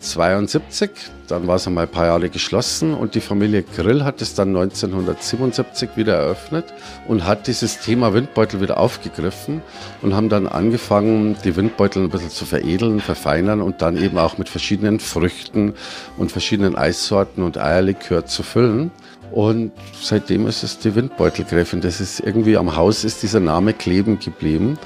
1972. 0.00 0.90
Dann 1.28 1.46
war 1.46 1.56
es 1.56 1.66
einmal 1.66 1.84
ein 1.84 1.90
paar 1.90 2.06
Jahre 2.06 2.30
geschlossen 2.30 2.94
und 2.94 3.14
die 3.14 3.20
Familie 3.20 3.62
Grill 3.62 4.02
hat 4.02 4.22
es 4.22 4.34
dann 4.34 4.48
1977 4.48 5.90
wieder 5.96 6.14
eröffnet 6.16 6.64
und 7.06 7.26
hat 7.26 7.46
dieses 7.46 7.80
Thema 7.80 8.14
Windbeutel 8.14 8.62
wieder 8.62 8.80
aufgegriffen 8.80 9.60
und 10.00 10.14
haben 10.14 10.30
dann 10.30 10.46
angefangen, 10.46 11.36
die 11.44 11.54
Windbeutel 11.54 12.02
ein 12.02 12.10
bisschen 12.10 12.30
zu 12.30 12.46
veredeln, 12.46 13.00
verfeinern 13.00 13.60
und 13.60 13.82
dann 13.82 13.96
eben 14.02 14.16
auch 14.16 14.38
mit 14.38 14.48
verschiedenen 14.48 15.00
Früchten 15.00 15.74
und 16.16 16.32
verschiedenen 16.32 16.76
Eissorten 16.76 17.44
und 17.44 17.58
Eierlikör 17.58 18.24
zu 18.24 18.42
füllen. 18.42 18.90
Und 19.30 19.70
seitdem 20.00 20.46
ist 20.46 20.64
es 20.64 20.78
die 20.78 20.94
Windbeutelgräfin. 20.94 21.80
Das 21.80 22.00
ist 22.00 22.20
irgendwie 22.20 22.56
am 22.56 22.74
Haus 22.74 23.04
ist 23.04 23.22
dieser 23.22 23.38
Name 23.38 23.74
kleben 23.74 24.18
geblieben. 24.18 24.78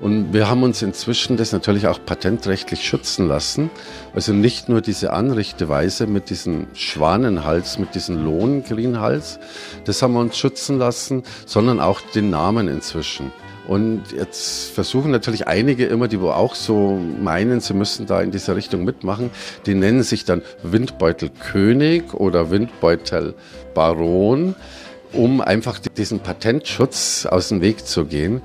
Und 0.00 0.32
wir 0.32 0.48
haben 0.48 0.62
uns 0.62 0.80
inzwischen 0.80 1.36
das 1.36 1.52
natürlich 1.52 1.86
auch 1.86 2.00
patentrechtlich 2.04 2.82
schützen 2.82 3.28
lassen. 3.28 3.70
Also 4.14 4.32
nicht 4.32 4.70
nur 4.70 4.80
diese 4.80 5.12
Anrichteweise 5.12 6.06
mit 6.06 6.30
diesem 6.30 6.68
Schwanenhals, 6.72 7.78
mit 7.78 7.94
diesem 7.94 8.24
Lohngrinhals, 8.24 9.38
das 9.84 10.00
haben 10.00 10.14
wir 10.14 10.20
uns 10.20 10.38
schützen 10.38 10.78
lassen, 10.78 11.22
sondern 11.44 11.80
auch 11.80 12.00
den 12.00 12.30
Namen 12.30 12.68
inzwischen. 12.68 13.30
Und 13.68 14.04
jetzt 14.16 14.70
versuchen 14.70 15.10
natürlich 15.10 15.46
einige 15.46 15.84
immer, 15.86 16.08
die 16.08 16.20
wo 16.20 16.30
auch 16.30 16.54
so 16.54 16.98
meinen, 17.22 17.60
sie 17.60 17.74
müssen 17.74 18.06
da 18.06 18.22
in 18.22 18.30
dieser 18.30 18.56
Richtung 18.56 18.84
mitmachen, 18.84 19.28
die 19.66 19.74
nennen 19.74 20.02
sich 20.02 20.24
dann 20.24 20.40
Windbeutelkönig 20.62 22.14
oder 22.14 22.50
Windbeutelbaron, 22.50 24.54
um 25.12 25.40
einfach 25.40 25.78
diesen 25.96 26.20
Patentschutz 26.20 27.26
aus 27.26 27.48
dem 27.48 27.60
Weg 27.60 27.86
zu 27.86 28.04
gehen. 28.04 28.42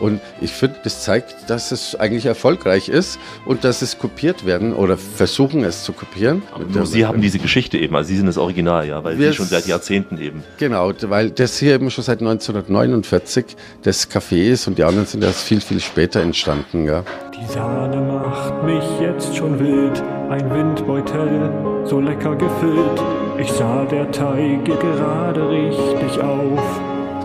Und 0.00 0.20
ich 0.40 0.50
finde, 0.52 0.76
das 0.84 1.04
zeigt, 1.04 1.48
dass 1.48 1.70
es 1.70 1.94
eigentlich 1.94 2.26
erfolgreich 2.26 2.88
ist 2.88 3.18
und 3.46 3.64
dass 3.64 3.80
es 3.80 3.98
kopiert 3.98 4.44
werden 4.44 4.72
oder 4.74 4.96
versuchen 4.96 5.64
es 5.64 5.84
zu 5.84 5.92
kopieren. 5.92 6.42
Der- 6.74 6.84
Sie 6.84 7.06
haben 7.06 7.20
diese 7.20 7.38
Geschichte 7.38 7.78
eben, 7.78 7.94
also 7.94 8.08
Sie 8.08 8.16
sind 8.16 8.26
das 8.26 8.36
Original, 8.36 8.86
ja, 8.88 9.02
weil 9.04 9.18
Wir 9.18 9.30
Sie 9.30 9.36
schon 9.36 9.46
seit 9.46 9.66
Jahrzehnten 9.66 10.18
eben. 10.18 10.42
Genau, 10.58 10.92
weil 11.02 11.30
das 11.30 11.58
hier 11.58 11.74
eben 11.74 11.90
schon 11.90 12.04
seit 12.04 12.20
1949 12.20 13.56
das 13.82 14.10
Café 14.10 14.50
ist 14.50 14.66
und 14.66 14.78
die 14.78 14.84
anderen 14.84 15.06
sind 15.06 15.22
erst 15.24 15.42
viel, 15.42 15.60
viel 15.60 15.80
später 15.80 16.20
entstanden. 16.20 16.84
Ja. 16.86 17.04
Die 17.40 17.52
Sahne 17.52 18.00
macht 18.00 18.62
mich 18.64 18.84
jetzt 19.00 19.34
schon 19.36 19.58
wild, 19.58 20.02
ein 20.30 20.50
Windbeutel, 20.50 21.50
so 21.84 22.00
lecker 22.00 22.34
gefüllt. 22.36 23.00
Ich 23.36 23.50
sah, 23.50 23.84
der 23.84 24.10
Teig 24.12 24.64
gerade 24.64 25.48
richtig 25.48 26.20
auf. 26.20 26.80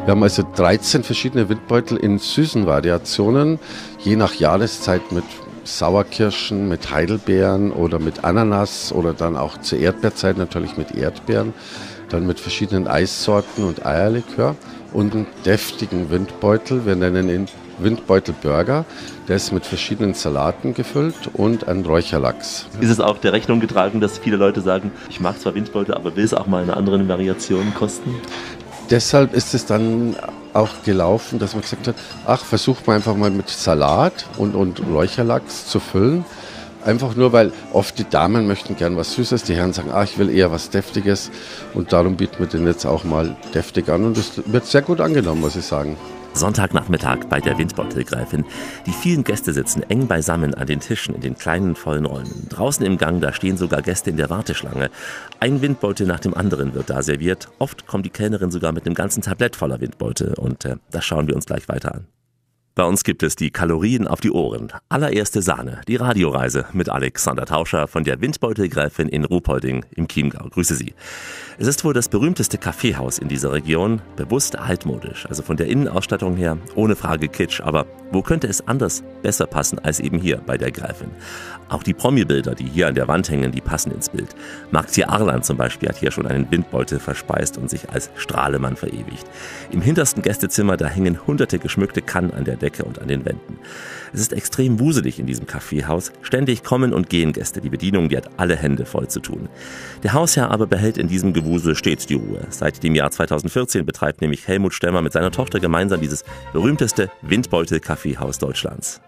Wir 0.05 0.12
haben 0.12 0.24
also 0.24 0.43
13 0.55 1.03
verschiedene 1.03 1.49
Windbeutel 1.49 1.97
in 1.97 2.18
süßen 2.18 2.66
Variationen, 2.66 3.60
je 3.99 4.16
nach 4.16 4.34
Jahreszeit 4.34 5.12
mit 5.12 5.24
Sauerkirschen, 5.66 6.68
mit 6.68 6.91
Heidelbeeren 6.91 7.72
oder 7.72 7.99
mit 7.99 8.24
Ananas 8.24 8.91
oder 8.91 9.14
dann 9.14 9.38
auch 9.38 9.60
zur 9.60 9.78
Erdbeerzeit 9.78 10.38
natürlich 10.38 10.78
mit 10.78 10.95
Erdbeeren, 10.95 11.53
dann 12.10 12.26
mit 12.26 12.39
verschiedenen 12.39 12.88
Eissorten 12.88 13.64
und 13.64 13.86
Eierlikör 13.86 14.55
und 14.93 15.14
einen 15.14 15.28
deftigen 15.45 16.10
Windbeutel, 16.10 16.88
wir 16.88 16.95
nennen 16.95 17.30
ihn 17.30 17.47
Windbeutelburger, 17.84 18.86
der 19.27 19.36
ist 19.36 19.51
mit 19.51 19.65
verschiedenen 19.65 20.13
Salaten 20.13 20.73
gefüllt 20.73 21.30
und 21.34 21.67
ein 21.67 21.86
Räucherlachs. 21.86 22.67
Ist 22.80 22.89
es 22.89 22.99
auch 22.99 23.17
der 23.17 23.34
Rechnung 23.34 23.59
getragen, 23.59 23.99
dass 24.01 24.17
viele 24.17 24.38
Leute 24.38 24.61
sagen, 24.61 24.91
ich 25.09 25.19
mag 25.19 25.39
zwar 25.39 25.55
Windbeutel, 25.55 25.93
aber 25.95 26.15
will 26.15 26.23
es 26.23 26.34
auch 26.34 26.47
mal 26.47 26.63
in 26.63 26.69
einer 26.69 26.77
anderen 26.77 27.07
Variation 27.07 27.73
kosten? 27.73 28.15
deshalb 28.89 29.34
ist 29.34 29.53
es 29.53 29.65
dann 29.65 30.15
auch 30.53 30.84
gelaufen, 30.84 31.39
dass 31.39 31.53
man 31.53 31.61
gesagt 31.61 31.88
hat, 31.88 31.95
ach, 32.25 32.43
versucht 32.43 32.88
man 32.88 32.97
einfach 32.97 33.15
mal 33.15 33.32
mit 33.32 33.49
Salat 33.49 34.25
und, 34.38 34.55
und 34.55 34.82
Räucherlachs 34.88 35.67
zu 35.67 35.80
füllen. 35.80 36.25
Einfach 36.84 37.15
nur, 37.15 37.34
weil 37.34 37.51
oft 37.73 37.99
die 37.99 38.09
Damen 38.09 38.47
möchten 38.47 38.75
gern 38.77 38.95
was 38.95 39.13
Süßes, 39.13 39.43
die 39.43 39.53
Herren 39.53 39.73
sagen, 39.73 39.91
ah, 39.91 40.03
ich 40.03 40.17
will 40.17 40.30
eher 40.30 40.49
was 40.51 40.69
Deftiges 40.69 41.30
und 41.73 41.91
darum 41.91 42.15
bieten 42.15 42.39
wir 42.39 42.47
den 42.47 42.65
jetzt 42.65 42.86
auch 42.86 43.03
mal 43.03 43.36
deftig 43.53 43.89
an 43.89 44.05
und 44.05 44.17
das 44.17 44.41
wird 44.45 44.65
sehr 44.65 44.82
gut 44.82 45.01
angenommen, 45.01 45.41
muss 45.41 45.57
ich 45.57 45.65
sagen. 45.65 45.97
Sonntagnachmittag 46.34 47.25
bei 47.30 47.39
der 47.39 47.57
Windbeutelgräfin. 47.57 48.45
Die 48.86 48.91
vielen 48.91 49.23
Gäste 49.23 49.53
sitzen 49.53 49.84
eng 49.89 50.07
beisammen 50.07 50.53
an 50.53 50.67
den 50.67 50.80
Tischen 50.80 51.15
in 51.15 51.21
den 51.21 51.36
kleinen 51.36 51.75
vollen 51.75 52.05
Räumen. 52.05 52.47
Draußen 52.49 52.86
im 52.86 52.97
Gang, 52.97 53.21
da 53.21 53.34
stehen 53.34 53.57
sogar 53.57 53.82
Gäste 53.82 54.09
in 54.09 54.17
der 54.17 54.30
Warteschlange. 54.30 54.89
Ein 55.39 55.61
Windbeutel 55.61 56.07
nach 56.07 56.19
dem 56.19 56.34
anderen 56.34 56.73
wird 56.73 56.89
da 56.89 57.01
serviert. 57.01 57.49
Oft 57.59 57.88
kommt 57.88 58.05
die 58.05 58.09
Kellnerin 58.09 58.51
sogar 58.51 58.71
mit 58.71 58.86
einem 58.86 58.95
ganzen 58.95 59.21
Tablett 59.21 59.55
voller 59.55 59.82
Windbeutel 59.82 60.34
und 60.36 60.65
äh, 60.65 60.77
das 60.91 61.05
schauen 61.05 61.27
wir 61.27 61.36
uns 61.36 61.45
gleich 61.45 61.67
weiter 61.67 61.95
an. 61.95 62.07
Bei 62.80 62.86
uns 62.86 63.03
gibt 63.03 63.23
es 63.23 63.36
die 63.36 63.51
Kalorien 63.51 64.07
auf 64.07 64.21
die 64.21 64.32
Ohren. 64.32 64.71
Allererste 64.88 65.41
Sahne, 65.41 65.82
die 65.89 65.97
Radioreise 65.97 66.63
mit 66.71 66.88
Alexander 66.88 67.45
Tauscher 67.45 67.89
von 67.89 68.05
der 68.05 68.21
Windbeutelgräfin 68.21 69.09
in 69.09 69.25
Ruhpolding 69.25 69.86
im 69.97 70.07
Chiemgau. 70.07 70.47
Grüße 70.47 70.75
Sie. 70.75 70.93
Es 71.57 71.67
ist 71.67 71.84
wohl 71.84 71.93
das 71.93 72.07
berühmteste 72.07 72.57
Kaffeehaus 72.57 73.17
in 73.17 73.27
dieser 73.27 73.51
Region, 73.51 74.01
bewusst 74.15 74.57
altmodisch, 74.57 75.25
also 75.25 75.43
von 75.43 75.57
der 75.57 75.67
Innenausstattung 75.67 76.38
her 76.38 76.57
ohne 76.75 76.95
Frage 76.95 77.27
Kitsch, 77.27 77.59
aber 77.59 77.86
wo 78.12 78.22
könnte 78.22 78.47
es 78.47 78.68
anders 78.68 79.03
besser 79.22 79.45
passen 79.45 79.80
als 79.80 79.99
eben 79.99 80.20
hier 80.20 80.41
bei 80.45 80.57
der 80.57 80.72
Gräfin? 80.72 81.12
Auch 81.70 81.84
die 81.84 81.93
Promi-Bilder, 81.93 82.55
die 82.55 82.66
hier 82.66 82.88
an 82.88 82.95
der 82.95 83.07
Wand 83.07 83.30
hängen, 83.30 83.51
die 83.51 83.62
passen 83.62 83.91
ins 83.91 84.10
Bild. 84.10 84.36
Marcia 84.72 85.07
Arland 85.07 85.45
zum 85.45 85.57
Beispiel 85.57 85.88
hat 85.89 85.97
hier 85.97 86.10
schon 86.10 86.26
einen 86.26 86.49
Windbeutel 86.49 86.99
verspeist 86.99 87.60
und 87.60 87.70
sich 87.70 87.89
als 87.89 88.10
Strahlemann 88.16 88.76
verewigt. 88.76 89.26
Im 89.70 89.82
hintersten 89.82 90.24
Gästezimmer, 90.24 90.78
da 90.78 90.88
hängen 90.88 91.28
hunderte 91.28 91.60
geschmückte 91.60 92.01
Kannen 92.01 92.34
an 92.34 92.45
der 92.45 92.55
Decke 92.55 92.84
und 92.84 92.99
an 92.99 93.07
den 93.07 93.26
Wänden. 93.26 93.60
Es 94.12 94.22
ist 94.22 94.34
extrem 94.34 94.80
wuselig 94.80 95.20
in 95.20 95.28
diesem 95.28 95.45
Kaffeehaus. 95.45 96.12
Ständig 96.24 96.64
kommen 96.64 96.93
und 96.93 97.10
gehen 97.10 97.34
Gäste. 97.34 97.62
Die 97.62 97.70
Bedienung, 97.70 98.10
die 98.10 98.18
hat 98.18 98.30
alle 98.38 98.55
Hände 98.55 98.86
voll 98.86 99.07
zu 99.07 99.20
tun. 99.20 99.47
Der 100.01 100.14
Hausherr 100.14 100.49
aber 100.49 100.66
behält 100.66 100.97
in 100.97 101.07
diesem 101.07 101.34
Gewusel 101.34 101.76
stets 101.76 102.07
die 102.07 102.16
Ruhe. 102.16 102.41
Seit 102.49 102.82
dem 102.82 102.95
Jahr 102.95 103.12
2014 103.12 103.86
betreibt 103.86 104.22
nämlich 104.22 104.47
Helmut 104.47 104.74
Stemmer 104.74 105.03
mit 105.03 105.14
seiner 105.14 105.32
Tochter 105.32 105.60
gemeinsam 105.60 106.01
dieses 106.01 106.24
berühmteste 106.53 107.12
Windbeutel-Kaffeehaus 108.00 108.38
Deutschlands. 108.38 109.02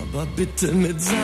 aber 0.00 0.26
bitte 0.36 0.72
mit 0.72 1.00
Sahne. 1.00 1.18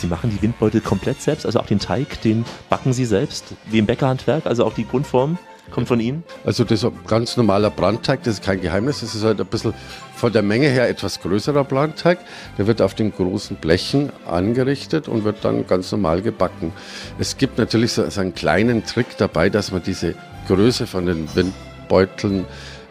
Sie 0.00 0.06
machen 0.06 0.30
die 0.30 0.40
Windbeutel 0.40 0.80
komplett 0.80 1.20
selbst, 1.20 1.44
also 1.44 1.60
auch 1.60 1.66
den 1.66 1.78
Teig, 1.78 2.22
den 2.22 2.44
backen 2.70 2.92
Sie 2.92 3.04
selbst, 3.04 3.44
wie 3.66 3.78
im 3.78 3.86
Bäckerhandwerk, 3.86 4.46
also 4.46 4.64
auch 4.64 4.72
die 4.72 4.86
Grundform. 4.86 5.38
kommt 5.70 5.88
von 5.88 6.00
Ihnen? 6.00 6.24
Also 6.44 6.64
das 6.64 6.80
ist 6.80 6.84
ein 6.84 6.98
ganz 7.06 7.36
normaler 7.36 7.70
Brandteig, 7.70 8.22
das 8.24 8.34
ist 8.34 8.42
kein 8.42 8.60
Geheimnis. 8.60 9.00
Das 9.00 9.14
ist 9.14 9.22
halt 9.22 9.40
ein 9.40 9.46
bisschen 9.46 9.74
von 10.16 10.32
der 10.32 10.42
Menge 10.42 10.68
her 10.68 10.88
etwas 10.88 11.20
größerer 11.20 11.64
Brandteig. 11.64 12.18
Der 12.58 12.66
wird 12.66 12.82
auf 12.82 12.94
den 12.94 13.12
großen 13.12 13.56
Blechen 13.56 14.10
angerichtet 14.26 15.06
und 15.06 15.24
wird 15.24 15.44
dann 15.44 15.66
ganz 15.66 15.92
normal 15.92 16.22
gebacken. 16.22 16.72
Es 17.18 17.36
gibt 17.36 17.58
natürlich 17.58 17.92
so, 17.92 18.08
so 18.08 18.20
einen 18.20 18.34
kleinen 18.34 18.84
Trick 18.84 19.16
dabei, 19.18 19.48
dass 19.50 19.70
man 19.70 19.82
diese 19.82 20.14
Größe 20.50 20.88
von 20.88 21.06
den 21.06 21.28
Windbeuteln 21.36 22.44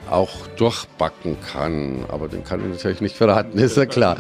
auch 0.10 0.48
durchbacken 0.58 1.38
kann. 1.52 2.06
Aber 2.08 2.30
den 2.30 2.44
kann 2.44 2.62
ich 2.62 2.68
natürlich 2.68 3.02
nicht 3.02 3.18
verraten, 3.18 3.60
ist 3.60 3.76
ja 3.78 3.86
klar. 3.86 4.18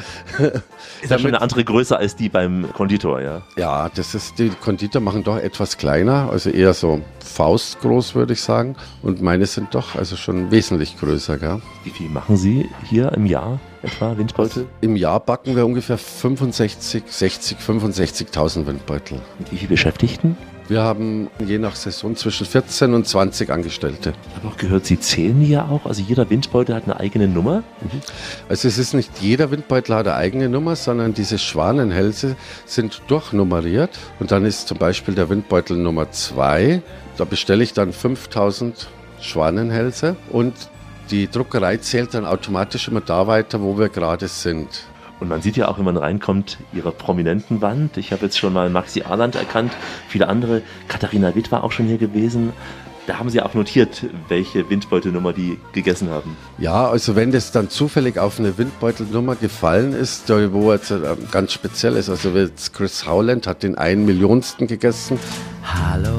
Ist 1.01 1.09
ja 1.09 1.17
schon 1.17 1.29
eine 1.29 1.41
andere 1.41 1.63
Größe 1.63 1.97
als 1.97 2.17
die 2.17 2.27
beim 2.27 2.71
Konditor, 2.73 3.21
ja? 3.21 3.41
Ja, 3.57 3.89
das 3.95 4.13
ist, 4.13 4.37
die 4.37 4.49
Konditor 4.49 5.01
machen 5.01 5.23
doch 5.23 5.37
etwas 5.37 5.77
kleiner, 5.77 6.29
also 6.29 6.49
eher 6.49 6.73
so 6.73 7.01
faustgroß, 7.25 8.13
würde 8.13 8.33
ich 8.33 8.41
sagen. 8.41 8.75
Und 9.01 9.21
meine 9.21 9.45
sind 9.45 9.73
doch 9.73 9.95
also 9.95 10.17
schon 10.17 10.51
wesentlich 10.51 10.99
größer, 10.99 11.37
gell? 11.37 11.61
Wie 11.85 11.91
viel 11.91 12.09
machen 12.09 12.35
Sie 12.35 12.69
hier 12.89 13.13
im 13.13 13.25
Jahr 13.25 13.59
etwa 13.81 14.17
Windbeutel? 14.17 14.67
Im 14.81 14.97
Jahr 14.97 15.21
backen 15.21 15.55
wir 15.55 15.65
ungefähr 15.65 15.97
65, 15.97 17.03
60, 17.07 17.57
65.000 17.57 18.67
Windbeutel. 18.67 19.21
Mit 19.39 19.51
wie 19.53 19.57
viel 19.57 19.69
Beschäftigten? 19.69 20.37
Wir 20.69 20.83
haben 20.83 21.31
je 21.43 21.57
nach 21.57 21.75
Saison 21.75 22.15
zwischen 22.15 22.45
14 22.45 22.93
und 22.93 23.07
20 23.07 23.49
Angestellte. 23.49 24.13
Ich 24.29 24.35
habe 24.35 24.47
auch 24.49 24.57
gehört, 24.57 24.85
Sie 24.85 24.99
zählen 24.99 25.41
ja 25.41 25.65
auch. 25.65 25.87
Also 25.87 26.03
jeder 26.03 26.29
Windbeutel 26.29 26.75
hat 26.75 26.83
eine 26.83 26.99
eigene 26.99 27.27
Nummer. 27.27 27.63
Also 28.49 28.67
es 28.67 28.77
ist 28.77 28.93
nicht 28.93 29.09
jeder 29.19 29.49
Windbeutel 29.49 29.95
hat 29.95 30.05
eine 30.07 30.15
eigene 30.15 30.47
Nummer, 30.47 30.75
sondern 30.75 31.15
diese 31.15 31.39
Schwanenhälse 31.39 32.35
sind 32.67 33.01
durchnummeriert. 33.07 33.97
Und 34.19 34.31
dann 34.31 34.45
ist 34.45 34.67
zum 34.67 34.77
Beispiel 34.77 35.15
der 35.15 35.27
Windbeutel 35.29 35.75
Nummer 35.75 36.11
2. 36.11 36.83
Da 37.17 37.25
bestelle 37.25 37.63
ich 37.63 37.73
dann 37.73 37.91
5000 37.91 38.89
Schwanenhälse 39.21 40.17
und 40.29 40.53
die 41.09 41.27
Druckerei 41.27 41.77
zählt 41.77 42.13
dann 42.13 42.25
automatisch 42.25 42.87
immer 42.87 43.01
da 43.01 43.25
weiter, 43.25 43.59
wo 43.63 43.79
wir 43.79 43.89
gerade 43.89 44.27
sind. 44.27 44.67
Und 45.19 45.27
man 45.27 45.41
sieht 45.41 45.57
ja 45.57 45.67
auch, 45.67 45.77
wenn 45.77 45.85
man 45.85 45.97
reinkommt, 45.97 46.57
ihre 46.73 46.91
prominenten 46.91 47.61
Wand. 47.61 47.97
Ich 47.97 48.11
habe 48.11 48.25
jetzt 48.25 48.37
schon 48.37 48.53
mal 48.53 48.69
Maxi 48.69 49.01
Arland 49.01 49.35
erkannt, 49.35 49.73
viele 50.07 50.27
andere. 50.27 50.61
Katharina 50.87 51.35
Witt 51.35 51.51
war 51.51 51.63
auch 51.63 51.71
schon 51.71 51.87
hier 51.87 51.97
gewesen. 51.97 52.53
Da 53.07 53.17
haben 53.17 53.29
Sie 53.31 53.41
auch 53.41 53.55
notiert, 53.55 54.05
welche 54.27 54.69
Windbeutelnummer 54.69 55.33
die 55.33 55.57
gegessen 55.73 56.11
haben. 56.11 56.37
Ja, 56.59 56.87
also 56.87 57.15
wenn 57.15 57.31
das 57.31 57.51
dann 57.51 57.69
zufällig 57.69 58.19
auf 58.19 58.39
eine 58.39 58.55
Windbeutelnummer 58.57 59.35
gefallen 59.35 59.93
ist, 59.93 60.29
da 60.29 60.53
wo 60.53 60.71
jetzt 60.71 60.91
äh, 60.91 60.99
ganz 61.31 61.53
speziell 61.53 61.95
ist, 61.95 62.09
also 62.09 62.29
jetzt 62.29 62.71
Chris 62.73 63.07
Howland 63.07 63.47
hat 63.47 63.63
den 63.63 63.75
einen 63.79 64.05
Millionsten 64.05 64.67
gegessen. 64.67 65.17
Hallo, 65.63 66.17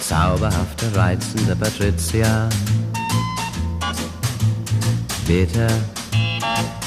zauberhafte, 0.00 0.86
reizende 0.96 1.54
Patricia. 1.54 2.48
Bitte 5.28 5.68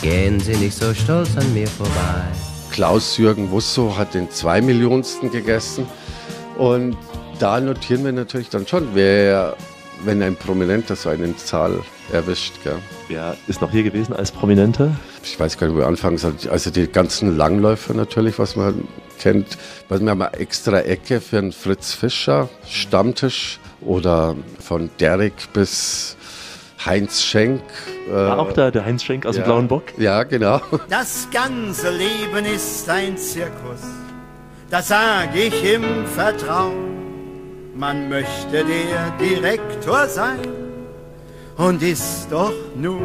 gehen 0.04 0.38
Sie 0.42 0.58
nicht 0.58 0.76
so 0.76 0.94
stolz 0.94 1.30
an 1.38 1.54
mir 1.54 1.66
vorbei. 1.66 2.26
Klaus-Jürgen 2.72 3.52
Wusso 3.52 3.98
hat 3.98 4.14
den 4.14 4.30
zwei 4.30 4.60
Millionsten 4.60 5.32
gegessen. 5.32 5.88
Und 6.58 6.98
da 7.40 7.62
notieren 7.62 8.04
wir 8.04 8.12
natürlich 8.12 8.50
dann 8.50 8.68
schon, 8.68 8.90
wer, 8.94 9.56
wenn 10.04 10.22
ein 10.22 10.36
Prominenter 10.36 10.98
so 10.98 11.08
eine 11.08 11.34
Zahl 11.38 11.80
erwischt. 12.12 12.52
Gell. 12.66 12.80
Wer 13.08 13.38
ist 13.48 13.62
noch 13.62 13.72
hier 13.72 13.84
gewesen 13.84 14.14
als 14.14 14.30
Prominenter? 14.30 14.94
Ich 15.24 15.40
weiß 15.40 15.58
gar 15.58 15.68
nicht, 15.68 15.76
wo 15.78 15.80
wir 15.80 15.88
anfangen 15.88 16.18
sollen. 16.18 16.36
Also 16.52 16.70
die 16.70 16.88
ganzen 16.88 17.38
Langläufer 17.38 17.94
natürlich, 17.94 18.38
was 18.40 18.58
man 18.58 18.86
kennt. 19.20 19.58
Was 19.88 20.02
wir 20.02 20.10
haben 20.10 20.22
eine 20.22 20.34
extra 20.34 20.82
Ecke 20.82 21.22
für 21.22 21.38
einen 21.38 21.54
Fritz 21.54 21.94
Fischer, 21.94 22.50
Stammtisch 22.68 23.58
oder 23.80 24.36
von 24.60 24.90
Derek 25.00 25.54
bis 25.54 26.18
Heinz 26.86 27.22
Schenk. 27.24 27.62
äh, 28.10 28.14
War 28.14 28.40
auch 28.40 28.52
da 28.54 28.72
der 28.72 28.86
Heinz 28.86 29.04
Schenk 29.04 29.26
aus 29.26 29.36
dem 29.36 29.42
ja. 29.42 29.46
Blauen 29.46 29.68
Bock? 29.68 29.84
Ja, 29.98 30.24
genau. 30.24 30.62
Das 30.90 31.28
ganze 31.32 31.90
Leben 31.92 32.46
ist 32.46 32.90
ein 32.90 33.18
Zirkus, 33.18 33.82
das 34.70 34.88
sag 34.90 35.36
ich 35.36 35.74
im 35.74 36.06
Vertrauen. 36.06 36.92
Man 37.76 38.08
möchte 38.10 38.64
der 38.66 39.12
Direktor 39.20 40.08
sein 40.08 40.40
und 41.58 41.82
ist 41.82 42.28
doch 42.30 42.54
nur 42.76 43.02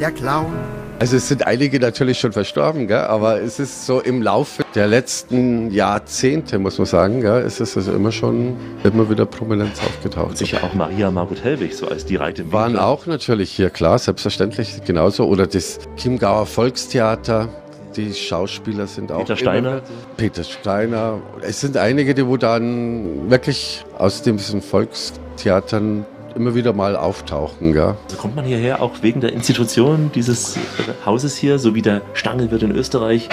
der 0.00 0.10
Clown. 0.10 0.52
Also 1.00 1.16
es 1.16 1.28
sind 1.28 1.46
einige 1.46 1.80
natürlich 1.80 2.18
schon 2.20 2.32
verstorben, 2.32 2.86
gell? 2.86 2.98
aber 2.98 3.40
es 3.42 3.58
ist 3.58 3.84
so 3.84 4.00
im 4.00 4.22
Laufe 4.22 4.64
der 4.74 4.86
letzten 4.86 5.70
Jahrzehnte, 5.70 6.58
muss 6.58 6.78
man 6.78 6.86
sagen, 6.86 7.20
gell? 7.20 7.42
es 7.42 7.60
ist 7.60 7.76
also 7.76 7.92
immer 7.92 8.12
schon 8.12 8.56
immer 8.84 9.10
wieder 9.10 9.26
Prominenz 9.26 9.80
aufgetaucht. 9.80 10.38
Sicher 10.38 10.62
auch 10.62 10.72
Maria 10.72 11.10
Margot 11.10 11.42
Helwig, 11.42 11.74
so 11.74 11.88
als 11.88 12.06
die 12.06 12.16
Reite 12.16 12.50
Waren 12.52 12.78
auch 12.78 13.06
natürlich 13.06 13.50
hier, 13.50 13.70
klar, 13.70 13.98
selbstverständlich 13.98 14.82
genauso. 14.84 15.26
Oder 15.26 15.46
das 15.46 15.78
Chiemgauer 15.96 16.46
Volkstheater, 16.46 17.48
die 17.96 18.14
Schauspieler 18.14 18.86
sind 18.86 19.10
auch. 19.12 19.18
Peter 19.18 19.36
Steiner. 19.36 19.70
immer- 19.70 19.82
Peter 20.16 20.44
Steiner. 20.44 21.20
Es 21.42 21.60
sind 21.60 21.76
einige, 21.76 22.14
die 22.14 22.26
wo 22.26 22.36
dann 22.36 23.30
wirklich 23.30 23.84
aus 23.98 24.22
diesen 24.22 24.62
Volkstheatern 24.62 26.06
immer 26.34 26.54
wieder 26.54 26.72
mal 26.72 26.96
auftauchen. 26.96 27.72
Gell? 27.72 27.94
Also 28.04 28.16
kommt 28.16 28.36
man 28.36 28.44
hierher 28.44 28.82
auch 28.82 29.02
wegen 29.02 29.20
der 29.20 29.32
Institution 29.32 30.10
dieses 30.14 30.56
Hauses 31.04 31.36
hier, 31.36 31.58
so 31.58 31.74
wie 31.74 31.82
der 31.82 32.02
Stangelwirt 32.14 32.62
in 32.62 32.72
Österreich. 32.72 33.28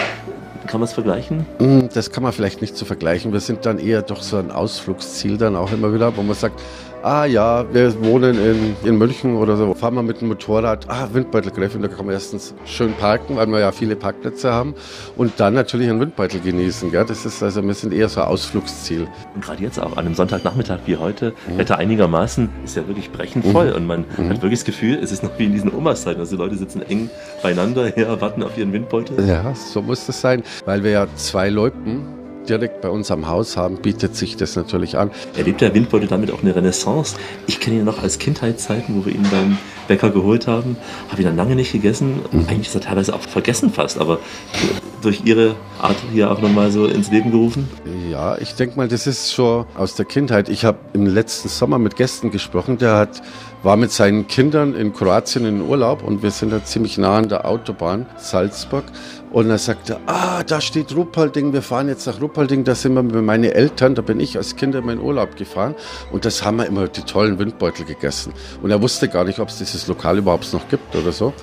Kann 0.68 0.80
man 0.80 0.88
es 0.88 0.94
vergleichen? 0.94 1.46
Mm, 1.60 1.88
Das 1.94 2.12
kann 2.12 2.24
man 2.24 2.32
vielleicht 2.32 2.62
nicht 2.62 2.78
so 2.78 2.86
vergleichen. 2.86 3.34
Wir 3.34 3.40
sind 3.40 3.66
dann 3.66 3.80
eher 3.80 4.04
doch 4.04 4.22
so 4.22 4.38
ein 4.38 4.52
Ausflugsziel 4.52 5.38
dann 5.38 5.56
auch 5.56 5.72
immer 5.72 5.94
wieder, 5.94 6.16
wo 6.16 6.22
man 6.22 6.36
sagt, 6.36 6.62
ah 7.04 7.26
ja, 7.26 7.66
wir 7.74 8.00
wohnen 8.04 8.36
in, 8.38 8.76
in 8.88 8.98
München 8.98 9.36
oder 9.36 9.58
so, 9.58 9.74
fahren 9.74 9.96
wir 9.96 10.04
mit 10.04 10.22
dem 10.22 10.28
Motorrad, 10.30 10.86
ah, 10.90 11.08
Windbeutelgräfin, 11.12 11.82
da 11.82 11.88
kann 11.88 12.06
man 12.06 12.14
erstens 12.14 12.54
schön 12.66 12.94
parken, 12.94 13.36
weil 13.38 13.48
wir 13.48 13.60
ja 13.60 13.72
viele 13.72 13.96
Parkplätze 13.96 14.52
haben 14.52 14.76
und 15.18 15.34
dann 15.40 15.54
natürlich 15.54 15.90
einen 15.90 16.00
Windbeutel 16.00 16.40
genießen. 16.42 16.92
Gell? 16.92 17.06
Das 17.06 17.26
ist 17.26 17.42
also, 17.42 17.64
wir 17.64 17.74
sind 17.74 17.94
eher 17.94 18.10
so 18.10 18.22
ein 18.22 18.28
Ausflugsziel. 18.28 19.08
Und 19.36 19.44
gerade 19.44 19.62
jetzt 19.64 19.80
auch 19.80 19.94
an 19.98 20.06
einem 20.06 20.16
Sonntagnachmittag 20.16 20.80
wie 20.86 20.98
heute, 20.98 21.34
Wetter 21.56 21.78
einigermaßen, 21.78 22.50
ist 22.64 22.76
ja 22.76 22.88
wirklich 22.88 23.12
brechend 23.12 23.46
voll. 23.46 23.70
Mhm. 23.70 23.76
Und 23.76 23.88
man 23.88 24.06
Mhm. 24.18 24.30
hat 24.30 24.42
wirklich 24.42 24.60
das 24.60 24.66
Gefühl, 24.66 25.00
es 25.02 25.12
ist 25.12 25.24
noch 25.24 25.32
wie 25.38 25.46
in 25.46 25.54
diesen 25.54 25.74
Omas-Zeiten. 25.74 26.20
Also 26.20 26.36
die 26.36 26.42
Leute 26.42 26.56
sitzen 26.56 26.82
eng 26.84 27.10
beieinander 27.42 27.88
her, 27.88 28.20
warten 28.22 28.44
auf 28.44 28.58
ihren 28.58 28.74
Windbeutel. 28.74 29.26
Ja, 29.28 29.54
so 29.56 29.82
muss 29.82 30.06
das 30.06 30.20
sein, 30.22 30.44
weil 30.66 30.84
wir 30.84 30.92
ja 30.92 31.08
zwei 31.16 31.50
Loipen 31.50 32.04
direkt 32.50 32.82
bei 32.82 32.90
uns 32.90 33.12
am 33.12 33.28
Haus 33.28 33.58
haben, 33.58 33.78
bietet 33.78 34.16
sich 34.16 34.38
das 34.38 34.56
natürlich 34.56 34.98
an. 34.98 35.12
Erlebt 35.36 35.62
der 35.62 35.74
Windbeutel 35.74 36.08
damit 36.08 36.32
auch 36.32 36.42
eine 36.42 36.56
Renaissance? 36.56 37.16
Ich 37.48 37.60
kenne 37.60 37.78
ihn 37.78 37.86
noch 37.86 38.02
als 38.02 38.20
Kindheitszeiten, 38.20 38.96
wo 38.96 39.06
wir 39.06 39.14
ihn 39.14 39.26
beim 39.32 39.58
Bäcker 39.88 40.10
geholt 40.10 40.48
haben. 40.48 40.78
Habe 41.10 41.22
ihn 41.22 41.28
dann 41.28 41.36
lange 41.36 41.56
nicht 41.56 41.72
gegessen. 41.72 42.22
Mhm. 42.32 42.46
Eigentlich 42.48 42.68
ist 42.68 42.76
er 42.76 42.82
teilweise 42.82 43.14
auch 43.14 43.22
vergessen 43.22 43.72
fast, 43.72 44.00
aber 44.00 44.20
durch 45.02 45.22
Ihre 45.26 45.56
Art 45.80 45.98
hier 46.12 46.32
auch 46.32 46.42
nochmal 46.42 46.72
so 46.72 46.86
ins 46.86 47.12
Leben 47.12 47.32
gerufen. 47.32 47.68
Ja, 48.10 48.38
ich 48.38 48.56
denke 48.56 48.78
mal, 48.78 48.88
das 48.88 49.08
ist 49.08 49.34
schon 49.34 49.66
aus 49.76 49.96
der 49.96 50.06
Kindheit. 50.06 50.50
Ich 50.50 50.66
habe 50.66 50.78
im 50.94 51.06
letzten 51.06 51.50
Sommer 51.50 51.80
mit 51.80 51.96
Gästen 51.96 52.32
gesprochen, 52.32 52.78
der 52.78 52.96
hat, 52.96 53.22
war 53.64 53.78
mit 53.78 53.92
seinen 53.92 54.28
Kindern 54.28 54.76
in 54.76 54.94
Kroatien 54.94 55.46
in 55.46 55.62
Urlaub 55.62 56.04
und 56.04 56.24
wir 56.24 56.32
sind 56.32 56.52
da 56.52 56.64
ziemlich 56.64 56.98
nah 56.98 57.18
an 57.18 57.30
der 57.30 57.46
Autobahn 57.46 58.06
Salzburg. 58.18 58.84
Und 59.32 59.50
er 59.50 59.60
sagte, 59.60 59.98
ah, 60.08 60.44
da 60.44 60.60
steht 60.60 60.94
Ruppolding, 60.94 61.54
wir 61.54 61.62
fahren 61.62 61.88
jetzt 61.88 62.06
nach 62.06 62.20
Ruppolding, 62.20 62.66
da 62.66 62.76
sind 62.76 62.96
wir 62.96 63.04
mit 63.04 63.16
meinen 63.24 63.46
Eltern, 63.46 63.96
da 63.96 64.02
bin 64.02 64.20
ich 64.20 64.36
als 64.36 64.58
Kind 64.58 64.76
in 64.76 65.00
Urlaub 65.00 65.38
gefahren 65.38 65.76
und 66.12 66.26
das 66.26 66.44
haben 66.44 66.58
wir 66.58 66.66
immer 66.66 66.90
die 66.90 67.04
tollen 67.04 67.40
Windbeutel 67.40 67.86
gegessen. 67.86 68.34
Und 68.62 68.72
er 68.72 68.82
wusste 68.82 69.08
gar 69.08 69.24
nicht, 69.24 69.40
ob 69.40 69.48
es 69.48 69.58
dieses 69.58 69.88
Lokal 69.88 70.18
überhaupt 70.18 70.52
noch 70.52 70.68
gibt 70.68 70.96
oder 70.96 71.14
so. 71.14 71.34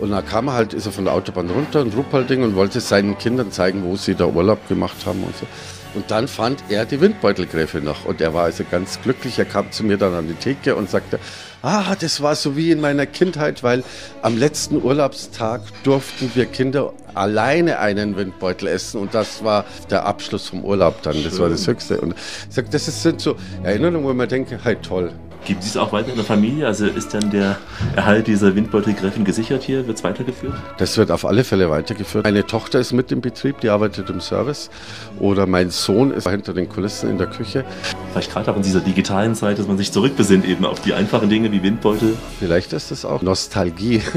Und 0.00 0.10
dann 0.10 0.26
kam 0.26 0.48
er 0.48 0.54
halt, 0.54 0.74
ist 0.74 0.86
er 0.86 0.92
von 0.92 1.04
der 1.04 1.14
Autobahn 1.14 1.50
runter 1.50 1.82
in 1.82 1.92
Ruppolding 1.92 2.42
und 2.42 2.56
wollte 2.56 2.80
seinen 2.80 3.16
Kindern 3.16 3.52
zeigen, 3.52 3.84
wo 3.84 3.96
sie 3.96 4.14
da 4.14 4.26
Urlaub 4.26 4.66
gemacht 4.68 4.96
haben 5.06 5.22
und 5.22 5.36
so. 5.36 5.46
Und 5.94 6.10
dann 6.10 6.28
fand 6.28 6.62
er 6.68 6.84
die 6.86 7.00
Windbeutelgräfin 7.00 7.82
noch. 7.84 8.04
Und 8.04 8.20
er 8.20 8.32
war 8.32 8.44
also 8.44 8.64
ganz 8.70 9.00
glücklich. 9.02 9.38
Er 9.38 9.44
kam 9.44 9.72
zu 9.72 9.84
mir 9.84 9.96
dann 9.96 10.14
an 10.14 10.28
die 10.28 10.34
Theke 10.34 10.76
und 10.76 10.88
sagte, 10.88 11.18
ah, 11.62 11.96
das 11.98 12.20
war 12.22 12.36
so 12.36 12.56
wie 12.56 12.70
in 12.70 12.80
meiner 12.80 13.06
Kindheit, 13.06 13.62
weil 13.62 13.82
am 14.22 14.36
letzten 14.36 14.82
Urlaubstag 14.82 15.62
durften 15.82 16.30
wir 16.34 16.46
Kinder 16.46 16.92
alleine 17.14 17.80
einen 17.80 18.16
Windbeutel 18.16 18.68
essen. 18.68 19.00
Und 19.00 19.14
das 19.14 19.42
war 19.42 19.64
der 19.90 20.06
Abschluss 20.06 20.48
vom 20.48 20.64
Urlaub 20.64 21.02
dann. 21.02 21.22
Das 21.24 21.38
war 21.40 21.48
das 21.48 21.66
Höchste. 21.66 22.00
Und 22.00 22.14
ich 22.14 22.54
sag, 22.54 22.70
das 22.70 22.86
ist- 22.86 23.02
sind 23.02 23.20
so 23.20 23.34
Erinnerungen, 23.64 24.04
wo 24.04 24.14
man 24.14 24.28
denkt, 24.28 24.52
hey, 24.62 24.76
toll. 24.76 25.12
Gibt 25.44 25.64
es 25.64 25.76
auch 25.76 25.92
weiter 25.92 26.10
in 26.10 26.16
der 26.16 26.24
Familie? 26.24 26.66
Also 26.66 26.86
ist 26.86 27.14
dann 27.14 27.30
der 27.30 27.58
Erhalt 27.96 28.26
dieser 28.26 28.54
Windbeutelgräfin 28.54 29.24
gesichert 29.24 29.62
hier? 29.62 29.86
Wird 29.86 29.96
es 29.96 30.04
weitergeführt? 30.04 30.54
Das 30.78 30.96
wird 30.98 31.10
auf 31.10 31.24
alle 31.24 31.44
Fälle 31.44 31.70
weitergeführt. 31.70 32.24
Meine 32.24 32.46
Tochter 32.46 32.78
ist 32.78 32.92
mit 32.92 33.10
im 33.10 33.20
Betrieb, 33.20 33.60
die 33.60 33.70
arbeitet 33.70 34.10
im 34.10 34.20
Service. 34.20 34.70
Oder 35.18 35.46
mein 35.46 35.70
Sohn 35.70 36.10
ist 36.10 36.28
hinter 36.28 36.52
den 36.52 36.68
Kulissen 36.68 37.10
in 37.10 37.18
der 37.18 37.26
Küche. 37.26 37.64
Vielleicht 38.12 38.32
gerade 38.32 38.52
auch 38.52 38.56
in 38.56 38.62
dieser 38.62 38.80
digitalen 38.80 39.34
Zeit, 39.34 39.58
dass 39.58 39.66
man 39.66 39.78
sich 39.78 39.92
zurückbesinnt 39.92 40.46
eben 40.46 40.64
auf 40.64 40.80
die 40.80 40.94
einfachen 40.94 41.28
Dinge 41.28 41.50
wie 41.52 41.62
Windbeutel. 41.62 42.16
Vielleicht 42.38 42.72
ist 42.72 42.90
das 42.90 43.04
auch 43.04 43.22
Nostalgie. 43.22 44.02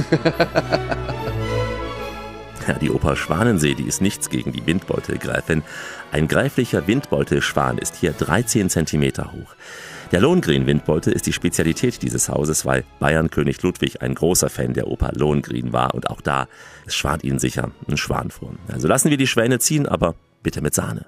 Ja, 2.68 2.76
die 2.76 2.92
Oper 2.92 3.18
Schwanensee, 3.18 3.74
die 3.74 3.84
ist 3.84 4.02
nichts 4.02 4.30
gegen 4.30 4.54
die 4.54 4.66
Windbeutelgräfin. 4.66 5.64
Ein 6.14 6.30
greiflicher 6.30 6.88
Windbeutelschwan 6.88 7.78
ist 7.78 7.96
hier 7.98 8.14
13 8.14 8.70
cm 8.70 9.04
hoch. 9.34 9.56
Der 10.14 10.22
Lohengrin-Windbeutel 10.22 11.11
ist 11.11 11.26
die 11.26 11.34
Spezialität 11.34 12.03
dieses 12.03 12.30
Hauses, 12.30 12.68
weil 12.68 12.84
Bayernkönig 12.99 13.64
Ludwig 13.64 14.03
ein 14.03 14.14
großer 14.14 14.47
Fan 14.47 14.76
der 14.76 14.88
Oper 14.88 15.11
Lohengrin 15.14 15.74
war 15.74 15.95
und 15.95 16.07
auch 16.11 16.22
da, 16.22 16.47
schwant 16.86 17.24
ihnen 17.24 17.39
sicher 17.39 17.72
ein 17.88 17.97
Schwan 17.97 18.30
vor. 18.30 18.53
Also 18.68 18.88
lassen 18.88 19.09
wir 19.09 19.18
die 19.18 19.26
Schwäne 19.26 19.57
ziehen, 19.57 19.88
aber 19.88 20.14
bitte 20.43 20.61
mit 20.61 20.76
Sahne. 20.76 21.07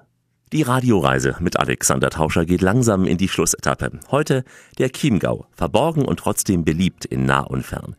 Die 0.54 0.62
Radioreise 0.62 1.36
mit 1.40 1.58
Alexander 1.58 2.12
Tauscher 2.12 2.46
geht 2.46 2.62
langsam 2.62 3.06
in 3.06 3.18
die 3.18 3.28
Schlussetappe. 3.28 3.90
Heute 4.12 4.44
der 4.78 4.90
Chiemgau, 4.90 5.48
verborgen 5.56 6.06
und 6.06 6.20
trotzdem 6.20 6.64
beliebt 6.64 7.04
in 7.04 7.26
nah 7.26 7.40
und 7.40 7.66
fern. 7.66 7.96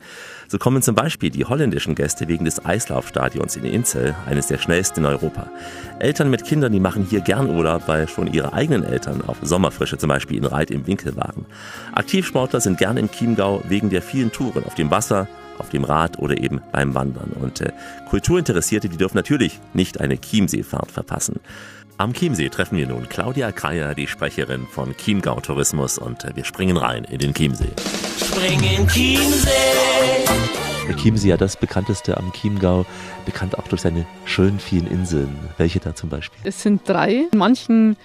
So 0.46 0.56
kommen 0.56 0.80
zum 0.80 0.94
Beispiel 0.94 1.30
die 1.30 1.44
holländischen 1.44 1.96
Gäste 1.96 2.28
wegen 2.28 2.44
des 2.44 2.64
Eislaufstadions 2.64 3.56
in 3.56 3.64
Inzell, 3.64 4.14
eines 4.26 4.46
der 4.46 4.58
schnellsten 4.58 5.00
in 5.00 5.06
Europa. 5.06 5.50
Eltern 5.98 6.30
mit 6.30 6.44
Kindern, 6.44 6.70
die 6.70 6.78
machen 6.78 7.04
hier 7.10 7.20
gern 7.20 7.50
Urlaub, 7.50 7.88
weil 7.88 8.06
schon 8.06 8.32
ihre 8.32 8.52
eigenen 8.52 8.84
Eltern 8.84 9.22
auf 9.26 9.38
Sommerfrische 9.42 9.98
zum 9.98 10.08
Beispiel 10.08 10.38
in 10.38 10.44
Reit 10.44 10.70
im 10.70 10.86
Winkel 10.86 11.16
waren. 11.16 11.46
Aktivsportler 11.94 12.60
sind 12.60 12.78
gern 12.78 12.96
im 12.96 13.10
Chiemgau 13.10 13.64
wegen 13.68 13.90
der 13.90 14.02
vielen 14.02 14.30
Touren 14.30 14.62
auf 14.64 14.76
dem 14.76 14.92
Wasser, 14.92 15.26
auf 15.58 15.70
dem 15.70 15.82
Rad 15.82 16.20
oder 16.20 16.38
eben 16.38 16.60
beim 16.70 16.94
Wandern. 16.94 17.32
Und 17.32 17.60
äh, 17.60 17.72
Kulturinteressierte, 18.08 18.88
die 18.88 18.98
dürfen 18.98 19.16
natürlich 19.16 19.58
nicht 19.74 20.00
eine 20.00 20.20
Chiemseefahrt 20.20 20.92
verpassen. 20.92 21.40
Am 21.98 22.12
Chiemsee 22.12 22.50
treffen 22.50 22.76
wir 22.76 22.86
nun 22.86 23.08
Claudia 23.08 23.52
Kreier, 23.52 23.94
die 23.94 24.06
Sprecherin 24.06 24.66
von 24.66 24.94
Chiemgau 24.98 25.40
Tourismus 25.40 25.96
und 25.96 26.26
wir 26.34 26.44
springen 26.44 26.76
rein 26.76 27.04
in 27.04 27.18
den 27.18 27.32
Chiemsee. 27.32 27.70
Spring 28.18 28.62
in 28.62 28.86
Chiemsee. 28.86 29.48
Der 30.86 30.96
Chiemsee 30.96 31.30
ja 31.30 31.38
das 31.38 31.56
bekannteste 31.56 32.18
am 32.18 32.32
Chiemgau, 32.34 32.84
bekannt 33.24 33.58
auch 33.58 33.66
durch 33.68 33.80
seine 33.80 34.04
schönen 34.26 34.58
vielen 34.58 34.86
Inseln. 34.86 35.38
Welche 35.56 35.80
da 35.80 35.94
zum 35.94 36.10
Beispiel? 36.10 36.38
Es 36.44 36.62
sind 36.62 36.86
drei. 36.86 37.28
In 37.32 37.38
manchen 37.38 37.96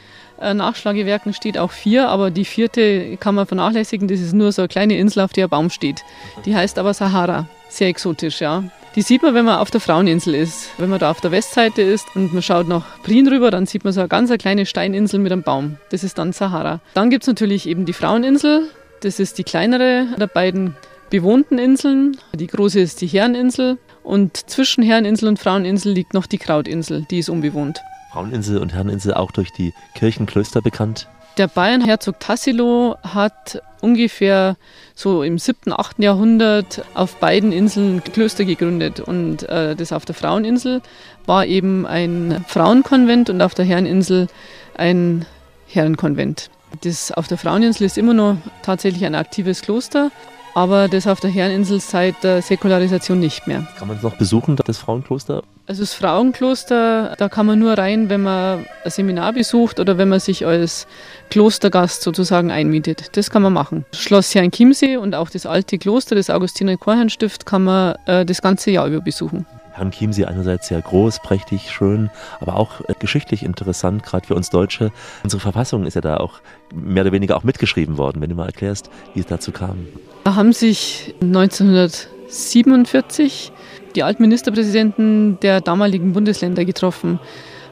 Nachschlagewerken 0.41 1.33
steht 1.33 1.57
auch 1.57 1.71
vier, 1.71 2.09
aber 2.09 2.31
die 2.31 2.45
vierte 2.45 3.17
kann 3.17 3.35
man 3.35 3.45
vernachlässigen. 3.45 4.07
Das 4.07 4.19
ist 4.19 4.33
nur 4.33 4.51
so 4.51 4.63
eine 4.63 4.69
kleine 4.69 4.97
Insel, 4.97 5.21
auf 5.21 5.33
der 5.33 5.45
ein 5.45 5.49
Baum 5.49 5.69
steht. 5.69 6.03
Die 6.45 6.55
heißt 6.55 6.79
aber 6.79 6.93
Sahara. 6.93 7.47
Sehr 7.69 7.87
exotisch, 7.87 8.41
ja. 8.41 8.63
Die 8.95 9.01
sieht 9.01 9.21
man, 9.21 9.33
wenn 9.33 9.45
man 9.45 9.59
auf 9.59 9.71
der 9.71 9.79
Fraueninsel 9.79 10.35
ist. 10.35 10.69
Wenn 10.77 10.89
man 10.89 10.99
da 10.99 11.11
auf 11.11 11.21
der 11.21 11.31
Westseite 11.31 11.81
ist 11.81 12.07
und 12.13 12.33
man 12.33 12.41
schaut 12.41 12.67
nach 12.67 13.01
Prien 13.03 13.27
rüber, 13.27 13.49
dann 13.49 13.65
sieht 13.65 13.85
man 13.85 13.93
so 13.93 14.01
eine 14.01 14.09
ganz 14.09 14.29
eine 14.29 14.37
kleine 14.37 14.65
Steininsel 14.65 15.19
mit 15.19 15.31
einem 15.31 15.43
Baum. 15.43 15.77
Das 15.91 16.03
ist 16.03 16.17
dann 16.17 16.33
Sahara. 16.33 16.81
Dann 16.93 17.09
gibt 17.09 17.23
es 17.23 17.27
natürlich 17.27 17.69
eben 17.69 17.85
die 17.85 17.93
Fraueninsel. 17.93 18.69
Das 18.99 19.19
ist 19.19 19.37
die 19.37 19.45
kleinere 19.45 20.07
der 20.19 20.27
beiden 20.27 20.75
bewohnten 21.09 21.57
Inseln. 21.57 22.17
Die 22.33 22.47
große 22.47 22.81
ist 22.81 22.99
die 22.99 23.07
Herreninsel. 23.07 23.77
Und 24.03 24.49
zwischen 24.49 24.83
Herreninsel 24.83 25.29
und 25.29 25.39
Fraueninsel 25.39 25.93
liegt 25.93 26.13
noch 26.13 26.25
die 26.25 26.37
Krautinsel. 26.37 27.05
Die 27.09 27.19
ist 27.19 27.29
unbewohnt. 27.29 27.79
Fraueninsel 28.11 28.57
und 28.57 28.73
Herreninsel 28.73 29.13
auch 29.13 29.31
durch 29.31 29.51
die 29.51 29.73
Kirchenklöster 29.95 30.61
bekannt. 30.61 31.07
Der 31.37 31.47
Bayernherzog 31.47 32.19
Tassilo 32.19 32.97
hat 33.03 33.61
ungefähr 33.79 34.57
so 34.95 35.23
im 35.23 35.39
7., 35.39 35.71
8. 35.71 35.99
Jahrhundert 35.99 36.83
auf 36.93 37.15
beiden 37.15 37.53
Inseln 37.53 38.03
Klöster 38.03 38.43
gegründet. 38.43 38.99
Und 38.99 39.47
äh, 39.47 39.75
das 39.75 39.93
auf 39.93 40.03
der 40.03 40.13
Fraueninsel 40.13 40.81
war 41.25 41.45
eben 41.45 41.85
ein 41.85 42.43
Frauenkonvent 42.47 43.29
und 43.29 43.41
auf 43.41 43.53
der 43.53 43.65
Herreninsel 43.65 44.27
ein 44.75 45.25
Herrenkonvent. 45.67 46.49
Das 46.81 47.11
auf 47.11 47.27
der 47.27 47.37
Fraueninsel 47.37 47.85
ist 47.85 47.97
immer 47.97 48.13
noch 48.13 48.37
tatsächlich 48.61 49.05
ein 49.05 49.15
aktives 49.15 49.61
Kloster, 49.61 50.11
aber 50.53 50.89
das 50.89 51.07
auf 51.07 51.21
der 51.21 51.29
Herreninsel 51.29 51.79
seit 51.79 52.23
der 52.23 52.41
Säkularisation 52.41 53.19
nicht 53.19 53.47
mehr. 53.47 53.67
Kann 53.77 53.87
man 53.87 53.97
es 53.97 54.03
noch 54.03 54.15
besuchen, 54.15 54.57
das 54.57 54.77
Frauenkloster? 54.77 55.43
Also 55.71 55.83
das 55.83 55.93
Frauenkloster, 55.93 57.15
da 57.17 57.29
kann 57.29 57.45
man 57.45 57.57
nur 57.57 57.77
rein, 57.77 58.09
wenn 58.09 58.23
man 58.23 58.65
ein 58.83 58.91
Seminar 58.91 59.31
besucht 59.31 59.79
oder 59.79 59.97
wenn 59.97 60.09
man 60.09 60.19
sich 60.19 60.45
als 60.45 60.85
Klostergast 61.29 62.01
sozusagen 62.01 62.51
einmietet. 62.51 63.15
Das 63.15 63.29
kann 63.29 63.41
man 63.41 63.53
machen. 63.53 63.85
Schloss 63.93 64.35
Herrn-Chiemsee 64.35 64.97
und 64.97 65.15
auch 65.15 65.29
das 65.29 65.45
alte 65.45 65.77
Kloster, 65.77 66.15
das 66.15 66.29
Augustiner 66.29 66.75
Chorherrnstift, 66.75 67.45
kann 67.45 67.63
man 67.63 67.95
äh, 68.05 68.25
das 68.25 68.41
ganze 68.41 68.71
Jahr 68.71 68.87
über 68.87 68.99
besuchen. 68.99 69.45
Herrn 69.71 69.91
Chiemsee 69.91 70.25
einerseits 70.25 70.67
sehr 70.67 70.81
groß, 70.81 71.21
prächtig, 71.21 71.71
schön, 71.71 72.09
aber 72.41 72.57
auch 72.57 72.81
äh, 72.89 72.93
geschichtlich 72.99 73.43
interessant, 73.43 74.03
gerade 74.03 74.27
für 74.27 74.35
uns 74.35 74.49
Deutsche. 74.49 74.91
Unsere 75.23 75.39
Verfassung 75.39 75.85
ist 75.85 75.93
ja 75.93 76.01
da 76.01 76.17
auch 76.17 76.41
mehr 76.75 77.03
oder 77.03 77.13
weniger 77.13 77.37
auch 77.37 77.45
mitgeschrieben 77.45 77.97
worden, 77.97 78.21
wenn 78.21 78.29
du 78.29 78.35
mal 78.35 78.47
erklärst, 78.47 78.89
wie 79.13 79.21
es 79.21 79.25
dazu 79.25 79.53
kam. 79.53 79.87
Da 80.25 80.35
haben 80.35 80.51
sich 80.51 81.15
1947 81.21 83.53
die 83.91 84.03
Altministerpräsidenten 84.03 85.39
der 85.41 85.61
damaligen 85.61 86.13
Bundesländer 86.13 86.65
getroffen. 86.65 87.19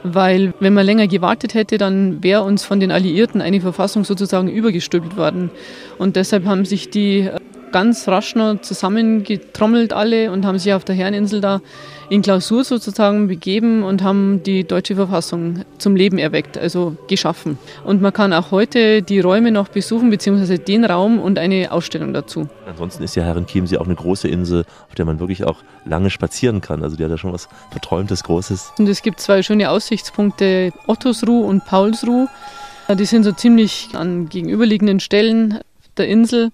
Weil 0.04 0.54
wenn 0.60 0.74
man 0.74 0.86
länger 0.86 1.08
gewartet 1.08 1.54
hätte, 1.54 1.78
dann 1.78 2.24
wäre 2.24 2.44
uns 2.44 2.64
von 2.64 2.80
den 2.80 2.92
Alliierten 2.92 3.42
eine 3.42 3.60
Verfassung 3.60 4.06
sozusagen 4.06 4.50
übergestülpt 4.50 5.18
worden. 5.18 5.52
Und 5.98 6.16
deshalb 6.16 6.46
haben 6.46 6.64
sich 6.64 6.90
die 6.90 7.20
äh, 7.20 7.38
ganz 7.72 8.08
rasch 8.08 8.36
noch 8.36 8.62
zusammengetrommelt 8.62 9.94
alle 9.94 10.32
und 10.32 10.46
haben 10.46 10.60
sich 10.60 10.74
auf 10.74 10.84
der 10.84 10.96
Herreninsel 10.96 11.42
da 11.42 11.62
in 12.10 12.22
Klausur 12.22 12.64
sozusagen 12.64 13.28
begeben 13.28 13.84
und 13.84 14.04
haben 14.04 14.42
die 14.44 14.64
deutsche 14.64 14.96
Verfassung 14.96 15.64
zum 15.78 15.96
Leben 15.96 16.18
erweckt, 16.18 16.58
also 16.58 16.98
geschaffen. 17.08 17.58
Und 17.84 18.02
man 18.02 18.12
kann 18.12 18.34
auch 18.34 18.52
heute 18.52 19.02
die 19.02 19.20
Räume 19.20 19.52
noch 19.52 19.68
besuchen, 19.68 20.10
beziehungsweise 20.10 20.58
den 20.58 20.86
Raum 20.86 21.20
und 21.20 21.38
eine 21.38 21.72
Ausstellung 21.72 22.14
dazu. 22.14 22.50
Ansonsten 22.66 23.04
ist 23.04 23.16
ja 23.16 23.24
Herrenchiemsee 23.24 23.78
auch 23.78 23.86
eine 23.86 23.96
große 23.96 24.28
Insel, 24.28 24.66
auf 24.88 24.96
der 24.96 25.06
man 25.06 25.20
wirklich 25.20 25.44
auch 25.44 25.58
lange 25.86 26.10
spazieren 26.10 26.62
kann. 26.62 26.84
Also 26.84 26.96
die 26.96 27.04
hat 27.04 27.12
ja 27.12 27.18
schon 27.18 27.34
was 27.34 27.48
Verträumtes, 27.72 28.24
Großes. 28.24 28.74
Und 28.80 28.90
es 28.90 29.02
gibt 29.02 29.20
zwei 29.20 29.44
schöne 29.44 29.70
Aussichtspunkte, 29.70 30.74
Ottosruh 30.88 31.46
und 31.46 31.66
Paulsruh. 31.66 32.28
Die 32.92 33.06
sind 33.06 33.24
so 33.24 33.32
ziemlich 33.32 33.90
an 33.94 34.30
gegenüberliegenden 34.30 35.00
Stellen 35.00 35.60
der 35.98 36.08
Insel. 36.08 36.52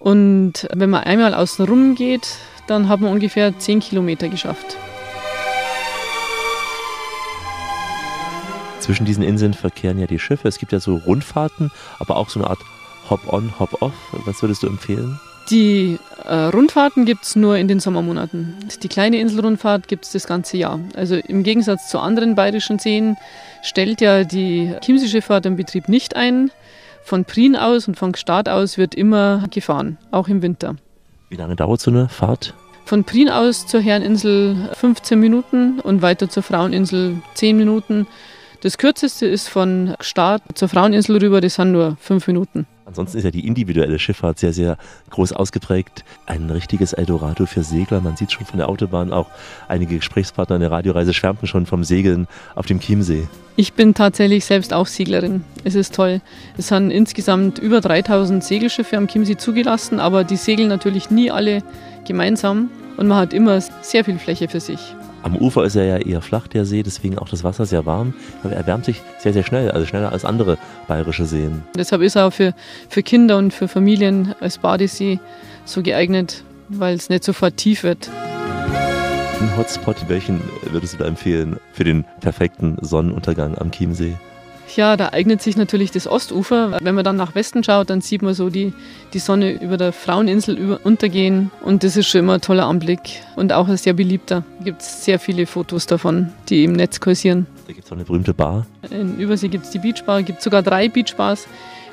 Und 0.00 0.66
wenn 0.74 0.88
man 0.88 1.04
einmal 1.04 1.34
außen 1.34 1.66
rum 1.66 1.94
geht, 1.94 2.26
dann 2.66 2.88
hat 2.88 3.00
man 3.00 3.12
ungefähr 3.12 3.56
10 3.56 3.80
Kilometer 3.80 4.28
geschafft. 4.28 4.76
Zwischen 8.80 9.04
diesen 9.04 9.22
Inseln 9.22 9.52
verkehren 9.52 9.98
ja 9.98 10.06
die 10.06 10.18
Schiffe. 10.18 10.48
Es 10.48 10.58
gibt 10.58 10.72
ja 10.72 10.80
so 10.80 10.96
Rundfahrten, 10.96 11.70
aber 11.98 12.16
auch 12.16 12.30
so 12.30 12.40
eine 12.40 12.48
Art 12.48 12.60
Hop-on, 13.10 13.58
Hop-off. 13.58 13.92
Was 14.24 14.42
würdest 14.42 14.62
du 14.62 14.68
empfehlen? 14.68 15.20
Die 15.50 15.98
äh, 16.24 16.34
Rundfahrten 16.34 17.04
gibt 17.04 17.24
es 17.24 17.36
nur 17.36 17.56
in 17.56 17.68
den 17.68 17.80
Sommermonaten. 17.80 18.54
Die 18.82 18.88
kleine 18.88 19.18
Inselrundfahrt 19.18 19.86
gibt 19.86 20.06
es 20.06 20.12
das 20.12 20.26
ganze 20.26 20.56
Jahr. 20.56 20.80
Also 20.94 21.16
im 21.16 21.42
Gegensatz 21.42 21.88
zu 21.90 21.98
anderen 21.98 22.36
bayerischen 22.36 22.78
Seen 22.78 23.16
stellt 23.62 24.00
ja 24.00 24.24
die 24.24 24.74
Chiemsee-Schifffahrt 24.80 25.44
den 25.44 25.56
Betrieb 25.56 25.88
nicht 25.88 26.16
ein. 26.16 26.50
Von 27.02 27.24
Prien 27.24 27.56
aus 27.56 27.88
und 27.88 27.96
von 27.96 28.12
Gstaad 28.12 28.48
aus 28.48 28.78
wird 28.78 28.94
immer 28.94 29.44
gefahren, 29.50 29.98
auch 30.10 30.28
im 30.28 30.42
Winter. 30.42 30.76
Wie 31.28 31.36
lange 31.36 31.56
dauert 31.56 31.80
so 31.80 31.90
eine 31.90 32.08
Fahrt? 32.08 32.54
Von 32.84 33.04
Prien 33.04 33.28
aus 33.28 33.66
zur 33.66 33.80
Herreninsel 33.80 34.56
15 34.72 35.18
Minuten 35.18 35.80
und 35.80 36.02
weiter 36.02 36.28
zur 36.28 36.42
Fraueninsel 36.42 37.22
10 37.34 37.56
Minuten. 37.56 38.06
Das 38.62 38.76
kürzeste 38.76 39.24
ist 39.24 39.48
von 39.48 39.94
Gstaad 39.98 40.42
zur 40.54 40.68
Fraueninsel 40.68 41.16
rüber, 41.16 41.40
das 41.40 41.54
sind 41.54 41.72
nur 41.72 41.96
5 41.98 42.26
Minuten. 42.26 42.66
Ansonsten 42.84 43.16
ist 43.16 43.24
ja 43.24 43.30
die 43.30 43.46
individuelle 43.46 43.98
Schifffahrt 43.98 44.38
sehr, 44.38 44.52
sehr 44.52 44.76
groß 45.08 45.32
ausgeprägt. 45.32 46.04
Ein 46.26 46.50
richtiges 46.50 46.92
Eldorado 46.92 47.46
für 47.46 47.62
Segler. 47.62 48.02
Man 48.02 48.16
sieht 48.16 48.32
schon 48.32 48.44
von 48.44 48.58
der 48.58 48.68
Autobahn 48.68 49.12
auch 49.12 49.28
einige 49.68 49.96
Gesprächspartner 49.96 50.56
in 50.56 50.60
der 50.60 50.72
Radioreise 50.72 51.14
schwärmten 51.14 51.46
schon 51.46 51.64
vom 51.64 51.84
Segeln 51.84 52.26
auf 52.54 52.66
dem 52.66 52.80
Chiemsee. 52.80 53.28
Ich 53.56 53.72
bin 53.72 53.94
tatsächlich 53.94 54.44
selbst 54.44 54.74
auch 54.74 54.88
Seglerin. 54.88 55.44
Es 55.64 55.74
ist 55.74 55.94
toll. 55.94 56.20
Es 56.58 56.68
sind 56.68 56.90
insgesamt 56.90 57.58
über 57.58 57.80
3000 57.80 58.44
Segelschiffe 58.44 58.98
am 58.98 59.06
Chiemsee 59.06 59.36
zugelassen, 59.36 60.00
aber 60.00 60.24
die 60.24 60.36
segeln 60.36 60.68
natürlich 60.68 61.10
nie 61.10 61.30
alle 61.30 61.62
gemeinsam 62.06 62.68
und 62.98 63.06
man 63.06 63.18
hat 63.18 63.32
immer 63.32 63.60
sehr 63.60 64.04
viel 64.04 64.18
Fläche 64.18 64.48
für 64.48 64.60
sich. 64.60 64.80
Am 65.22 65.36
Ufer 65.36 65.64
ist 65.64 65.76
er 65.76 65.84
ja 65.84 65.96
eher 65.98 66.22
flach, 66.22 66.46
der 66.48 66.64
See, 66.64 66.82
deswegen 66.82 67.18
auch 67.18 67.28
das 67.28 67.44
Wasser 67.44 67.66
sehr 67.66 67.84
warm. 67.84 68.14
Aber 68.42 68.54
er 68.54 68.66
wärmt 68.66 68.86
sich 68.86 69.02
sehr, 69.18 69.32
sehr 69.32 69.42
schnell, 69.42 69.70
also 69.70 69.86
schneller 69.86 70.12
als 70.12 70.24
andere 70.24 70.56
bayerische 70.88 71.26
Seen. 71.26 71.62
Deshalb 71.76 72.02
ist 72.02 72.16
er 72.16 72.26
auch 72.26 72.32
für, 72.32 72.54
für 72.88 73.02
Kinder 73.02 73.36
und 73.36 73.52
für 73.52 73.68
Familien 73.68 74.34
als 74.40 74.58
Badesee 74.58 75.20
so 75.64 75.82
geeignet, 75.82 76.42
weil 76.68 76.96
es 76.96 77.10
nicht 77.10 77.24
sofort 77.24 77.56
tief 77.58 77.82
wird. 77.82 78.10
Ein 79.40 79.56
Hotspot, 79.56 79.96
welchen 80.08 80.40
würdest 80.70 80.94
du 80.94 80.98
da 80.98 81.04
empfehlen 81.06 81.56
für 81.72 81.84
den 81.84 82.04
perfekten 82.20 82.76
Sonnenuntergang 82.80 83.56
am 83.58 83.70
Chiemsee? 83.70 84.16
Ja, 84.76 84.96
da 84.96 85.10
eignet 85.12 85.42
sich 85.42 85.56
natürlich 85.56 85.90
das 85.90 86.06
Ostufer. 86.06 86.78
Wenn 86.80 86.94
man 86.94 87.04
dann 87.04 87.16
nach 87.16 87.34
Westen 87.34 87.64
schaut, 87.64 87.90
dann 87.90 88.00
sieht 88.00 88.22
man 88.22 88.34
so 88.34 88.50
die, 88.50 88.72
die 89.12 89.18
Sonne 89.18 89.52
über 89.52 89.76
der 89.76 89.92
Fraueninsel 89.92 90.56
über, 90.56 90.80
untergehen. 90.84 91.50
Und 91.62 91.82
das 91.84 91.96
ist 91.96 92.08
schon 92.08 92.20
immer 92.20 92.34
ein 92.34 92.40
toller 92.40 92.66
Anblick 92.66 93.00
und 93.36 93.52
auch 93.52 93.68
ein 93.68 93.76
sehr 93.76 93.94
beliebter. 93.94 94.44
Da 94.58 94.64
gibt 94.64 94.82
es 94.82 95.04
sehr 95.04 95.18
viele 95.18 95.46
Fotos 95.46 95.86
davon, 95.86 96.32
die 96.48 96.64
im 96.64 96.72
Netz 96.72 97.00
kursieren. 97.00 97.46
Da 97.66 97.72
gibt 97.72 97.84
es 97.84 97.90
auch 97.90 97.96
eine 97.96 98.04
berühmte 98.04 98.34
Bar. 98.34 98.66
In 98.90 99.18
Übersee 99.18 99.48
gibt 99.48 99.64
es 99.64 99.70
die 99.70 99.78
Beachbar, 99.78 100.22
gibt 100.22 100.42
sogar 100.42 100.62
drei 100.62 100.88
Beachbars. 100.88 101.46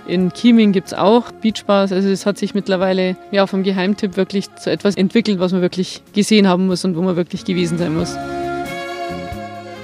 In 0.08 0.32
Chieming 0.32 0.72
gibt 0.72 0.88
es 0.88 0.94
auch 0.94 1.32
Beachbars. 1.32 1.92
Also 1.92 2.08
es 2.08 2.26
hat 2.26 2.38
sich 2.38 2.54
mittlerweile 2.54 3.18
ja, 3.32 3.46
vom 3.46 3.64
Geheimtipp 3.64 4.16
wirklich 4.16 4.54
zu 4.56 4.72
etwas 4.72 4.96
entwickelt, 4.96 5.40
was 5.40 5.52
man 5.52 5.62
wirklich 5.62 6.02
gesehen 6.14 6.48
haben 6.48 6.68
muss 6.68 6.86
und 6.86 6.96
wo 6.96 7.02
man 7.02 7.16
wirklich 7.18 7.44
gewesen 7.44 7.78
sein 7.78 7.94
muss. 7.94 8.16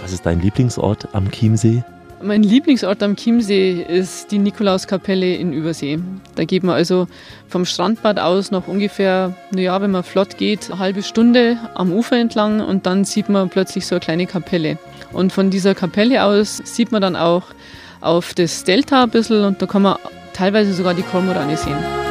Was 0.02 0.14
ist 0.14 0.26
dein 0.26 0.39
Lieblingsort 0.41 1.10
am 1.14 1.30
Chiemsee? 1.30 1.84
Mein 2.24 2.42
Lieblingsort 2.42 3.04
am 3.04 3.18
Chiemsee 3.18 3.86
ist 3.86 4.32
die 4.32 4.40
Nikolauskapelle 4.40 5.36
in 5.36 5.52
Übersee. 5.52 6.00
Da 6.36 6.46
geht 6.46 6.64
man 6.64 6.76
also 6.76 7.08
vom 7.50 7.66
Strandbad 7.66 8.18
aus 8.18 8.50
noch 8.50 8.70
ungefähr, 8.70 9.36
naja, 9.52 9.82
wenn 9.82 9.92
man 9.92 10.04
flott 10.04 10.38
geht, 10.38 10.72
eine 10.72 10.80
halbe 10.80 11.04
Stunde 11.04 11.58
am 11.76 11.92
Ufer 11.92 12.18
entlang 12.18 12.62
und 12.62 12.86
dann 12.86 13.04
sieht 13.04 13.28
man 13.28 13.50
plötzlich 13.50 13.86
so 13.86 13.96
eine 13.96 14.00
kleine 14.00 14.26
Kapelle. 14.26 14.78
Und 15.12 15.34
von 15.34 15.50
dieser 15.50 15.76
Kapelle 15.76 16.24
aus 16.24 16.62
sieht 16.64 16.94
man 16.94 17.02
dann 17.02 17.18
auch 17.18 17.44
auf 18.00 18.34
das 18.34 18.64
Delta 18.64 19.04
ein 19.04 19.10
bisschen 19.10 19.44
und 19.44 19.62
da 19.62 19.66
kann 19.66 19.82
man 19.82 19.98
teilweise 20.32 20.74
sogar 20.74 20.94
die 20.94 21.04
Kormorane 21.04 21.58
sehen. 21.58 22.03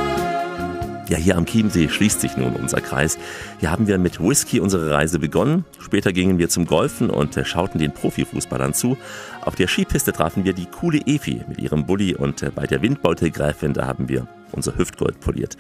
Ja, 1.09 1.19
hier 1.19 1.37
am 1.37 1.47
Chiemsee 1.47 1.89
schließt 1.89 2.21
sich 2.21 2.37
nun 2.37 2.55
unser 2.55 2.81
Kreis. 2.81 3.19
Hier 3.59 3.71
haben 3.71 3.87
wir 3.89 3.99
mit 3.99 4.21
Whisky 4.21 4.61
unsere 4.61 4.91
Reise 4.91 5.19
begonnen. 5.19 5.65
Später 5.81 6.13
gingen 6.13 6.39
wir 6.39 6.49
zum 6.49 6.65
Golfen 6.65 7.11
und 7.11 7.37
äh, 7.37 7.45
schauten 7.45 7.81
den 7.81 7.93
Profifußballern 7.93 8.73
zu. 8.73 8.97
Auf 9.45 9.57
der 9.57 9.67
Skipiste 9.67 10.13
trafen 10.13 10.45
wir 10.45 10.53
die 10.53 10.67
coole 10.67 11.01
Efi 11.05 11.43
mit 11.49 11.59
ihrem 11.59 11.87
Bulli 11.87 12.15
und 12.15 12.43
äh, 12.43 12.51
bei 12.55 12.67
der 12.67 12.83
Windbeutelgräfin, 12.83 13.73
da 13.73 13.87
haben 13.87 14.09
wir 14.09 14.29
unser 14.53 14.77
Hüftgold 14.77 15.19
poliert. 15.21 15.57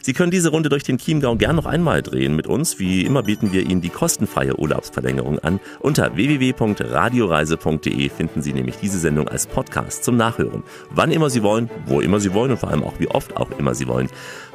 Sie 0.00 0.12
können 0.14 0.30
diese 0.30 0.50
Runde 0.50 0.68
durch 0.68 0.84
den 0.84 0.96
Chiemgau 0.96 1.36
gern 1.36 1.56
noch 1.56 1.66
einmal 1.66 2.02
drehen 2.02 2.34
mit 2.36 2.46
uns. 2.46 2.78
Wie 2.78 3.04
immer 3.04 3.24
bieten 3.24 3.52
wir 3.52 3.62
Ihnen 3.62 3.82
die 3.82 3.90
kostenfreie 3.90 4.58
Urlaubsverlängerung 4.58 5.38
an. 5.40 5.60
Unter 5.80 6.16
www.radioreise.de 6.16 8.08
finden 8.08 8.40
Sie 8.40 8.52
nämlich 8.54 8.76
diese 8.76 8.98
Sendung 8.98 9.28
als 9.28 9.46
Podcast 9.46 10.04
zum 10.04 10.16
Nachhören. 10.16 10.62
Wann 10.90 11.10
immer 11.10 11.28
Sie 11.30 11.42
wollen, 11.42 11.68
wo 11.86 12.00
immer 12.00 12.20
Sie 12.20 12.32
wollen 12.32 12.52
und 12.52 12.58
vor 12.58 12.70
allem 12.70 12.84
auch 12.84 12.98
wie 13.00 13.08
oft 13.08 13.36
auch 13.36 13.50
immer 13.58 13.74
Sie 13.74 13.88
wollen. 13.88 14.08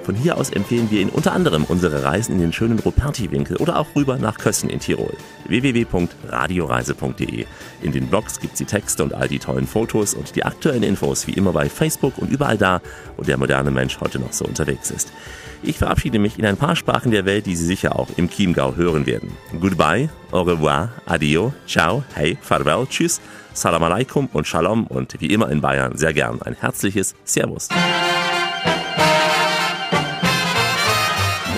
Von 0.03 0.15
hier 0.15 0.37
aus 0.37 0.49
empfehlen 0.49 0.91
wir 0.91 0.99
Ihnen 0.99 1.11
unter 1.11 1.31
anderem 1.31 1.63
unsere 1.63 2.03
Reisen 2.03 2.33
in 2.33 2.39
den 2.39 2.51
schönen 2.51 2.77
Ruperti-Winkel 2.79 3.55
oder 3.57 3.79
auch 3.79 3.87
rüber 3.95 4.17
nach 4.17 4.37
Kössen 4.37 4.69
in 4.69 4.79
Tirol. 4.79 5.13
www.radioreise.de. 5.47 7.45
In 7.81 7.91
den 7.93 8.07
Blogs 8.07 8.41
gibt 8.41 8.53
es 8.53 8.57
die 8.57 8.65
Texte 8.65 9.01
und 9.03 9.13
all 9.13 9.29
die 9.29 9.39
tollen 9.39 9.65
Fotos 9.65 10.13
und 10.13 10.35
die 10.35 10.43
aktuellen 10.43 10.83
Infos 10.83 11.25
wie 11.27 11.31
immer 11.31 11.53
bei 11.53 11.69
Facebook 11.69 12.17
und 12.17 12.29
überall 12.31 12.57
da, 12.57 12.81
wo 13.15 13.23
der 13.23 13.37
moderne 13.37 13.71
Mensch 13.71 13.97
heute 14.01 14.19
noch 14.19 14.33
so 14.33 14.43
unterwegs 14.43 14.91
ist. 14.91 15.13
Ich 15.61 15.77
verabschiede 15.77 16.19
mich 16.19 16.37
in 16.37 16.45
ein 16.45 16.57
paar 16.57 16.75
Sprachen 16.75 17.11
der 17.11 17.23
Welt, 17.23 17.45
die 17.45 17.55
Sie 17.55 17.65
sicher 17.65 17.97
auch 17.97 18.09
im 18.17 18.29
Chiemgau 18.29 18.75
hören 18.75 19.05
werden. 19.05 19.31
Goodbye, 19.61 20.09
au 20.31 20.41
revoir, 20.41 20.89
adio, 21.05 21.53
ciao, 21.65 22.03
hey, 22.13 22.37
farewell, 22.41 22.85
tschüss, 22.89 23.21
salam 23.53 23.83
alaikum 23.83 24.27
und 24.33 24.45
shalom 24.47 24.85
und 24.87 25.21
wie 25.21 25.27
immer 25.27 25.49
in 25.49 25.61
Bayern 25.61 25.95
sehr 25.95 26.11
gern 26.11 26.41
ein 26.41 26.55
herzliches 26.55 27.15
Servus. 27.23 27.69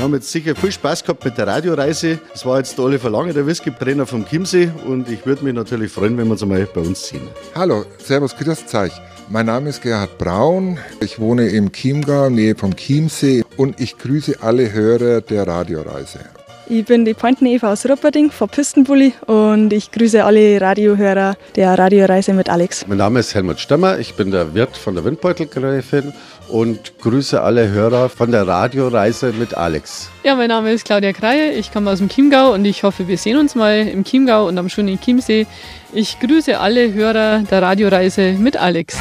Haben 0.05 0.13
jetzt 0.13 0.31
sicher 0.31 0.55
viel 0.55 0.71
Spaß 0.71 1.03
gehabt 1.03 1.25
mit 1.25 1.35
der 1.35 1.47
Radioreise. 1.47 2.19
Das 2.31 2.45
war 2.45 2.59
jetzt 2.59 2.77
der 2.77 2.85
Oliver 2.85 3.09
Lange, 3.09 3.33
der 3.33 3.47
Whisky-Trainer 3.47 4.05
vom 4.05 4.23
Chiemsee. 4.23 4.69
Und 4.85 5.09
ich 5.09 5.25
würde 5.25 5.43
mich 5.43 5.53
natürlich 5.55 5.91
freuen, 5.91 6.15
wenn 6.15 6.27
wir 6.27 6.33
uns 6.33 6.43
einmal 6.43 6.67
bei 6.71 6.81
uns 6.81 7.07
sehen. 7.07 7.27
Hallo, 7.55 7.85
Servus, 7.97 8.35
grüß 8.35 8.71
euch. 8.75 8.91
Mein 9.29 9.47
Name 9.47 9.69
ist 9.69 9.81
Gerhard 9.81 10.15
Braun. 10.19 10.77
Ich 10.99 11.19
wohne 11.19 11.47
im 11.49 11.71
Chiemgau, 11.71 12.29
Nähe 12.29 12.55
vom 12.55 12.75
Chiemsee. 12.75 13.43
Und 13.57 13.81
ich 13.81 13.97
grüße 13.97 14.35
alle 14.41 14.71
Hörer 14.71 15.21
der 15.21 15.47
Radioreise. 15.47 16.19
Ich 16.67 16.85
bin 16.85 17.05
die 17.05 17.13
Pointen 17.13 17.45
Eva 17.45 17.71
aus 17.71 17.87
Rupperding 17.87 18.31
vom 18.31 18.49
Pistenbully 18.49 19.13
und 19.27 19.71
ich 19.71 19.91
grüße 19.91 20.23
alle 20.25 20.59
Radiohörer 20.59 21.35
der 21.55 21.77
Radioreise 21.77 22.33
mit 22.33 22.49
Alex. 22.49 22.87
Mein 22.87 22.97
Name 22.97 23.19
ist 23.19 23.35
Helmut 23.35 23.59
Stemmer, 23.59 23.99
ich 23.99 24.15
bin 24.15 24.31
der 24.31 24.55
Wirt 24.55 24.75
von 24.75 24.95
der 24.95 25.05
Windbeutelgräfin 25.05 26.11
und 26.47 26.99
grüße 26.99 27.41
alle 27.41 27.69
Hörer 27.69 28.09
von 28.09 28.31
der 28.31 28.47
Radioreise 28.47 29.33
mit 29.33 29.55
Alex. 29.55 30.09
Ja, 30.23 30.35
mein 30.35 30.49
Name 30.49 30.71
ist 30.71 30.85
Claudia 30.85 31.13
Kreie, 31.13 31.51
ich 31.51 31.71
komme 31.71 31.91
aus 31.91 31.99
dem 31.99 32.09
Chiemgau 32.09 32.53
und 32.53 32.65
ich 32.65 32.83
hoffe, 32.83 33.07
wir 33.07 33.17
sehen 33.17 33.37
uns 33.37 33.55
mal 33.55 33.87
im 33.87 34.03
Chiemgau 34.03 34.47
und 34.47 34.57
am 34.57 34.69
schönen 34.69 34.99
Chiemsee. 34.99 35.47
Ich 35.93 36.19
grüße 36.19 36.59
alle 36.59 36.93
Hörer 36.93 37.43
der 37.49 37.61
Radioreise 37.61 38.33
mit 38.33 38.57
Alex. 38.57 38.97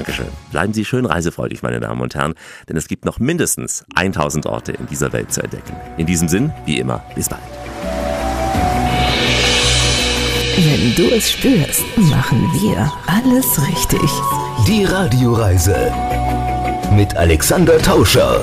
Dankeschön. 0.00 0.28
Bleiben 0.50 0.72
Sie 0.72 0.86
schön 0.86 1.04
reisefreudig, 1.04 1.62
meine 1.62 1.78
Damen 1.78 2.00
und 2.00 2.14
Herren, 2.14 2.32
denn 2.70 2.76
es 2.78 2.88
gibt 2.88 3.04
noch 3.04 3.18
mindestens 3.18 3.84
1000 3.94 4.46
Orte 4.46 4.72
in 4.72 4.86
dieser 4.86 5.12
Welt 5.12 5.30
zu 5.30 5.42
entdecken. 5.42 5.76
In 5.98 6.06
diesem 6.06 6.26
Sinn, 6.26 6.52
wie 6.64 6.78
immer, 6.78 7.04
bis 7.14 7.28
bald. 7.28 7.42
Wenn 10.56 10.94
du 10.94 11.14
es 11.14 11.32
spürst, 11.32 11.84
machen 11.96 12.50
wir 12.54 12.90
alles 13.06 13.60
richtig. 13.68 14.10
Die 14.66 14.84
Radioreise 14.84 15.92
mit 16.92 17.14
Alexander 17.16 17.76
Tauscher. 17.76 18.42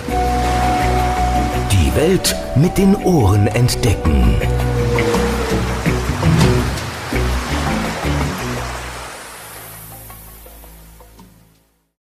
Die 1.72 1.96
Welt 1.96 2.36
mit 2.56 2.78
den 2.78 2.96
Ohren 2.98 3.48
entdecken. 3.48 4.36